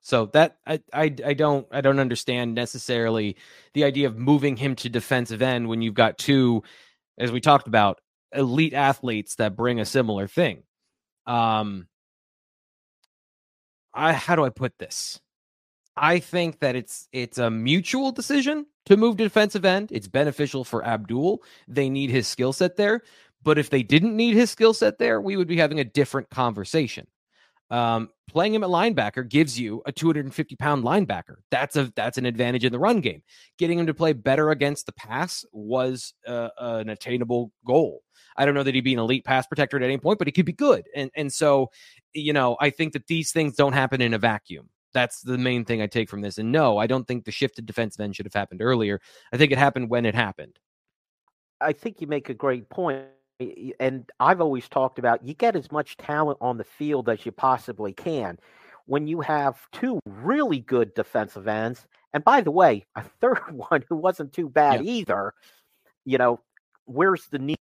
So 0.00 0.26
that 0.26 0.56
I, 0.66 0.80
I 0.92 1.14
I 1.24 1.34
don't 1.34 1.66
I 1.70 1.80
don't 1.80 2.00
understand 2.00 2.54
necessarily 2.54 3.36
the 3.74 3.84
idea 3.84 4.08
of 4.08 4.18
moving 4.18 4.56
him 4.56 4.74
to 4.76 4.88
defensive 4.88 5.42
end 5.42 5.68
when 5.68 5.80
you've 5.80 5.94
got 5.94 6.18
two, 6.18 6.64
as 7.18 7.30
we 7.30 7.40
talked 7.40 7.68
about, 7.68 8.00
elite 8.32 8.74
athletes 8.74 9.36
that 9.36 9.56
bring 9.56 9.78
a 9.78 9.84
similar 9.84 10.26
thing. 10.26 10.64
Um, 11.26 11.86
I 13.94 14.12
how 14.12 14.34
do 14.34 14.44
I 14.44 14.50
put 14.50 14.76
this? 14.78 15.20
I 15.96 16.18
think 16.18 16.60
that 16.60 16.74
it's 16.74 17.08
it's 17.12 17.38
a 17.38 17.50
mutual 17.50 18.10
decision 18.10 18.66
to 18.86 18.96
move 18.96 19.16
to 19.16 19.24
defensive 19.24 19.64
end. 19.64 19.90
It's 19.92 20.08
beneficial 20.08 20.64
for 20.64 20.84
Abdul. 20.84 21.42
They 21.68 21.88
need 21.88 22.10
his 22.10 22.26
skill 22.26 22.52
set 22.52 22.76
there. 22.76 23.02
But 23.42 23.58
if 23.58 23.70
they 23.70 23.82
didn't 23.82 24.16
need 24.16 24.34
his 24.34 24.50
skill 24.50 24.74
set 24.74 24.98
there, 24.98 25.20
we 25.20 25.36
would 25.36 25.48
be 25.48 25.56
having 25.56 25.80
a 25.80 25.84
different 25.84 26.30
conversation. 26.30 27.06
Um, 27.70 28.10
playing 28.28 28.54
him 28.54 28.64
at 28.64 28.68
linebacker 28.68 29.26
gives 29.26 29.58
you 29.58 29.82
a 29.86 29.92
250 29.92 30.56
pound 30.56 30.84
linebacker. 30.84 31.36
That's 31.50 31.74
a 31.74 31.90
that's 31.96 32.18
an 32.18 32.26
advantage 32.26 32.66
in 32.66 32.72
the 32.72 32.78
run 32.78 33.00
game. 33.00 33.22
Getting 33.56 33.78
him 33.78 33.86
to 33.86 33.94
play 33.94 34.12
better 34.12 34.50
against 34.50 34.84
the 34.84 34.92
pass 34.92 35.44
was 35.52 36.12
uh, 36.26 36.50
an 36.58 36.90
attainable 36.90 37.50
goal. 37.66 38.02
I 38.36 38.44
don't 38.44 38.54
know 38.54 38.62
that 38.62 38.74
he'd 38.74 38.82
be 38.82 38.92
an 38.92 38.98
elite 38.98 39.24
pass 39.24 39.46
protector 39.46 39.78
at 39.78 39.82
any 39.82 39.96
point, 39.96 40.18
but 40.18 40.28
he 40.28 40.32
could 40.32 40.44
be 40.44 40.52
good. 40.52 40.86
And 40.94 41.10
and 41.16 41.32
so, 41.32 41.70
you 42.12 42.34
know, 42.34 42.58
I 42.60 42.68
think 42.68 42.92
that 42.92 43.06
these 43.06 43.32
things 43.32 43.56
don't 43.56 43.72
happen 43.72 44.02
in 44.02 44.12
a 44.12 44.18
vacuum. 44.18 44.68
That's 44.94 45.22
the 45.22 45.38
main 45.38 45.64
thing 45.64 45.80
I 45.80 45.86
take 45.86 46.08
from 46.08 46.20
this. 46.20 46.38
And 46.38 46.52
no, 46.52 46.78
I 46.78 46.86
don't 46.86 47.06
think 47.06 47.24
the 47.24 47.32
shift 47.32 47.56
to 47.56 47.62
defensive 47.62 48.00
end 48.00 48.16
should 48.16 48.26
have 48.26 48.34
happened 48.34 48.62
earlier. 48.62 49.00
I 49.32 49.36
think 49.36 49.52
it 49.52 49.58
happened 49.58 49.90
when 49.90 50.04
it 50.04 50.14
happened. 50.14 50.58
I 51.60 51.72
think 51.72 52.00
you 52.00 52.06
make 52.06 52.28
a 52.28 52.34
great 52.34 52.68
point. 52.68 53.06
And 53.80 54.08
I've 54.20 54.40
always 54.40 54.68
talked 54.68 54.98
about 54.98 55.24
you 55.24 55.34
get 55.34 55.56
as 55.56 55.72
much 55.72 55.96
talent 55.96 56.38
on 56.40 56.58
the 56.58 56.64
field 56.64 57.08
as 57.08 57.24
you 57.24 57.32
possibly 57.32 57.92
can. 57.92 58.38
When 58.86 59.06
you 59.06 59.20
have 59.20 59.58
two 59.72 60.00
really 60.06 60.60
good 60.60 60.94
defensive 60.94 61.48
ends, 61.48 61.86
and 62.12 62.22
by 62.22 62.40
the 62.42 62.50
way, 62.50 62.84
a 62.94 63.02
third 63.02 63.40
one 63.50 63.84
who 63.88 63.96
wasn't 63.96 64.32
too 64.32 64.48
bad 64.48 64.84
yeah. 64.84 64.92
either, 64.92 65.34
you 66.04 66.18
know, 66.18 66.40
where's 66.84 67.26
the 67.28 67.38
need? 67.38 67.56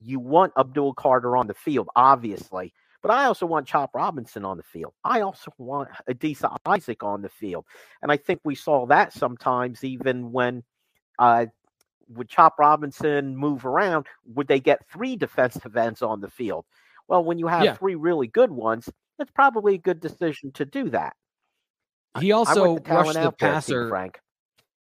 You 0.00 0.20
want 0.20 0.52
Abdul 0.58 0.94
Carter 0.94 1.36
on 1.36 1.46
the 1.46 1.54
field, 1.54 1.88
obviously, 1.96 2.74
but 3.06 3.16
I 3.16 3.26
also 3.26 3.46
want 3.46 3.68
Chop 3.68 3.94
Robinson 3.94 4.44
on 4.44 4.56
the 4.56 4.64
field. 4.64 4.92
I 5.04 5.20
also 5.20 5.52
want 5.58 5.90
Adisa 6.10 6.56
Isaac 6.66 7.04
on 7.04 7.22
the 7.22 7.28
field. 7.28 7.64
And 8.02 8.10
I 8.10 8.16
think 8.16 8.40
we 8.42 8.56
saw 8.56 8.84
that 8.86 9.12
sometimes 9.12 9.84
even 9.84 10.32
when 10.32 10.64
uh, 11.20 11.46
would 12.08 12.28
Chop 12.28 12.58
Robinson 12.58 13.36
move 13.36 13.64
around, 13.64 14.06
would 14.34 14.48
they 14.48 14.58
get 14.58 14.88
three 14.90 15.14
defensive 15.14 15.76
ends 15.76 16.02
on 16.02 16.20
the 16.20 16.28
field? 16.28 16.64
Well, 17.06 17.22
when 17.22 17.38
you 17.38 17.46
have 17.46 17.62
yeah. 17.62 17.74
three 17.74 17.94
really 17.94 18.26
good 18.26 18.50
ones, 18.50 18.88
it's 19.20 19.30
probably 19.30 19.76
a 19.76 19.78
good 19.78 20.00
decision 20.00 20.50
to 20.54 20.64
do 20.64 20.90
that. 20.90 21.14
He 22.18 22.32
also 22.32 22.78
rushed 22.78 23.14
the 23.14 23.30
passer. 23.30 23.82
There, 23.82 23.88
Frank. 23.88 24.18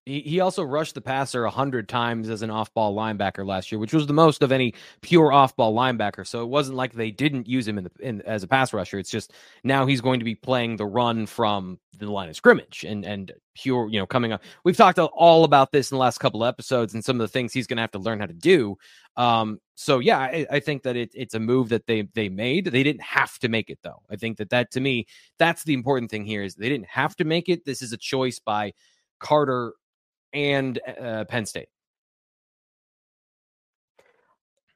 He, 0.06 0.38
also 0.38 0.62
rushed 0.62 0.94
the 0.94 1.00
passer 1.00 1.42
100 1.42 1.88
times 1.88 2.28
as 2.28 2.42
an 2.42 2.50
off 2.50 2.72
ball 2.72 2.94
linebacker 2.94 3.44
last 3.44 3.72
year, 3.72 3.80
which 3.80 3.92
was 3.92 4.06
the 4.06 4.12
most 4.12 4.40
of 4.40 4.52
any 4.52 4.72
pure 5.00 5.32
off 5.32 5.56
ball 5.56 5.74
linebacker. 5.74 6.24
So 6.24 6.44
it 6.44 6.46
wasn't 6.46 6.76
like 6.76 6.92
they 6.92 7.10
didn't 7.10 7.48
use 7.48 7.66
him 7.66 7.76
in 7.76 7.84
the 7.84 7.90
in, 7.98 8.22
as 8.22 8.44
a 8.44 8.46
pass 8.46 8.72
rusher. 8.72 9.00
It's 9.00 9.10
just 9.10 9.32
now 9.64 9.84
he's 9.84 10.00
going 10.00 10.20
to 10.20 10.24
be 10.24 10.36
playing 10.36 10.76
the 10.76 10.86
run 10.86 11.26
from 11.26 11.80
the 11.98 12.08
line 12.08 12.28
of 12.28 12.36
scrimmage 12.36 12.84
and 12.84 13.04
and 13.04 13.32
pure, 13.56 13.88
you 13.88 13.98
know, 13.98 14.06
coming 14.06 14.32
up. 14.32 14.44
We've 14.62 14.76
talked 14.76 15.00
all 15.00 15.42
about 15.42 15.72
this 15.72 15.90
in 15.90 15.96
the 15.96 16.00
last 16.00 16.18
couple 16.18 16.44
episodes 16.44 16.94
and 16.94 17.04
some 17.04 17.16
of 17.16 17.24
the 17.24 17.32
things 17.32 17.52
he's 17.52 17.66
going 17.66 17.78
to 17.78 17.82
have 17.82 17.90
to 17.92 17.98
learn 17.98 18.20
how 18.20 18.26
to 18.26 18.32
do. 18.32 18.76
Um, 19.16 19.58
so 19.74 19.98
yeah, 19.98 20.18
I, 20.20 20.46
I 20.48 20.60
think 20.60 20.84
that 20.84 20.94
it, 20.94 21.10
it's 21.14 21.34
a 21.34 21.40
move 21.40 21.70
that 21.70 21.88
they 21.88 22.02
they 22.14 22.28
made. 22.28 22.66
They 22.66 22.84
didn't 22.84 23.02
have 23.02 23.40
to 23.40 23.48
make 23.48 23.70
it 23.70 23.80
though. 23.82 24.02
I 24.08 24.14
think 24.14 24.36
that 24.38 24.50
that 24.50 24.70
to 24.72 24.80
me, 24.80 25.06
that's 25.40 25.64
the 25.64 25.74
important 25.74 26.12
thing 26.12 26.24
here 26.24 26.44
is 26.44 26.54
they 26.54 26.68
didn't 26.68 26.90
have 26.90 27.16
to 27.16 27.24
make 27.24 27.48
it. 27.48 27.64
This 27.64 27.82
is 27.82 27.92
a 27.92 27.96
choice 27.96 28.38
by 28.38 28.72
Carter 29.18 29.72
and 30.36 30.78
uh, 31.00 31.24
Penn 31.24 31.46
State. 31.46 31.68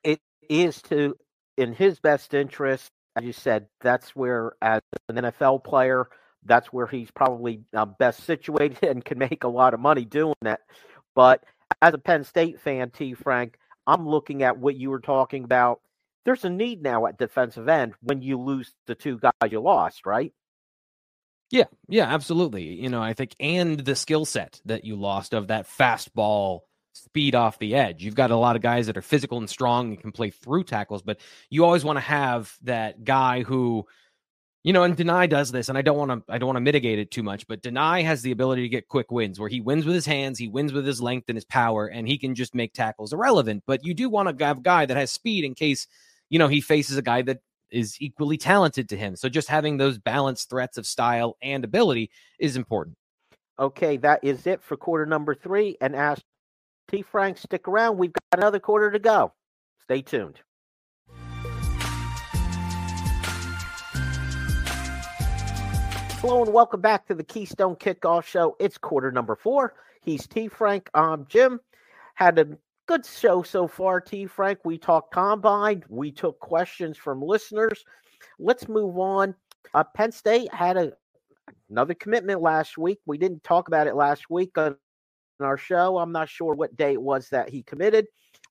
It 0.02 0.20
is 0.48 0.80
to 0.82 1.16
in 1.58 1.74
his 1.74 2.00
best 2.00 2.32
interest, 2.32 2.90
as 3.14 3.24
you 3.24 3.32
said. 3.34 3.66
That's 3.82 4.16
where, 4.16 4.52
as 4.62 4.80
an 5.10 5.16
NFL 5.16 5.62
player, 5.62 6.08
that's 6.46 6.68
where 6.72 6.86
he's 6.86 7.10
probably 7.10 7.62
uh, 7.76 7.84
best 7.84 8.24
situated 8.24 8.82
and 8.88 9.04
can 9.04 9.18
make 9.18 9.44
a 9.44 9.48
lot 9.48 9.74
of 9.74 9.80
money 9.80 10.06
doing 10.06 10.34
that. 10.42 10.60
But 11.14 11.44
as 11.82 11.92
a 11.92 11.98
Penn 11.98 12.24
State 12.24 12.58
fan, 12.60 12.90
T. 12.90 13.12
Frank, 13.12 13.58
I'm 13.86 14.08
looking 14.08 14.42
at 14.42 14.56
what 14.58 14.76
you 14.76 14.88
were 14.88 15.00
talking 15.00 15.44
about. 15.44 15.80
There's 16.24 16.44
a 16.44 16.50
need 16.50 16.82
now 16.82 17.06
at 17.06 17.18
defensive 17.18 17.68
end 17.68 17.94
when 18.02 18.22
you 18.22 18.38
lose 18.38 18.72
the 18.86 18.94
two 18.94 19.18
guys 19.18 19.50
you 19.50 19.60
lost, 19.60 20.06
right? 20.06 20.32
Yeah, 21.50 21.64
yeah, 21.88 22.04
absolutely. 22.04 22.62
You 22.80 22.88
know, 22.88 23.02
I 23.02 23.12
think 23.12 23.34
and 23.40 23.80
the 23.80 23.96
skill 23.96 24.24
set 24.24 24.60
that 24.66 24.84
you 24.84 24.96
lost 24.96 25.34
of 25.34 25.48
that 25.48 25.66
fastball 25.66 26.60
speed 26.92 27.34
off 27.34 27.58
the 27.58 27.74
edge. 27.74 28.04
You've 28.04 28.14
got 28.14 28.30
a 28.30 28.36
lot 28.36 28.56
of 28.56 28.62
guys 28.62 28.86
that 28.86 28.96
are 28.96 29.02
physical 29.02 29.38
and 29.38 29.50
strong 29.50 29.88
and 29.88 30.00
can 30.00 30.12
play 30.12 30.30
through 30.30 30.64
tackles, 30.64 31.02
but 31.02 31.18
you 31.48 31.64
always 31.64 31.84
want 31.84 31.96
to 31.96 32.00
have 32.00 32.54
that 32.62 33.04
guy 33.04 33.42
who 33.42 33.86
you 34.64 34.72
know, 34.74 34.82
and 34.82 34.96
Dani 34.96 35.28
does 35.30 35.52
this, 35.52 35.70
and 35.70 35.78
I 35.78 35.82
don't 35.82 35.98
want 35.98 36.10
to 36.26 36.32
I 36.32 36.38
don't 36.38 36.48
want 36.48 36.56
to 36.58 36.62
mitigate 36.62 36.98
it 36.98 37.10
too 37.10 37.22
much, 37.22 37.46
but 37.48 37.62
Dani 37.62 38.04
has 38.04 38.22
the 38.22 38.32
ability 38.32 38.62
to 38.62 38.68
get 38.68 38.88
quick 38.88 39.10
wins 39.10 39.40
where 39.40 39.48
he 39.48 39.60
wins 39.60 39.86
with 39.86 39.94
his 39.94 40.06
hands, 40.06 40.38
he 40.38 40.48
wins 40.48 40.72
with 40.72 40.86
his 40.86 41.00
length 41.02 41.28
and 41.28 41.36
his 41.36 41.46
power, 41.46 41.86
and 41.86 42.08
he 42.08 42.18
can 42.18 42.34
just 42.34 42.54
make 42.54 42.74
tackles 42.74 43.12
irrelevant. 43.12 43.64
But 43.66 43.84
you 43.84 43.94
do 43.94 44.10
want 44.10 44.38
to 44.38 44.44
have 44.44 44.58
a 44.58 44.62
guy 44.62 44.86
that 44.86 44.96
has 44.98 45.12
speed 45.12 45.44
in 45.44 45.54
case, 45.54 45.86
you 46.28 46.38
know, 46.38 46.48
he 46.48 46.60
faces 46.60 46.96
a 46.98 47.02
guy 47.02 47.22
that 47.22 47.38
is 47.70 47.96
equally 48.00 48.36
talented 48.36 48.88
to 48.88 48.96
him. 48.96 49.16
So 49.16 49.28
just 49.28 49.48
having 49.48 49.76
those 49.76 49.98
balanced 49.98 50.50
threats 50.50 50.78
of 50.78 50.86
style 50.86 51.36
and 51.42 51.64
ability 51.64 52.10
is 52.38 52.56
important. 52.56 52.96
Okay, 53.58 53.96
that 53.98 54.20
is 54.22 54.46
it 54.46 54.62
for 54.62 54.76
quarter 54.76 55.06
number 55.06 55.34
three. 55.34 55.76
And 55.80 55.94
as 55.94 56.20
T. 56.90 57.02
Frank, 57.02 57.38
stick 57.38 57.68
around. 57.68 57.98
We've 57.98 58.12
got 58.12 58.40
another 58.40 58.58
quarter 58.58 58.90
to 58.90 58.98
go. 58.98 59.32
Stay 59.82 60.02
tuned. 60.02 60.40
Hello 66.20 66.42
and 66.42 66.52
welcome 66.52 66.82
back 66.82 67.06
to 67.06 67.14
the 67.14 67.24
Keystone 67.24 67.76
Kickoff 67.76 68.24
Show. 68.24 68.54
It's 68.60 68.76
quarter 68.76 69.10
number 69.10 69.36
four. 69.36 69.74
He's 70.02 70.26
T. 70.26 70.48
Frank. 70.48 70.90
I'm 70.92 71.26
Jim. 71.28 71.60
Had 72.14 72.38
a 72.38 72.46
good 72.90 73.06
show 73.06 73.40
so 73.40 73.68
far, 73.68 74.00
T. 74.00 74.26
Frank. 74.26 74.58
We 74.64 74.76
talked 74.76 75.14
combine. 75.14 75.84
We 75.88 76.10
took 76.10 76.40
questions 76.40 76.96
from 76.96 77.22
listeners. 77.22 77.84
Let's 78.40 78.68
move 78.68 78.98
on. 78.98 79.32
Uh, 79.72 79.84
Penn 79.94 80.10
State 80.10 80.52
had 80.52 80.76
a 80.76 80.92
another 81.68 81.94
commitment 81.94 82.40
last 82.40 82.76
week. 82.76 82.98
We 83.06 83.16
didn't 83.16 83.44
talk 83.44 83.68
about 83.68 83.86
it 83.86 83.94
last 83.94 84.28
week 84.28 84.58
on 84.58 84.74
our 85.38 85.56
show. 85.56 85.98
I'm 85.98 86.10
not 86.10 86.28
sure 86.28 86.52
what 86.54 86.76
day 86.76 86.94
it 86.94 87.00
was 87.00 87.28
that 87.28 87.48
he 87.48 87.62
committed. 87.62 88.06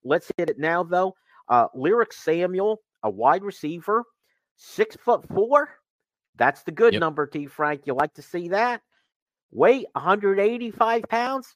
Let's 0.05 0.31
hit 0.37 0.49
it 0.49 0.57
now, 0.57 0.83
though. 0.83 1.15
Uh, 1.49 1.67
Lyrick 1.75 2.13
Samuel, 2.13 2.79
a 3.03 3.09
wide 3.09 3.43
receiver, 3.43 4.05
six 4.55 4.95
foot 4.95 5.27
four. 5.27 5.67
That's 6.37 6.63
the 6.63 6.71
good 6.71 6.93
yep. 6.93 7.01
number, 7.01 7.27
T. 7.27 7.45
Frank. 7.45 7.81
You 7.85 7.93
like 7.93 8.13
to 8.13 8.21
see 8.21 8.47
that? 8.47 8.83
Weight 9.51 9.87
185 9.91 11.03
pounds. 11.09 11.53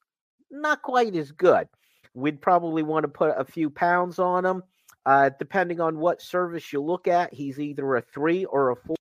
Not 0.52 0.82
quite 0.82 1.16
as 1.16 1.32
good 1.32 1.70
we'd 2.14 2.42
probably 2.42 2.84
want 2.84 3.04
to 3.04 3.08
put 3.08 3.34
a 3.38 3.46
few 3.46 3.70
pounds 3.70 4.20
on 4.20 4.46
him. 4.46 4.64
Uh, 5.06 5.30
depending 5.38 5.82
on 5.82 5.98
what 5.98 6.22
service 6.22 6.72
you 6.72 6.82
look 6.82 7.08
at, 7.08 7.34
he's 7.34 7.60
either 7.60 7.96
a 7.96 8.02
three 8.02 8.46
or 8.46 8.72
a 8.72 8.76
four 8.76 8.96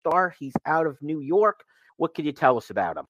star. 0.00 0.34
He's 0.38 0.54
out 0.64 0.86
of 0.86 0.96
New 1.02 1.20
York. 1.20 1.64
What 1.96 2.14
can 2.14 2.24
you 2.24 2.32
tell 2.32 2.56
us 2.56 2.70
about 2.70 2.96
him? 2.96 3.04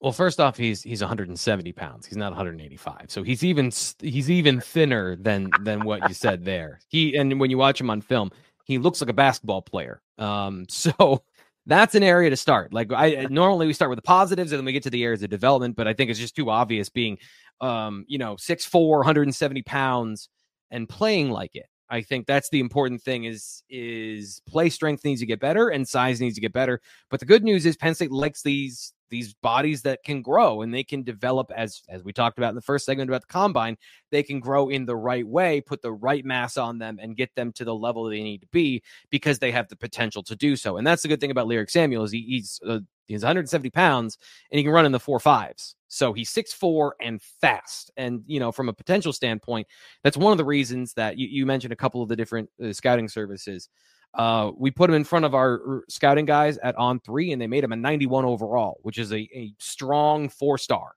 Well, 0.00 0.12
first 0.12 0.40
off, 0.40 0.56
he's 0.56 0.82
he's 0.82 1.00
170 1.00 1.72
pounds. 1.72 2.06
He's 2.06 2.16
not 2.16 2.32
185, 2.32 3.06
so 3.08 3.22
he's 3.22 3.44
even 3.44 3.70
he's 4.00 4.30
even 4.30 4.60
thinner 4.60 5.16
than 5.16 5.50
than 5.62 5.84
what 5.84 6.08
you 6.08 6.14
said 6.14 6.44
there. 6.44 6.80
He 6.88 7.14
and 7.16 7.38
when 7.38 7.50
you 7.50 7.58
watch 7.58 7.80
him 7.80 7.90
on 7.90 8.00
film, 8.00 8.30
he 8.64 8.78
looks 8.78 9.00
like 9.00 9.10
a 9.10 9.14
basketball 9.14 9.62
player. 9.62 10.02
Um, 10.18 10.66
so 10.70 11.22
that's 11.66 11.94
an 11.94 12.02
area 12.02 12.30
to 12.30 12.36
start. 12.36 12.72
Like 12.72 12.92
I 12.92 13.26
normally 13.30 13.66
we 13.66 13.72
start 13.72 13.90
with 13.90 13.98
the 13.98 14.02
positives 14.02 14.52
and 14.52 14.58
then 14.58 14.64
we 14.64 14.72
get 14.72 14.82
to 14.84 14.90
the 14.90 15.04
areas 15.04 15.22
of 15.22 15.30
development, 15.30 15.76
but 15.76 15.86
I 15.86 15.94
think 15.94 16.10
it's 16.10 16.18
just 16.18 16.36
too 16.36 16.50
obvious 16.50 16.88
being 16.88 17.18
um, 17.60 18.04
you 18.08 18.18
know, 18.18 18.34
6'4, 18.34 18.98
170 18.98 19.62
pounds 19.62 20.28
and 20.70 20.88
playing 20.88 21.30
like 21.30 21.54
it. 21.54 21.66
I 21.90 22.00
think 22.02 22.26
that's 22.26 22.48
the 22.50 22.60
important 22.60 23.02
thing 23.02 23.24
is 23.24 23.62
is 23.68 24.40
play 24.46 24.70
strength 24.70 25.04
needs 25.04 25.20
to 25.20 25.26
get 25.26 25.40
better 25.40 25.68
and 25.68 25.86
size 25.86 26.20
needs 26.20 26.34
to 26.36 26.40
get 26.40 26.52
better. 26.52 26.80
But 27.10 27.20
the 27.20 27.26
good 27.26 27.44
news 27.44 27.66
is 27.66 27.76
Penn 27.76 27.94
State 27.94 28.10
likes 28.10 28.42
these 28.42 28.92
these 29.12 29.34
bodies 29.34 29.82
that 29.82 30.02
can 30.04 30.22
grow 30.22 30.62
and 30.62 30.72
they 30.72 30.82
can 30.82 31.02
develop 31.02 31.52
as 31.54 31.82
as 31.90 32.02
we 32.02 32.14
talked 32.14 32.38
about 32.38 32.48
in 32.48 32.54
the 32.54 32.62
first 32.62 32.86
segment 32.86 33.10
about 33.10 33.20
the 33.20 33.26
combine 33.26 33.76
they 34.10 34.22
can 34.22 34.40
grow 34.40 34.70
in 34.70 34.86
the 34.86 34.96
right 34.96 35.28
way 35.28 35.60
put 35.60 35.82
the 35.82 35.92
right 35.92 36.24
mass 36.24 36.56
on 36.56 36.78
them 36.78 36.98
and 36.98 37.14
get 37.14 37.28
them 37.34 37.52
to 37.52 37.62
the 37.62 37.74
level 37.74 38.04
they 38.04 38.22
need 38.22 38.40
to 38.40 38.46
be 38.52 38.82
because 39.10 39.38
they 39.38 39.52
have 39.52 39.68
the 39.68 39.76
potential 39.76 40.22
to 40.22 40.34
do 40.34 40.56
so 40.56 40.78
and 40.78 40.86
that's 40.86 41.02
the 41.02 41.08
good 41.08 41.20
thing 41.20 41.30
about 41.30 41.46
Lyrick 41.46 41.68
Samuel 41.70 42.04
is 42.04 42.10
he, 42.10 42.22
he's 42.22 42.58
uh, 42.66 42.80
he's 43.06 43.22
170 43.22 43.68
pounds 43.68 44.16
and 44.50 44.56
he 44.56 44.64
can 44.64 44.72
run 44.72 44.86
in 44.86 44.92
the 44.92 44.98
four 44.98 45.20
fives 45.20 45.76
so 45.92 46.12
he's 46.12 46.30
six 46.30 46.52
four 46.52 46.96
and 47.00 47.20
fast 47.22 47.90
and 47.96 48.22
you 48.26 48.40
know 48.40 48.50
from 48.50 48.68
a 48.68 48.72
potential 48.72 49.12
standpoint 49.12 49.66
that's 50.02 50.16
one 50.16 50.32
of 50.32 50.38
the 50.38 50.44
reasons 50.44 50.94
that 50.94 51.18
you, 51.18 51.28
you 51.28 51.44
mentioned 51.44 51.72
a 51.72 51.76
couple 51.76 52.02
of 52.02 52.08
the 52.08 52.16
different 52.16 52.48
uh, 52.64 52.72
scouting 52.72 53.08
services 53.08 53.68
uh, 54.14 54.52
we 54.58 54.70
put 54.70 54.90
him 54.90 54.96
in 54.96 55.04
front 55.04 55.24
of 55.24 55.34
our 55.34 55.84
scouting 55.88 56.26
guys 56.26 56.58
at 56.58 56.76
on 56.76 57.00
three, 57.00 57.32
and 57.32 57.40
they 57.40 57.46
made 57.46 57.64
him 57.64 57.72
a 57.72 57.76
91 57.76 58.24
overall, 58.24 58.78
which 58.82 58.98
is 58.98 59.10
a, 59.10 59.20
a 59.34 59.54
strong 59.58 60.28
four 60.28 60.58
star. 60.58 60.92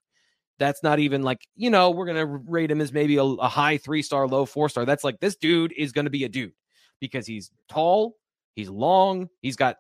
That's 0.60 0.84
not 0.84 1.00
even 1.00 1.24
like, 1.24 1.48
you 1.56 1.70
know, 1.70 1.92
we're 1.92 2.06
going 2.06 2.18
to 2.18 2.26
rate 2.26 2.72
him 2.72 2.82
as 2.82 2.92
maybe 2.92 3.18
a, 3.18 3.24
a 3.24 3.48
high 3.48 3.78
three 3.78 4.02
star, 4.02 4.28
low 4.28 4.46
four 4.46 4.70
star. 4.70 4.86
That's 4.86 5.04
like 5.04 5.20
this 5.20 5.36
dude 5.36 5.74
is 5.78 5.92
going 5.92 6.06
to 6.06 6.12
be 6.12 6.26
a 6.26 6.30
dude 6.30 6.54
because 7.00 7.26
he's 7.26 7.52
tall, 7.70 8.16
he's 8.54 8.70
long, 8.70 9.30
he's 9.42 9.56
got 9.56 9.78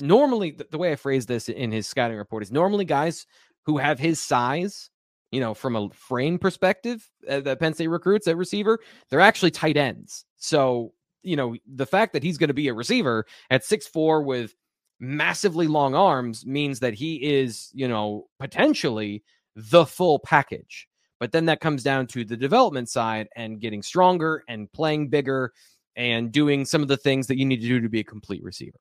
normally 0.00 0.52
the, 0.52 0.66
the 0.70 0.78
way 0.78 0.92
I 0.92 0.96
phrase 0.96 1.26
this 1.26 1.48
in 1.48 1.72
his 1.72 1.86
scouting 1.86 2.16
report 2.16 2.42
is 2.42 2.52
normally 2.52 2.84
guys 2.84 3.26
who 3.68 3.76
have 3.76 4.00
his 4.00 4.20
size 4.20 4.90
you 5.30 5.40
know, 5.40 5.52
from 5.52 5.76
a 5.76 5.90
frame 5.90 6.38
perspective, 6.38 7.06
uh, 7.28 7.40
the 7.40 7.54
Penn 7.54 7.74
State 7.74 7.88
recruits 7.88 8.26
at 8.26 8.38
receiver, 8.38 8.78
they're 9.10 9.20
actually 9.20 9.50
tight 9.50 9.76
ends. 9.76 10.24
So 10.38 10.94
you 11.22 11.36
know, 11.36 11.56
the 11.66 11.84
fact 11.84 12.14
that 12.14 12.22
he's 12.22 12.38
going 12.38 12.48
to 12.48 12.54
be 12.54 12.68
a 12.68 12.74
receiver 12.74 13.26
at 13.50 13.64
six 13.64 13.86
four 13.86 14.22
with 14.22 14.54
massively 15.00 15.66
long 15.66 15.94
arms 15.94 16.46
means 16.46 16.80
that 16.80 16.94
he 16.94 17.16
is, 17.16 17.70
you 17.74 17.86
know, 17.86 18.26
potentially 18.38 19.22
the 19.54 19.84
full 19.84 20.18
package. 20.20 20.88
But 21.20 21.32
then 21.32 21.46
that 21.46 21.60
comes 21.60 21.82
down 21.82 22.06
to 22.08 22.24
the 22.24 22.36
development 22.36 22.88
side 22.88 23.28
and 23.36 23.60
getting 23.60 23.82
stronger 23.82 24.44
and 24.48 24.72
playing 24.72 25.08
bigger 25.08 25.52
and 25.96 26.30
doing 26.30 26.64
some 26.64 26.80
of 26.80 26.88
the 26.88 26.96
things 26.96 27.26
that 27.26 27.36
you 27.36 27.44
need 27.44 27.60
to 27.60 27.68
do 27.68 27.80
to 27.80 27.88
be 27.88 28.00
a 28.00 28.04
complete 28.04 28.42
receiver. 28.42 28.78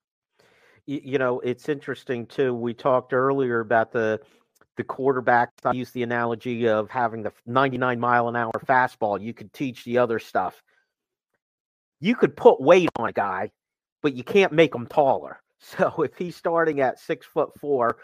You 0.86 1.18
know, 1.18 1.42
it's 1.42 1.68
interesting 1.68 2.28
too. 2.28 2.54
We 2.54 2.74
talked 2.74 3.12
earlier 3.12 3.60
about 3.60 3.92
the 3.92 4.22
the 4.78 4.84
quarterback. 4.84 5.50
I 5.66 5.74
use 5.74 5.92
the 5.92 6.04
analogy 6.04 6.68
of 6.68 6.90
having 6.90 7.24
the 7.24 7.34
99 7.46 8.00
mile 8.00 8.30
an 8.30 8.36
hour 8.36 8.52
fastball. 8.66 9.22
You 9.22 9.34
could 9.34 9.52
teach 9.54 9.84
the 9.84 9.98
other 9.98 10.20
stuff 10.20 10.62
you 12.00 12.16
could 12.16 12.36
put 12.36 12.62
weight 12.62 12.90
on 12.98 13.10
a 13.10 13.14
guy, 13.14 13.52
but 14.02 14.14
you 14.14 14.24
can't 14.24 14.52
make 14.54 14.74
him 14.74 14.88
taller. 14.88 15.42
So 15.60 16.04
if 16.04 16.16
he's 16.16 16.36
starting 16.36 16.82
at 16.82 17.00
six 17.00 17.26
foot 17.26 17.50
four, 17.60 17.98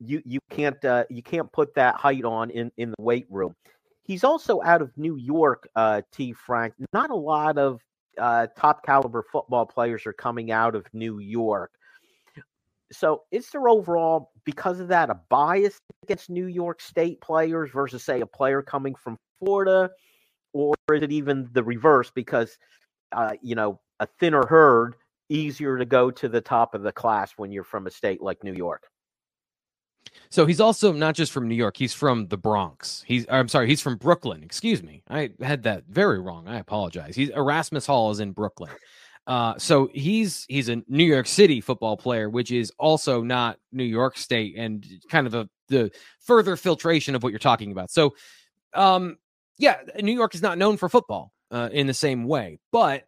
you 0.00 0.20
you 0.26 0.38
can't 0.50 0.84
uh, 0.84 1.04
you 1.08 1.22
can't 1.22 1.50
put 1.50 1.74
that 1.76 1.94
height 1.94 2.26
on 2.26 2.50
in 2.50 2.70
in 2.76 2.90
the 2.90 3.02
weight 3.02 3.24
room. 3.30 3.56
He's 4.02 4.22
also 4.22 4.60
out 4.60 4.82
of 4.82 4.92
New 4.98 5.16
York, 5.16 5.66
uh, 5.74 6.02
T. 6.12 6.34
Frank. 6.34 6.74
Not 6.92 7.08
a 7.08 7.16
lot 7.16 7.56
of 7.56 7.80
uh, 8.18 8.48
top 8.54 8.84
caliber 8.84 9.24
football 9.32 9.64
players 9.64 10.04
are 10.04 10.12
coming 10.12 10.50
out 10.52 10.74
of 10.74 10.84
New 10.92 11.20
York. 11.20 11.70
So 12.92 13.22
is 13.30 13.48
there 13.50 13.68
overall, 13.68 14.32
because 14.44 14.80
of 14.80 14.88
that, 14.88 15.10
a 15.10 15.20
bias 15.28 15.78
against 16.02 16.30
New 16.30 16.46
York 16.46 16.80
State 16.80 17.20
players 17.20 17.70
versus, 17.70 18.02
say, 18.02 18.20
a 18.20 18.26
player 18.26 18.62
coming 18.62 18.94
from 18.94 19.16
Florida? 19.38 19.90
Or 20.52 20.74
is 20.92 21.02
it 21.02 21.12
even 21.12 21.48
the 21.52 21.62
reverse 21.62 22.10
because 22.10 22.58
uh, 23.12 23.32
you 23.42 23.54
know, 23.54 23.80
a 24.00 24.06
thinner 24.18 24.46
herd, 24.46 24.94
easier 25.28 25.78
to 25.78 25.84
go 25.84 26.10
to 26.10 26.28
the 26.28 26.40
top 26.40 26.74
of 26.74 26.82
the 26.82 26.92
class 26.92 27.32
when 27.36 27.52
you're 27.52 27.64
from 27.64 27.86
a 27.86 27.90
state 27.90 28.20
like 28.20 28.42
New 28.42 28.54
York. 28.54 28.84
So 30.30 30.46
he's 30.46 30.60
also 30.60 30.92
not 30.92 31.14
just 31.14 31.30
from 31.30 31.46
New 31.46 31.54
York, 31.54 31.76
he's 31.76 31.94
from 31.94 32.26
the 32.28 32.36
Bronx. 32.36 33.04
He's 33.06 33.26
I'm 33.30 33.48
sorry, 33.48 33.68
he's 33.68 33.80
from 33.80 33.96
Brooklyn. 33.96 34.42
Excuse 34.42 34.82
me. 34.82 35.02
I 35.08 35.30
had 35.40 35.64
that 35.64 35.84
very 35.88 36.18
wrong. 36.18 36.48
I 36.48 36.58
apologize. 36.58 37.14
He's 37.14 37.30
Erasmus 37.30 37.86
Hall 37.86 38.10
is 38.10 38.20
in 38.20 38.32
Brooklyn. 38.32 38.70
Uh, 39.26 39.56
so 39.58 39.88
he's 39.92 40.44
he's 40.48 40.68
a 40.68 40.82
New 40.88 41.04
York 41.04 41.26
City 41.26 41.60
football 41.60 41.96
player, 41.96 42.28
which 42.28 42.50
is 42.50 42.72
also 42.78 43.22
not 43.22 43.58
New 43.70 43.84
York 43.84 44.16
State, 44.16 44.54
and 44.56 44.86
kind 45.08 45.26
of 45.26 45.34
a 45.34 45.48
the 45.68 45.90
further 46.18 46.56
filtration 46.56 47.14
of 47.14 47.22
what 47.22 47.30
you're 47.30 47.38
talking 47.38 47.72
about. 47.72 47.90
So, 47.90 48.14
um, 48.74 49.18
yeah, 49.56 49.76
New 50.00 50.12
York 50.12 50.34
is 50.34 50.42
not 50.42 50.58
known 50.58 50.76
for 50.76 50.88
football 50.88 51.32
uh, 51.50 51.68
in 51.72 51.86
the 51.86 51.94
same 51.94 52.24
way. 52.24 52.58
But 52.72 53.04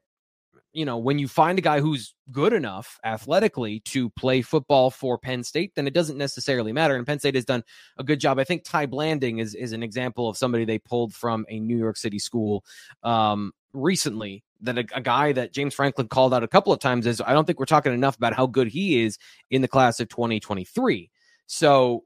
you 0.72 0.86
know, 0.86 0.96
when 0.96 1.18
you 1.18 1.28
find 1.28 1.58
a 1.58 1.62
guy 1.62 1.80
who's 1.80 2.14
good 2.30 2.54
enough 2.54 2.98
athletically 3.04 3.80
to 3.80 4.08
play 4.10 4.40
football 4.40 4.90
for 4.90 5.18
Penn 5.18 5.44
State, 5.44 5.74
then 5.74 5.86
it 5.86 5.92
doesn't 5.92 6.16
necessarily 6.16 6.72
matter. 6.72 6.96
And 6.96 7.06
Penn 7.06 7.18
State 7.18 7.34
has 7.34 7.44
done 7.44 7.62
a 7.98 8.04
good 8.04 8.20
job. 8.20 8.38
I 8.38 8.44
think 8.44 8.64
Ty 8.64 8.86
Blanding 8.86 9.38
is 9.38 9.54
is 9.54 9.72
an 9.72 9.82
example 9.82 10.28
of 10.28 10.36
somebody 10.36 10.64
they 10.64 10.78
pulled 10.78 11.14
from 11.14 11.44
a 11.48 11.60
New 11.60 11.76
York 11.76 11.96
City 11.96 12.18
school 12.18 12.64
um, 13.02 13.52
recently. 13.72 14.44
That 14.60 14.78
a, 14.78 14.84
a 14.94 15.00
guy 15.00 15.32
that 15.32 15.52
James 15.52 15.74
Franklin 15.74 16.08
called 16.08 16.32
out 16.32 16.44
a 16.44 16.48
couple 16.48 16.72
of 16.72 16.78
times 16.78 17.06
is 17.06 17.20
I 17.20 17.32
don't 17.32 17.44
think 17.46 17.58
we're 17.58 17.66
talking 17.66 17.92
enough 17.92 18.16
about 18.16 18.34
how 18.34 18.46
good 18.46 18.68
he 18.68 19.02
is 19.02 19.18
in 19.50 19.60
the 19.60 19.68
class 19.68 19.98
of 19.98 20.08
2023. 20.08 21.10
So 21.46 22.04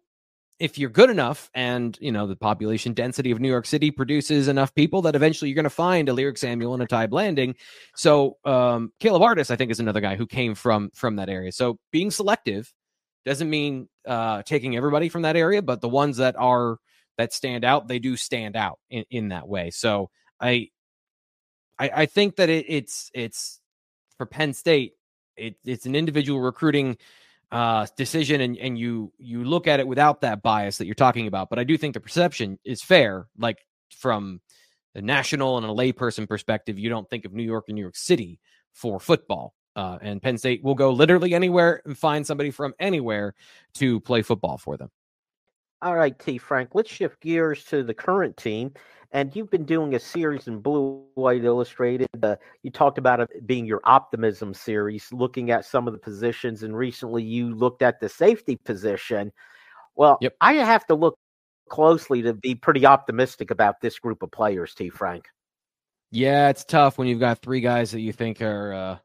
if 0.59 0.79
you're 0.79 0.91
good 0.91 1.11
enough 1.11 1.51
and 1.55 1.99
you 2.01 2.11
know 2.11 2.27
the 2.27 2.37
population 2.37 2.95
density 2.95 3.31
of 3.31 3.41
New 3.41 3.49
York 3.49 3.67
City 3.67 3.91
produces 3.91 4.49
enough 4.49 4.75
people 4.75 5.03
that 5.03 5.14
eventually 5.14 5.51
you're 5.51 5.55
going 5.55 5.64
to 5.64 5.71
find 5.71 6.09
a 6.09 6.12
Lyrick 6.12 6.39
Samuel 6.39 6.73
and 6.73 6.83
a 6.83 6.87
Ty 6.87 7.09
Blanding. 7.09 7.55
So 7.95 8.39
um, 8.45 8.93
Caleb 8.99 9.23
Artis, 9.23 9.51
I 9.51 9.57
think, 9.57 9.71
is 9.71 9.81
another 9.81 10.01
guy 10.01 10.17
who 10.17 10.27
came 10.27 10.55
from 10.55 10.91
from 10.95 11.17
that 11.17 11.29
area. 11.29 11.53
So 11.53 11.79
being 11.93 12.11
selective 12.11 12.73
doesn't 13.27 13.51
mean 13.51 13.89
uh, 14.07 14.43
taking 14.45 14.77
everybody 14.77 15.09
from 15.09 15.23
that 15.23 15.37
area, 15.37 15.61
but 15.61 15.81
the 15.81 15.89
ones 15.89 16.17
that 16.19 16.37
are 16.39 16.79
that 17.19 17.33
stand 17.33 17.64
out, 17.64 17.89
they 17.89 17.99
do 17.99 18.17
stand 18.17 18.57
out 18.57 18.79
in, 18.91 19.05
in 19.11 19.29
that 19.29 19.49
way. 19.49 19.71
So 19.71 20.11
I, 20.41 20.69
I, 21.79 21.91
I 21.95 22.07
think 22.07 22.37
that 22.37 22.49
it, 22.49 22.66
it's 22.68 23.11
it's 23.14 23.61
for 24.16 24.27
Penn 24.27 24.53
State, 24.55 24.95
it, 25.37 25.57
it's 25.64 25.87
an 25.87 25.95
individual 25.95 26.41
recruiting 26.41 26.97
uh, 27.53 27.87
decision 27.97 28.41
and, 28.41 28.57
and 28.59 28.79
you 28.79 29.12
you 29.18 29.45
look 29.45 29.66
at 29.66 29.81
it 29.81 29.87
without 29.87 30.22
that 30.22 30.43
bias 30.43 30.79
that 30.79 30.87
you're 30.87 30.95
talking 30.95 31.27
about. 31.27 31.51
But 31.51 31.59
I 31.59 31.64
do 31.64 31.77
think 31.77 31.95
the 31.95 32.01
perception 32.01 32.59
is 32.64 32.83
fair. 32.83 33.27
Like 33.39 33.59
from 33.91 34.41
a 34.95 35.01
national 35.01 35.59
and 35.59 35.66
a 35.66 35.70
layperson 35.70 36.29
perspective, 36.29 36.79
you 36.79 36.89
don't 36.89 37.09
think 37.09 37.24
of 37.24 37.33
New 37.33 37.45
York 37.45 37.66
and 37.68 37.77
New 37.77 37.83
York 37.83 37.97
City 37.97 38.41
for 38.72 38.99
football. 38.99 39.55
Uh, 39.74 39.99
and 40.01 40.22
Penn 40.22 40.39
State 40.39 40.64
will 40.64 40.74
go 40.74 40.91
literally 40.91 41.35
anywhere 41.35 41.83
and 41.85 41.97
find 41.97 42.27
somebody 42.27 42.51
from 42.51 42.74
anywhere 42.81 43.35
to 43.74 44.01
play 44.01 44.22
football 44.22 44.57
for 44.57 44.79
them. 44.79 44.91
All 45.83 45.95
right, 45.95 46.18
T. 46.18 46.39
Frank, 46.39 46.70
let's 46.72 46.91
shift 46.91 47.20
gears 47.20 47.62
to 47.64 47.83
the 47.83 47.93
current 47.93 48.39
team 48.39 48.72
and 49.13 49.35
you've 49.35 49.51
been 49.51 49.65
doing 49.65 49.95
a 49.95 49.99
series 49.99 50.49
in 50.49 50.61
Blue 50.61 51.05
White 51.15 51.45
Illustrated. 51.45 52.09
Uh, 52.23 52.37
you 52.63 52.71
talked 52.71 52.99
about 52.99 53.21
it 53.21 53.47
being 53.47 53.67
your 53.67 53.81
optimism 53.85 54.55
series, 54.55 55.13
looking 55.13 55.51
at 55.51 55.65
some 55.65 55.87
of 55.87 55.93
the 55.93 55.99
positions, 55.99 56.63
and 56.63 56.77
recently 56.77 57.23
you 57.23 57.55
looked 57.55 57.83
at 57.83 58.01
the 58.01 58.09
safety 58.09 58.57
position. 58.57 59.33
Well, 59.95 60.19
yep. 60.21 60.35
I 60.41 60.55
have 60.55 60.87
to 60.87 60.95
look 60.95 61.19
closely 61.69 62.23
to 62.23 62.35
be 62.35 62.55
pretty 62.55 62.87
optimistic 62.87 63.51
about 63.51 63.81
this 63.81 63.99
group 63.99 64.23
of 64.23 64.31
players, 64.31 64.75
T. 64.75 64.89
Frank. 64.89 65.27
Yeah, 66.11 66.49
it's 66.49 66.65
tough 66.65 66.99
when 66.99 67.09
you've 67.09 67.21
got 67.21 67.43
three 67.43 67.61
guys 67.61 67.91
that 67.91 68.01
you 68.01 68.13
think 68.13 68.41
are 68.41 68.73
uh, 68.73 68.99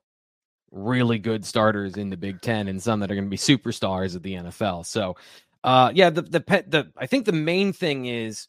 really 0.71 1.19
good 1.19 1.45
starters 1.45 1.97
in 1.97 2.09
the 2.09 2.17
Big 2.17 2.41
Ten, 2.41 2.67
and 2.67 2.81
some 2.81 2.99
that 2.99 3.11
are 3.11 3.15
going 3.15 3.25
to 3.25 3.29
be 3.29 3.37
superstars 3.37 4.15
at 4.15 4.23
the 4.23 4.33
NFL. 4.33 4.85
So, 4.85 5.15
uh, 5.63 5.91
yeah, 5.93 6.09
the 6.09 6.21
the 6.21 6.39
the 6.39 6.91
I 6.97 7.07
think 7.07 7.25
the 7.25 7.31
main 7.31 7.73
thing 7.73 8.05
is 8.05 8.47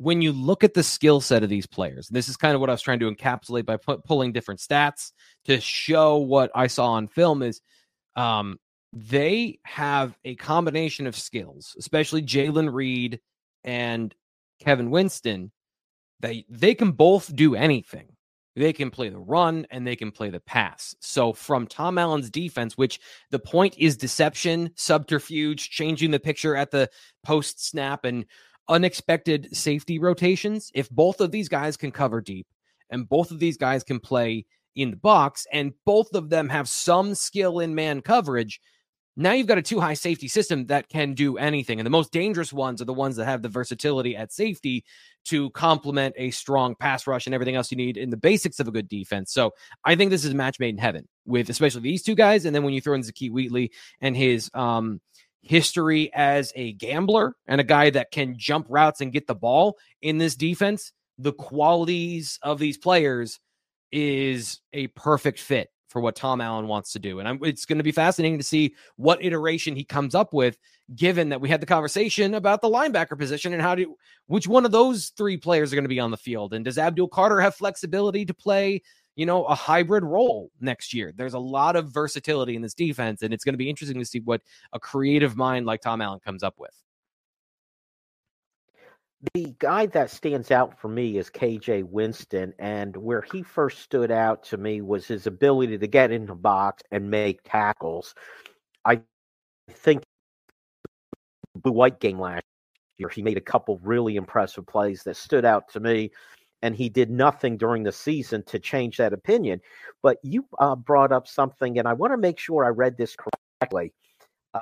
when 0.00 0.22
you 0.22 0.32
look 0.32 0.62
at 0.62 0.74
the 0.74 0.82
skill 0.82 1.20
set 1.20 1.42
of 1.42 1.48
these 1.48 1.66
players, 1.66 2.08
this 2.08 2.28
is 2.28 2.36
kind 2.36 2.54
of 2.54 2.60
what 2.60 2.70
I 2.70 2.72
was 2.72 2.82
trying 2.82 3.00
to 3.00 3.10
encapsulate 3.10 3.66
by 3.66 3.76
pu- 3.76 3.98
pulling 3.98 4.32
different 4.32 4.60
stats 4.60 5.12
to 5.46 5.60
show 5.60 6.18
what 6.18 6.50
I 6.54 6.68
saw 6.68 6.92
on 6.92 7.08
film 7.08 7.42
is 7.42 7.60
um, 8.14 8.58
they 8.92 9.58
have 9.64 10.16
a 10.24 10.36
combination 10.36 11.06
of 11.06 11.16
skills, 11.16 11.74
especially 11.78 12.22
Jaylen 12.22 12.72
Reed 12.72 13.20
and 13.64 14.14
Kevin 14.60 14.90
Winston. 14.90 15.50
They 16.20 16.44
they 16.48 16.74
can 16.74 16.92
both 16.92 17.34
do 17.34 17.54
anything. 17.54 18.08
They 18.54 18.72
can 18.72 18.90
play 18.90 19.08
the 19.08 19.18
run 19.18 19.66
and 19.70 19.86
they 19.86 19.94
can 19.94 20.10
play 20.10 20.30
the 20.30 20.40
pass. 20.40 20.94
So 21.00 21.32
from 21.32 21.66
Tom 21.66 21.96
Allen's 21.96 22.30
defense, 22.30 22.76
which 22.76 22.98
the 23.30 23.38
point 23.38 23.76
is 23.78 23.96
deception, 23.96 24.70
subterfuge, 24.74 25.70
changing 25.70 26.10
the 26.10 26.18
picture 26.18 26.56
at 26.56 26.72
the 26.72 26.90
post 27.22 27.64
snap 27.64 28.04
and 28.04 28.24
unexpected 28.68 29.54
safety 29.56 29.98
rotations, 29.98 30.70
if 30.74 30.90
both 30.90 31.20
of 31.20 31.30
these 31.30 31.48
guys 31.48 31.76
can 31.76 31.90
cover 31.90 32.20
deep 32.20 32.46
and 32.90 33.08
both 33.08 33.30
of 33.30 33.38
these 33.38 33.56
guys 33.56 33.84
can 33.84 34.00
play 34.00 34.44
in 34.76 34.90
the 34.90 34.96
box 34.96 35.46
and 35.52 35.72
both 35.84 36.14
of 36.14 36.30
them 36.30 36.48
have 36.48 36.68
some 36.68 37.14
skill 37.14 37.60
in 37.60 37.74
man 37.74 38.00
coverage, 38.00 38.60
now 39.16 39.32
you've 39.32 39.48
got 39.48 39.58
a 39.58 39.62
two 39.62 39.80
high 39.80 39.94
safety 39.94 40.28
system 40.28 40.66
that 40.66 40.88
can 40.88 41.12
do 41.12 41.38
anything. 41.38 41.80
And 41.80 41.86
the 41.86 41.90
most 41.90 42.12
dangerous 42.12 42.52
ones 42.52 42.80
are 42.80 42.84
the 42.84 42.94
ones 42.94 43.16
that 43.16 43.24
have 43.24 43.42
the 43.42 43.48
versatility 43.48 44.14
at 44.14 44.32
safety 44.32 44.84
to 45.24 45.50
complement 45.50 46.14
a 46.16 46.30
strong 46.30 46.76
pass 46.76 47.06
rush 47.06 47.26
and 47.26 47.34
everything 47.34 47.56
else 47.56 47.72
you 47.72 47.76
need 47.76 47.96
in 47.96 48.10
the 48.10 48.16
basics 48.16 48.60
of 48.60 48.68
a 48.68 48.70
good 48.70 48.88
defense. 48.88 49.32
So 49.32 49.50
I 49.84 49.96
think 49.96 50.10
this 50.10 50.24
is 50.24 50.32
a 50.32 50.36
match 50.36 50.60
made 50.60 50.74
in 50.74 50.78
heaven 50.78 51.08
with 51.26 51.50
especially 51.50 51.80
these 51.80 52.04
two 52.04 52.14
guys. 52.14 52.44
And 52.44 52.54
then 52.54 52.62
when 52.62 52.72
you 52.72 52.80
throw 52.80 52.94
in 52.94 53.02
Zakee 53.02 53.30
Wheatley 53.30 53.72
and 54.00 54.16
his 54.16 54.50
um 54.54 55.00
history 55.42 56.10
as 56.14 56.52
a 56.56 56.72
gambler 56.72 57.34
and 57.46 57.60
a 57.60 57.64
guy 57.64 57.90
that 57.90 58.10
can 58.10 58.36
jump 58.36 58.66
routes 58.68 59.00
and 59.00 59.12
get 59.12 59.26
the 59.26 59.34
ball 59.34 59.76
in 60.02 60.18
this 60.18 60.36
defense, 60.36 60.92
the 61.18 61.32
qualities 61.32 62.38
of 62.42 62.58
these 62.58 62.78
players 62.78 63.40
is 63.90 64.60
a 64.72 64.86
perfect 64.88 65.40
fit 65.40 65.70
for 65.88 66.02
what 66.02 66.16
Tom 66.16 66.40
Allen 66.40 66.68
wants 66.68 66.92
to 66.92 66.98
do. 66.98 67.18
And 67.18 67.26
I'm, 67.26 67.38
it's 67.42 67.64
going 67.64 67.78
to 67.78 67.84
be 67.84 67.92
fascinating 67.92 68.38
to 68.38 68.44
see 68.44 68.74
what 68.96 69.24
iteration 69.24 69.74
he 69.74 69.84
comes 69.84 70.14
up 70.14 70.34
with, 70.34 70.58
given 70.94 71.30
that 71.30 71.40
we 71.40 71.48
had 71.48 71.62
the 71.62 71.66
conversation 71.66 72.34
about 72.34 72.60
the 72.60 72.68
linebacker 72.68 73.18
position 73.18 73.54
and 73.54 73.62
how 73.62 73.74
do 73.74 73.96
which 74.26 74.46
one 74.46 74.66
of 74.66 74.70
those 74.70 75.12
three 75.16 75.38
players 75.38 75.72
are 75.72 75.76
going 75.76 75.84
to 75.84 75.88
be 75.88 76.00
on 76.00 76.10
the 76.10 76.16
field. 76.16 76.52
And 76.52 76.64
does 76.64 76.76
Abdul 76.76 77.08
Carter 77.08 77.40
have 77.40 77.54
flexibility 77.54 78.26
to 78.26 78.34
play, 78.34 78.82
you 79.18 79.26
know, 79.26 79.44
a 79.46 79.54
hybrid 79.54 80.04
role 80.04 80.48
next 80.60 80.94
year? 80.94 81.12
There's 81.14 81.34
a 81.34 81.40
lot 81.40 81.74
of 81.74 81.92
versatility 81.92 82.54
in 82.54 82.62
this 82.62 82.72
defense, 82.72 83.22
and 83.22 83.34
it's 83.34 83.42
going 83.42 83.52
to 83.54 83.58
be 83.58 83.68
interesting 83.68 83.98
to 83.98 84.04
see 84.04 84.20
what 84.20 84.40
a 84.72 84.78
creative 84.78 85.36
mind 85.36 85.66
like 85.66 85.80
Tom 85.80 86.00
Allen 86.00 86.20
comes 86.20 86.44
up 86.44 86.54
with. 86.56 86.70
The 89.34 89.56
guy 89.58 89.86
that 89.86 90.12
stands 90.12 90.52
out 90.52 90.78
for 90.78 90.86
me 90.86 91.18
is 91.18 91.30
KJ 91.30 91.82
Winston, 91.88 92.54
and 92.60 92.96
where 92.96 93.22
he 93.32 93.42
first 93.42 93.80
stood 93.80 94.12
out 94.12 94.44
to 94.44 94.56
me 94.56 94.82
was 94.82 95.08
his 95.08 95.26
ability 95.26 95.78
to 95.78 95.86
get 95.88 96.12
in 96.12 96.24
the 96.24 96.36
box 96.36 96.84
and 96.92 97.10
make 97.10 97.40
tackles. 97.42 98.14
I 98.84 99.00
think 99.72 100.04
the 101.64 101.72
White 101.72 101.98
game 101.98 102.20
last 102.20 102.44
year, 102.98 103.08
he 103.08 103.22
made 103.22 103.36
a 103.36 103.40
couple 103.40 103.80
really 103.82 104.14
impressive 104.14 104.64
plays 104.64 105.02
that 105.02 105.16
stood 105.16 105.44
out 105.44 105.68
to 105.72 105.80
me, 105.80 106.12
and 106.62 106.74
he 106.74 106.88
did 106.88 107.10
nothing 107.10 107.56
during 107.56 107.82
the 107.82 107.92
season 107.92 108.42
to 108.44 108.58
change 108.58 108.96
that 108.96 109.12
opinion. 109.12 109.60
But 110.02 110.18
you 110.22 110.46
uh, 110.58 110.76
brought 110.76 111.12
up 111.12 111.26
something, 111.26 111.78
and 111.78 111.86
I 111.86 111.92
want 111.92 112.12
to 112.12 112.16
make 112.16 112.38
sure 112.38 112.64
I 112.64 112.68
read 112.68 112.96
this 112.96 113.16
correctly. 113.16 113.92
Uh, 114.54 114.60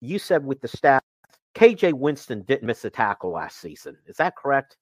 you 0.00 0.18
said 0.18 0.44
with 0.44 0.60
the 0.60 0.68
staff 0.68 1.02
KJ 1.56 1.94
Winston 1.94 2.42
didn't 2.42 2.66
miss 2.66 2.84
a 2.84 2.90
tackle 2.90 3.32
last 3.32 3.60
season. 3.60 3.96
Is 4.06 4.16
that 4.18 4.36
correct? 4.36 4.76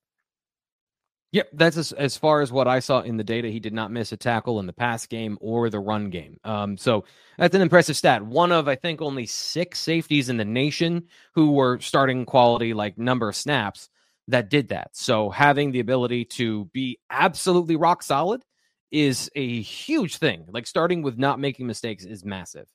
Yep, 1.31 1.49
that's 1.53 1.77
as, 1.77 1.93
as 1.93 2.17
far 2.17 2.43
as 2.43 2.53
what 2.53 2.69
I 2.69 2.81
saw 2.81 3.01
in 3.01 3.17
the 3.17 3.25
data. 3.25 3.49
He 3.49 3.61
did 3.61 3.73
not 3.73 3.93
miss 3.93 4.13
a 4.13 4.17
tackle 4.17 4.61
in 4.61 4.67
the 4.67 4.73
pass 4.73 5.07
game 5.07 5.39
or 5.41 5.71
the 5.71 5.81
run 5.81 6.11
game. 6.11 6.39
Um, 6.45 6.77
so 6.77 7.05
that's 7.39 7.55
an 7.55 7.61
impressive 7.61 7.97
stat. 7.97 8.25
One 8.25 8.53
of, 8.53 8.69
I 8.69 8.75
think, 8.75 9.01
only 9.01 9.27
six 9.27 9.79
safeties 9.79 10.29
in 10.29 10.37
the 10.37 10.45
nation 10.45 11.05
who 11.33 11.53
were 11.53 11.81
starting 11.81 12.25
quality, 12.25 12.75
like 12.75 12.99
number 12.99 13.29
of 13.29 13.37
snaps, 13.37 13.89
that 14.29 14.51
did 14.51 14.69
that. 14.69 14.91
So 14.93 15.31
having 15.31 15.73
the 15.73 15.81
ability 15.81 16.25
to 16.27 16.67
be 16.67 16.99
absolutely 17.11 17.77
rock 17.77 18.03
solid 18.03 18.43
is 18.91 19.31
a 19.35 19.61
huge 19.63 20.17
thing. 20.19 20.45
Like 20.49 20.67
starting 20.67 21.03
with 21.03 21.19
not 21.19 21.41
making 21.41 21.67
mistakes 21.67 22.05
is 22.05 22.25
massive. 22.25 22.67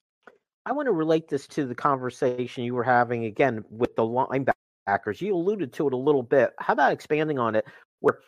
I 0.65 0.71
want 0.73 0.87
to 0.87 0.91
relate 0.91 1.27
this 1.27 1.47
to 1.47 1.65
the 1.65 1.73
conversation 1.73 2.63
you 2.63 2.75
were 2.75 2.83
having 2.83 3.25
again 3.25 3.63
with 3.69 3.95
the 3.95 4.03
linebackers. 4.03 5.21
You 5.21 5.35
alluded 5.35 5.73
to 5.73 5.87
it 5.87 5.93
a 5.93 5.97
little 5.97 6.23
bit. 6.23 6.51
How 6.59 6.73
about 6.73 6.91
expanding 6.91 7.39
on 7.39 7.55
it? 7.55 7.65
Where 8.01 8.19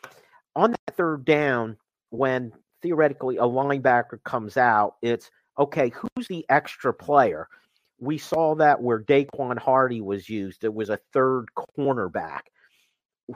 on 0.55 0.71
that 0.71 0.95
third 0.97 1.25
down, 1.25 1.77
when 2.09 2.51
theoretically 2.81 3.37
a 3.37 3.43
linebacker 3.43 4.23
comes 4.23 4.57
out, 4.57 4.95
it's 5.01 5.29
okay, 5.59 5.89
who's 5.89 6.27
the 6.27 6.45
extra 6.49 6.93
player? 6.93 7.47
We 7.99 8.17
saw 8.17 8.55
that 8.55 8.81
where 8.81 9.03
Daequan 9.03 9.59
Hardy 9.59 10.01
was 10.01 10.27
used. 10.27 10.63
It 10.63 10.73
was 10.73 10.89
a 10.89 10.99
third 11.13 11.47
cornerback. 11.77 12.41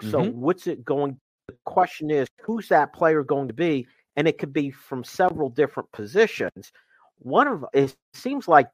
So 0.01 0.21
mm-hmm. 0.21 0.39
what's 0.39 0.67
it 0.67 0.83
going? 0.83 1.19
The 1.47 1.55
question 1.65 2.11
is, 2.11 2.27
who's 2.41 2.69
that 2.69 2.93
player 2.93 3.23
going 3.23 3.47
to 3.47 3.53
be? 3.53 3.87
And 4.15 4.27
it 4.27 4.37
could 4.37 4.53
be 4.53 4.71
from 4.71 5.03
several 5.03 5.49
different 5.49 5.91
positions. 5.91 6.71
One 7.19 7.47
of 7.47 7.65
it 7.73 7.95
seems 8.13 8.47
like 8.47 8.67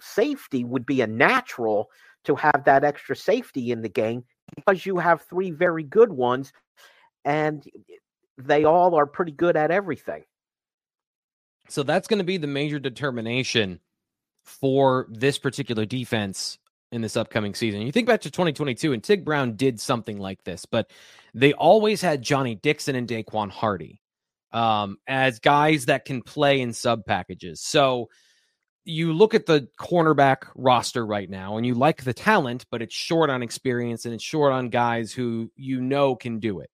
safety 0.00 0.64
would 0.64 0.86
be 0.86 1.00
a 1.00 1.06
natural 1.06 1.90
to 2.24 2.36
have 2.36 2.62
that 2.64 2.84
extra 2.84 3.16
safety 3.16 3.72
in 3.72 3.82
the 3.82 3.88
game 3.88 4.24
because 4.54 4.86
you 4.86 4.98
have 4.98 5.22
three 5.22 5.50
very 5.50 5.82
good 5.82 6.12
ones 6.12 6.52
and 7.24 7.64
they 8.38 8.64
all 8.64 8.94
are 8.94 9.06
pretty 9.06 9.32
good 9.32 9.56
at 9.56 9.70
everything. 9.70 10.24
So 11.68 11.82
that's 11.82 12.08
going 12.08 12.18
to 12.18 12.24
be 12.24 12.36
the 12.36 12.46
major 12.46 12.78
determination 12.78 13.80
for 14.44 15.06
this 15.10 15.38
particular 15.38 15.86
defense 15.86 16.58
in 16.92 17.00
this 17.00 17.16
upcoming 17.16 17.54
season. 17.54 17.82
You 17.82 17.90
think 17.90 18.06
back 18.06 18.20
to 18.20 18.30
2022, 18.30 18.92
and 18.92 19.02
Tig 19.02 19.24
Brown 19.24 19.56
did 19.56 19.80
something 19.80 20.18
like 20.18 20.44
this, 20.44 20.66
but 20.66 20.90
they 21.34 21.54
always 21.54 22.02
had 22.02 22.22
Johnny 22.22 22.54
Dixon 22.54 22.94
and 22.94 23.08
Daequan 23.08 23.50
Hardy 23.50 24.00
um, 24.52 24.98
as 25.08 25.38
guys 25.38 25.86
that 25.86 26.04
can 26.04 26.22
play 26.22 26.60
in 26.60 26.72
sub 26.72 27.04
packages. 27.06 27.60
So 27.62 28.10
you 28.84 29.12
look 29.12 29.34
at 29.34 29.46
the 29.46 29.68
cornerback 29.80 30.48
roster 30.54 31.04
right 31.06 31.30
now 31.30 31.56
and 31.56 31.64
you 31.64 31.74
like 31.74 32.04
the 32.04 32.12
talent, 32.12 32.66
but 32.70 32.82
it's 32.82 32.94
short 32.94 33.30
on 33.30 33.42
experience 33.42 34.04
and 34.04 34.14
it's 34.14 34.24
short 34.24 34.52
on 34.52 34.68
guys 34.68 35.12
who 35.12 35.50
you 35.56 35.80
know 35.80 36.14
can 36.14 36.40
do 36.40 36.60
it. 36.60 36.70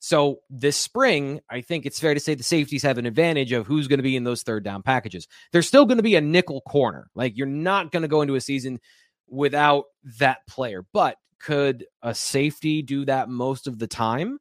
So 0.00 0.40
this 0.48 0.76
spring, 0.76 1.40
I 1.50 1.60
think 1.62 1.84
it's 1.84 1.98
fair 1.98 2.14
to 2.14 2.20
say 2.20 2.34
the 2.34 2.44
safeties 2.44 2.84
have 2.84 2.98
an 2.98 3.06
advantage 3.06 3.50
of 3.50 3.66
who's 3.66 3.88
going 3.88 3.98
to 3.98 4.04
be 4.04 4.14
in 4.14 4.22
those 4.22 4.44
third 4.44 4.62
down 4.62 4.82
packages. 4.82 5.26
There's 5.50 5.66
still 5.66 5.86
going 5.86 5.96
to 5.96 6.04
be 6.04 6.14
a 6.14 6.20
nickel 6.20 6.60
corner. 6.60 7.10
Like 7.16 7.36
you're 7.36 7.48
not 7.48 7.90
going 7.90 8.02
to 8.02 8.08
go 8.08 8.22
into 8.22 8.36
a 8.36 8.40
season 8.40 8.78
without 9.30 9.84
that 10.18 10.46
player. 10.46 10.84
But 10.92 11.16
could 11.40 11.86
a 12.02 12.14
safety 12.14 12.82
do 12.82 13.04
that 13.04 13.28
most 13.28 13.66
of 13.66 13.78
the 13.78 13.86
time? 13.86 14.38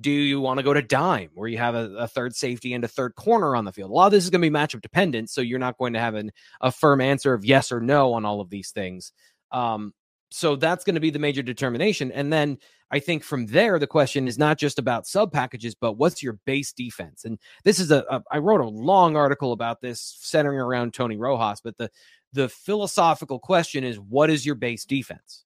Do 0.00 0.10
you 0.10 0.40
want 0.40 0.58
to 0.58 0.64
go 0.64 0.72
to 0.72 0.82
dime 0.82 1.30
where 1.34 1.48
you 1.48 1.58
have 1.58 1.74
a, 1.74 1.90
a, 1.96 2.06
third 2.06 2.36
safety 2.36 2.72
and 2.72 2.84
a 2.84 2.88
third 2.88 3.16
corner 3.16 3.56
on 3.56 3.64
the 3.64 3.72
field? 3.72 3.90
A 3.90 3.92
lot 3.94 4.06
of 4.06 4.12
this 4.12 4.22
is 4.22 4.30
going 4.30 4.42
to 4.42 4.48
be 4.48 4.54
matchup 4.56 4.80
dependent, 4.80 5.28
so 5.28 5.40
you're 5.40 5.58
not 5.58 5.76
going 5.76 5.94
to 5.94 5.98
have 5.98 6.14
an, 6.14 6.30
a 6.60 6.70
firm 6.70 7.00
answer 7.00 7.34
of 7.34 7.44
yes 7.44 7.72
or 7.72 7.80
no 7.80 8.12
on 8.12 8.24
all 8.24 8.40
of 8.40 8.48
these 8.48 8.70
things. 8.70 9.12
Um, 9.50 9.92
so 10.30 10.56
that's 10.56 10.84
going 10.84 10.94
to 10.94 11.00
be 11.00 11.10
the 11.10 11.18
major 11.18 11.42
determination. 11.42 12.12
And 12.12 12.32
then 12.32 12.58
I 12.90 13.00
think 13.00 13.24
from 13.24 13.46
there, 13.46 13.78
the 13.78 13.86
question 13.86 14.28
is 14.28 14.38
not 14.38 14.58
just 14.58 14.78
about 14.78 15.06
sub 15.06 15.32
packages, 15.32 15.74
but 15.74 15.94
what's 15.94 16.22
your 16.22 16.38
base 16.46 16.72
defense? 16.72 17.24
And 17.24 17.38
this 17.64 17.78
is 17.78 17.90
a, 17.90 18.04
a 18.10 18.22
I 18.30 18.38
wrote 18.38 18.60
a 18.60 18.68
long 18.68 19.16
article 19.16 19.52
about 19.52 19.80
this 19.80 20.16
centering 20.20 20.58
around 20.58 20.94
Tony 20.94 21.16
Rojas, 21.16 21.60
but 21.62 21.76
the 21.76 21.90
the 22.32 22.48
philosophical 22.48 23.38
question 23.38 23.84
is 23.84 23.98
what 23.98 24.30
is 24.30 24.44
your 24.44 24.54
base 24.54 24.84
defense? 24.84 25.44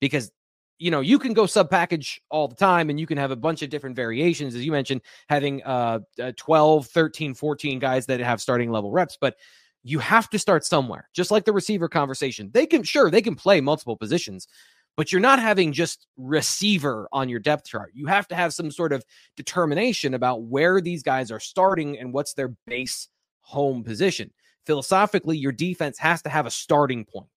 Because 0.00 0.30
you 0.78 0.90
know, 0.90 1.00
you 1.00 1.20
can 1.20 1.32
go 1.32 1.46
sub 1.46 1.70
package 1.70 2.20
all 2.28 2.48
the 2.48 2.56
time 2.56 2.90
and 2.90 2.98
you 2.98 3.06
can 3.06 3.16
have 3.16 3.30
a 3.30 3.36
bunch 3.36 3.62
of 3.62 3.70
different 3.70 3.94
variations, 3.94 4.56
as 4.56 4.64
you 4.64 4.72
mentioned, 4.72 5.00
having 5.28 5.62
uh, 5.62 6.00
uh 6.20 6.32
12, 6.36 6.88
13, 6.88 7.34
14 7.34 7.78
guys 7.78 8.06
that 8.06 8.18
have 8.18 8.40
starting 8.40 8.68
level 8.68 8.90
reps, 8.90 9.16
but 9.20 9.36
you 9.84 10.00
have 10.00 10.28
to 10.30 10.40
start 10.40 10.64
somewhere, 10.64 11.08
just 11.14 11.30
like 11.30 11.44
the 11.44 11.52
receiver 11.52 11.88
conversation. 11.88 12.50
They 12.52 12.66
can, 12.66 12.82
sure, 12.82 13.10
they 13.10 13.22
can 13.22 13.36
play 13.36 13.60
multiple 13.60 13.96
positions, 13.96 14.48
but 14.96 15.12
you're 15.12 15.20
not 15.20 15.38
having 15.38 15.72
just 15.72 16.06
receiver 16.16 17.08
on 17.12 17.28
your 17.28 17.40
depth 17.40 17.66
chart. 17.66 17.92
You 17.94 18.06
have 18.06 18.26
to 18.28 18.34
have 18.34 18.52
some 18.52 18.70
sort 18.70 18.92
of 18.92 19.04
determination 19.36 20.14
about 20.14 20.42
where 20.42 20.80
these 20.80 21.02
guys 21.02 21.30
are 21.30 21.40
starting 21.40 21.98
and 21.98 22.12
what's 22.12 22.34
their 22.34 22.54
base 22.66 23.08
home 23.40 23.84
position. 23.84 24.32
Philosophically, 24.66 25.36
your 25.36 25.52
defense 25.52 25.98
has 25.98 26.22
to 26.22 26.28
have 26.28 26.46
a 26.46 26.50
starting 26.50 27.04
point. 27.04 27.28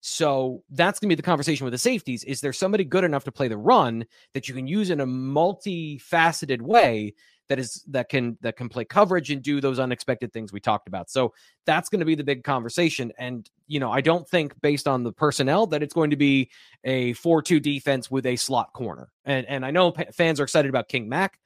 So 0.00 0.62
that's 0.68 0.98
going 0.98 1.08
to 1.08 1.16
be 1.16 1.16
the 1.16 1.22
conversation 1.22 1.64
with 1.64 1.72
the 1.72 1.78
safeties. 1.78 2.24
Is 2.24 2.42
there 2.42 2.52
somebody 2.52 2.84
good 2.84 3.04
enough 3.04 3.24
to 3.24 3.32
play 3.32 3.48
the 3.48 3.56
run 3.56 4.04
that 4.34 4.48
you 4.48 4.54
can 4.54 4.66
use 4.66 4.90
in 4.90 5.00
a 5.00 5.06
multifaceted 5.06 6.60
way 6.60 7.14
that 7.48 7.58
is 7.58 7.82
that 7.88 8.08
can 8.08 8.36
that 8.40 8.56
can 8.56 8.68
play 8.68 8.84
coverage 8.84 9.30
and 9.30 9.42
do 9.42 9.60
those 9.60 9.78
unexpected 9.78 10.30
things 10.32 10.52
we 10.52 10.60
talked 10.60 10.88
about. 10.88 11.10
So 11.10 11.32
that's 11.66 11.88
going 11.88 12.00
to 12.00 12.04
be 12.04 12.14
the 12.14 12.24
big 12.24 12.44
conversation. 12.44 13.12
And 13.18 13.48
you 13.66 13.80
know, 13.80 13.90
I 13.90 14.02
don't 14.02 14.28
think 14.28 14.60
based 14.60 14.86
on 14.86 15.04
the 15.04 15.12
personnel 15.12 15.66
that 15.68 15.82
it's 15.82 15.94
going 15.94 16.10
to 16.10 16.16
be 16.16 16.50
a 16.84 17.14
four-two 17.14 17.60
defense 17.60 18.10
with 18.10 18.26
a 18.26 18.36
slot 18.36 18.72
corner. 18.74 19.08
And 19.24 19.46
and 19.46 19.64
I 19.64 19.70
know 19.70 19.92
p- 19.92 20.04
fans 20.12 20.38
are 20.40 20.44
excited 20.44 20.68
about 20.68 20.88
King 20.88 21.08
Mack. 21.08 21.38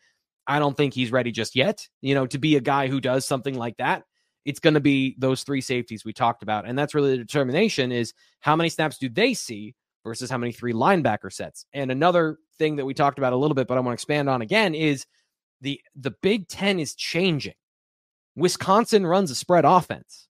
I 0.46 0.58
don't 0.58 0.76
think 0.76 0.94
he's 0.94 1.12
ready 1.12 1.30
just 1.30 1.54
yet. 1.54 1.88
You 2.00 2.14
know, 2.14 2.26
to 2.26 2.38
be 2.38 2.56
a 2.56 2.60
guy 2.60 2.88
who 2.88 3.00
does 3.00 3.24
something 3.24 3.54
like 3.54 3.76
that 3.76 4.04
it's 4.44 4.60
going 4.60 4.74
to 4.74 4.80
be 4.80 5.14
those 5.18 5.42
three 5.42 5.60
safeties 5.60 6.04
we 6.04 6.12
talked 6.12 6.42
about. 6.42 6.66
And 6.66 6.78
that's 6.78 6.94
really 6.94 7.10
the 7.10 7.18
determination 7.18 7.92
is 7.92 8.14
how 8.40 8.56
many 8.56 8.68
snaps 8.68 8.98
do 8.98 9.08
they 9.08 9.34
see 9.34 9.74
versus 10.04 10.30
how 10.30 10.38
many 10.38 10.52
three 10.52 10.72
linebacker 10.72 11.32
sets. 11.32 11.66
And 11.72 11.90
another 11.90 12.38
thing 12.58 12.76
that 12.76 12.84
we 12.84 12.94
talked 12.94 13.18
about 13.18 13.32
a 13.32 13.36
little 13.36 13.54
bit, 13.54 13.68
but 13.68 13.76
I 13.76 13.80
want 13.80 13.90
to 13.90 13.94
expand 13.94 14.28
on 14.28 14.42
again 14.42 14.74
is 14.74 15.06
the 15.60 15.80
the 15.96 16.12
Big 16.22 16.48
10 16.48 16.78
is 16.78 16.94
changing. 16.94 17.54
Wisconsin 18.36 19.06
runs 19.06 19.30
a 19.30 19.34
spread 19.34 19.64
offense. 19.64 20.28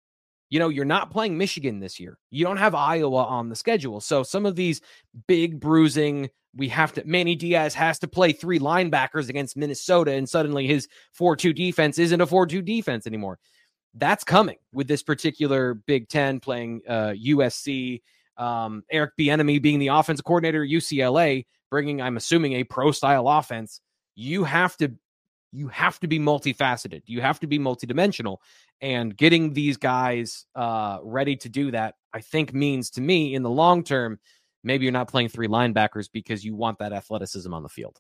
You 0.50 0.59
know, 0.59 0.70
you're 0.70 0.86
not 0.86 1.11
playing 1.11 1.36
Michigan 1.36 1.78
this 1.78 2.00
year. 2.00 2.18
You 2.30 2.44
don't 2.44 2.56
have 2.56 2.74
Iowa 2.74 3.24
on 3.24 3.50
the 3.50 3.56
schedule. 3.56 4.00
So 4.00 4.22
some 4.22 4.46
of 4.46 4.56
these 4.56 4.80
big 5.26 5.61
bruising, 5.61 6.30
we 6.56 6.68
have 6.70 6.94
to 6.94 7.04
Manny 7.04 7.36
Diaz 7.36 7.74
has 7.74 7.98
to 7.98 8.09
play 8.09 8.32
three 8.32 8.59
linebackers 8.59 9.28
against 9.28 9.59
Minnesota 9.59 10.12
and 10.12 10.28
suddenly 10.28 10.66
his 10.66 10.88
4-2 11.18 11.54
defense 11.54 11.98
isn't 11.98 12.20
a 12.20 12.26
4-2 12.26 12.64
defense 12.64 13.06
anymore 13.06 13.38
that's 13.95 14.24
coming 14.24 14.57
with 14.72 14.89
this 14.89 15.03
particular 15.03 15.74
Big 15.74 16.09
Ten 16.09 16.41
playing 16.41 16.82
uh, 16.89 17.14
USC. 17.24 18.03
Um, 18.36 18.84
Eric 18.91 19.12
Bieniemy 19.18 19.61
being 19.61 19.78
the 19.78 19.89
offensive 19.89 20.24
coordinator 20.24 20.64
UCLA, 20.64 21.47
bringing 21.70 22.01
I'm 22.01 22.16
assuming 22.16 22.55
a 22.55 22.64
pro 22.64 22.93
style 22.93 23.28
offense. 23.28 23.80
You 24.14 24.45
have 24.45 24.76
to 24.78 24.93
you 25.53 25.68
have 25.68 25.99
to 26.01 26.07
be 26.07 26.18
multifaceted. 26.18 27.03
You 27.07 27.20
have 27.20 27.41
to 27.41 27.47
be 27.47 27.59
multidimensional, 27.59 28.39
and 28.80 29.16
getting 29.16 29.55
these 29.55 29.76
guys 29.76 30.47
uh, 30.55 30.99
ready 31.03 31.36
to 31.36 31.49
do 31.49 31.70
that. 31.72 31.95
I 32.12 32.20
think 32.20 32.55
means 32.55 32.91
to 32.91 33.01
me 33.01 33.34
in 33.34 33.43
the 33.43 33.51
long 33.51 33.82
term, 33.82 34.18
maybe 34.62 34.84
you're 34.84 34.93
not 34.93 35.09
playing 35.09 35.30
three 35.30 35.49
linebackers 35.49 36.09
because 36.12 36.45
you 36.45 36.55
want 36.55 36.78
that 36.78 36.93
athleticism 36.93 37.53
on 37.53 37.62
the 37.62 37.68
field. 37.68 37.99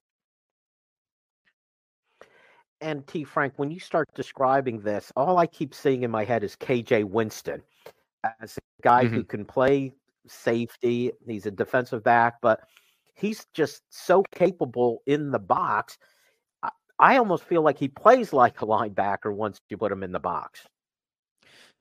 And 2.80 3.06
T. 3.06 3.24
Frank, 3.24 3.54
when 3.56 3.70
you 3.70 3.80
start 3.80 4.08
describing 4.14 4.80
this, 4.80 5.12
all 5.16 5.38
I 5.38 5.46
keep 5.46 5.74
seeing 5.74 6.02
in 6.02 6.10
my 6.10 6.24
head 6.24 6.44
is 6.44 6.56
KJ 6.56 7.04
Winston 7.04 7.62
as 8.40 8.56
a 8.56 8.82
guy 8.82 9.04
mm-hmm. 9.04 9.14
who 9.14 9.24
can 9.24 9.44
play 9.44 9.92
safety. 10.26 11.12
He's 11.26 11.46
a 11.46 11.50
defensive 11.50 12.04
back, 12.04 12.34
but 12.40 12.60
he's 13.14 13.46
just 13.52 13.82
so 13.90 14.22
capable 14.32 15.02
in 15.06 15.30
the 15.30 15.38
box. 15.38 15.98
I 17.00 17.16
almost 17.16 17.44
feel 17.44 17.62
like 17.62 17.78
he 17.78 17.88
plays 17.88 18.32
like 18.32 18.60
a 18.60 18.66
linebacker 18.66 19.32
once 19.32 19.60
you 19.68 19.76
put 19.76 19.92
him 19.92 20.02
in 20.02 20.12
the 20.12 20.20
box. 20.20 20.66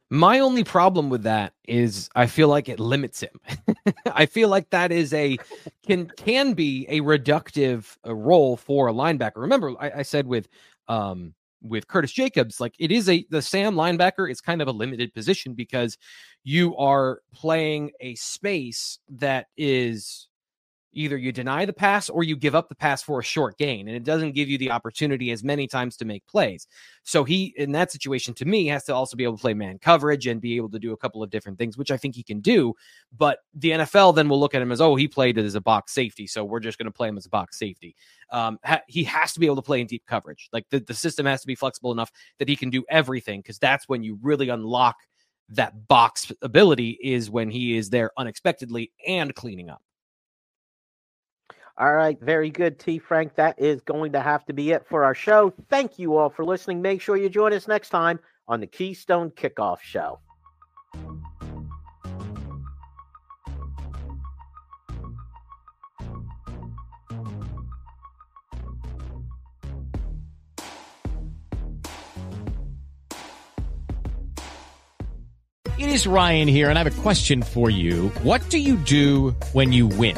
My 0.09 0.39
only 0.39 0.63
problem 0.63 1.09
with 1.09 1.23
that 1.23 1.53
is 1.67 2.09
I 2.15 2.27
feel 2.27 2.47
like 2.47 2.69
it 2.69 2.79
limits 2.79 3.19
him. 3.19 3.39
I 4.13 4.25
feel 4.25 4.49
like 4.49 4.69
that 4.71 4.91
is 4.91 5.13
a 5.13 5.37
can 5.85 6.09
can 6.17 6.53
be 6.53 6.85
a 6.89 7.01
reductive 7.01 7.97
uh, 8.05 8.13
role 8.13 8.57
for 8.57 8.87
a 8.87 8.93
linebacker. 8.93 9.37
Remember, 9.37 9.73
I, 9.79 9.91
I 9.97 10.01
said 10.01 10.27
with 10.27 10.47
um 10.87 11.33
with 11.61 11.87
Curtis 11.87 12.11
Jacobs, 12.11 12.59
like 12.59 12.75
it 12.79 12.91
is 12.91 13.09
a 13.09 13.25
the 13.29 13.41
Sam 13.41 13.75
linebacker 13.75 14.29
is 14.29 14.41
kind 14.41 14.61
of 14.61 14.67
a 14.67 14.71
limited 14.71 15.13
position 15.13 15.53
because 15.53 15.97
you 16.43 16.75
are 16.77 17.21
playing 17.33 17.91
a 17.99 18.15
space 18.15 18.99
that 19.09 19.47
is 19.57 20.26
either 20.97 21.15
you 21.15 21.31
deny 21.31 21.63
the 21.63 21.73
pass 21.73 22.09
or 22.09 22.23
you 22.23 22.35
give 22.35 22.55
up 22.55 22.69
the 22.69 22.75
pass 22.75 23.03
for 23.03 23.19
a 23.19 23.23
short 23.23 23.57
gain 23.57 23.87
and 23.87 23.95
it 23.95 24.03
doesn't 24.03 24.31
give 24.31 24.49
you 24.49 24.57
the 24.57 24.71
opportunity 24.71 25.31
as 25.31 25.43
many 25.43 25.67
times 25.67 25.95
to 25.95 26.05
make 26.05 26.25
plays. 26.25 26.67
So 27.03 27.23
he 27.23 27.53
in 27.55 27.71
that 27.73 27.91
situation 27.91 28.33
to 28.35 28.45
me 28.45 28.65
has 28.67 28.83
to 28.85 28.95
also 28.95 29.15
be 29.15 29.23
able 29.23 29.37
to 29.37 29.41
play 29.41 29.53
man 29.53 29.77
coverage 29.77 30.25
and 30.25 30.41
be 30.41 30.55
able 30.57 30.69
to 30.69 30.79
do 30.79 30.93
a 30.93 30.97
couple 30.97 31.21
of 31.21 31.29
different 31.29 31.57
things 31.57 31.77
which 31.77 31.91
i 31.91 31.97
think 31.97 32.15
he 32.15 32.23
can 32.23 32.39
do. 32.39 32.73
But 33.15 33.39
the 33.53 33.71
nfl 33.71 34.13
then 34.15 34.27
will 34.27 34.39
look 34.39 34.55
at 34.55 34.61
him 34.61 34.71
as 34.71 34.81
oh 34.81 34.95
he 34.95 35.07
played 35.07 35.37
as 35.37 35.55
a 35.55 35.61
box 35.61 35.93
safety 35.93 36.25
so 36.25 36.43
we're 36.43 36.59
just 36.59 36.77
going 36.77 36.85
to 36.85 36.91
play 36.91 37.07
him 37.07 37.17
as 37.17 37.27
a 37.27 37.29
box 37.29 37.59
safety. 37.59 37.95
Um, 38.31 38.57
ha- 38.65 38.81
he 38.87 39.03
has 39.03 39.33
to 39.33 39.39
be 39.39 39.45
able 39.45 39.55
to 39.57 39.61
play 39.61 39.79
in 39.79 39.87
deep 39.87 40.05
coverage. 40.05 40.49
Like 40.51 40.65
the, 40.69 40.79
the 40.79 40.93
system 40.93 41.25
has 41.27 41.41
to 41.41 41.47
be 41.47 41.55
flexible 41.55 41.91
enough 41.91 42.11
that 42.39 42.49
he 42.49 42.55
can 42.55 42.69
do 42.69 42.83
everything 42.89 43.39
because 43.39 43.59
that's 43.59 43.87
when 43.87 44.03
you 44.03 44.17
really 44.21 44.49
unlock 44.49 44.95
that 45.49 45.87
box 45.87 46.31
ability 46.41 46.97
is 47.01 47.29
when 47.29 47.49
he 47.49 47.77
is 47.77 47.89
there 47.89 48.11
unexpectedly 48.17 48.91
and 49.07 49.33
cleaning 49.33 49.69
up 49.69 49.81
all 51.79 51.93
right, 51.93 52.19
very 52.19 52.49
good, 52.49 52.79
T. 52.79 52.97
Frank. 52.97 53.35
That 53.35 53.59
is 53.59 53.81
going 53.81 54.13
to 54.13 54.21
have 54.21 54.43
to 54.45 54.53
be 54.53 54.71
it 54.71 54.87
for 54.87 55.03
our 55.03 55.13
show. 55.13 55.53
Thank 55.69 55.99
you 55.99 56.17
all 56.17 56.29
for 56.29 56.43
listening. 56.43 56.81
Make 56.81 57.01
sure 57.01 57.15
you 57.15 57.29
join 57.29 57.53
us 57.53 57.67
next 57.67 57.89
time 57.89 58.19
on 58.47 58.61
the 58.61 58.67
Keystone 58.67 59.29
Kickoff 59.29 59.81
Show. 59.81 60.19
It 75.77 75.89
is 75.89 76.07
Ryan 76.07 76.47
here, 76.47 76.71
and 76.71 76.79
I 76.79 76.83
have 76.83 76.99
a 76.99 77.01
question 77.03 77.43
for 77.43 77.69
you. 77.69 78.09
What 78.23 78.49
do 78.49 78.57
you 78.57 78.77
do 78.77 79.35
when 79.53 79.71
you 79.71 79.85
win? 79.85 80.17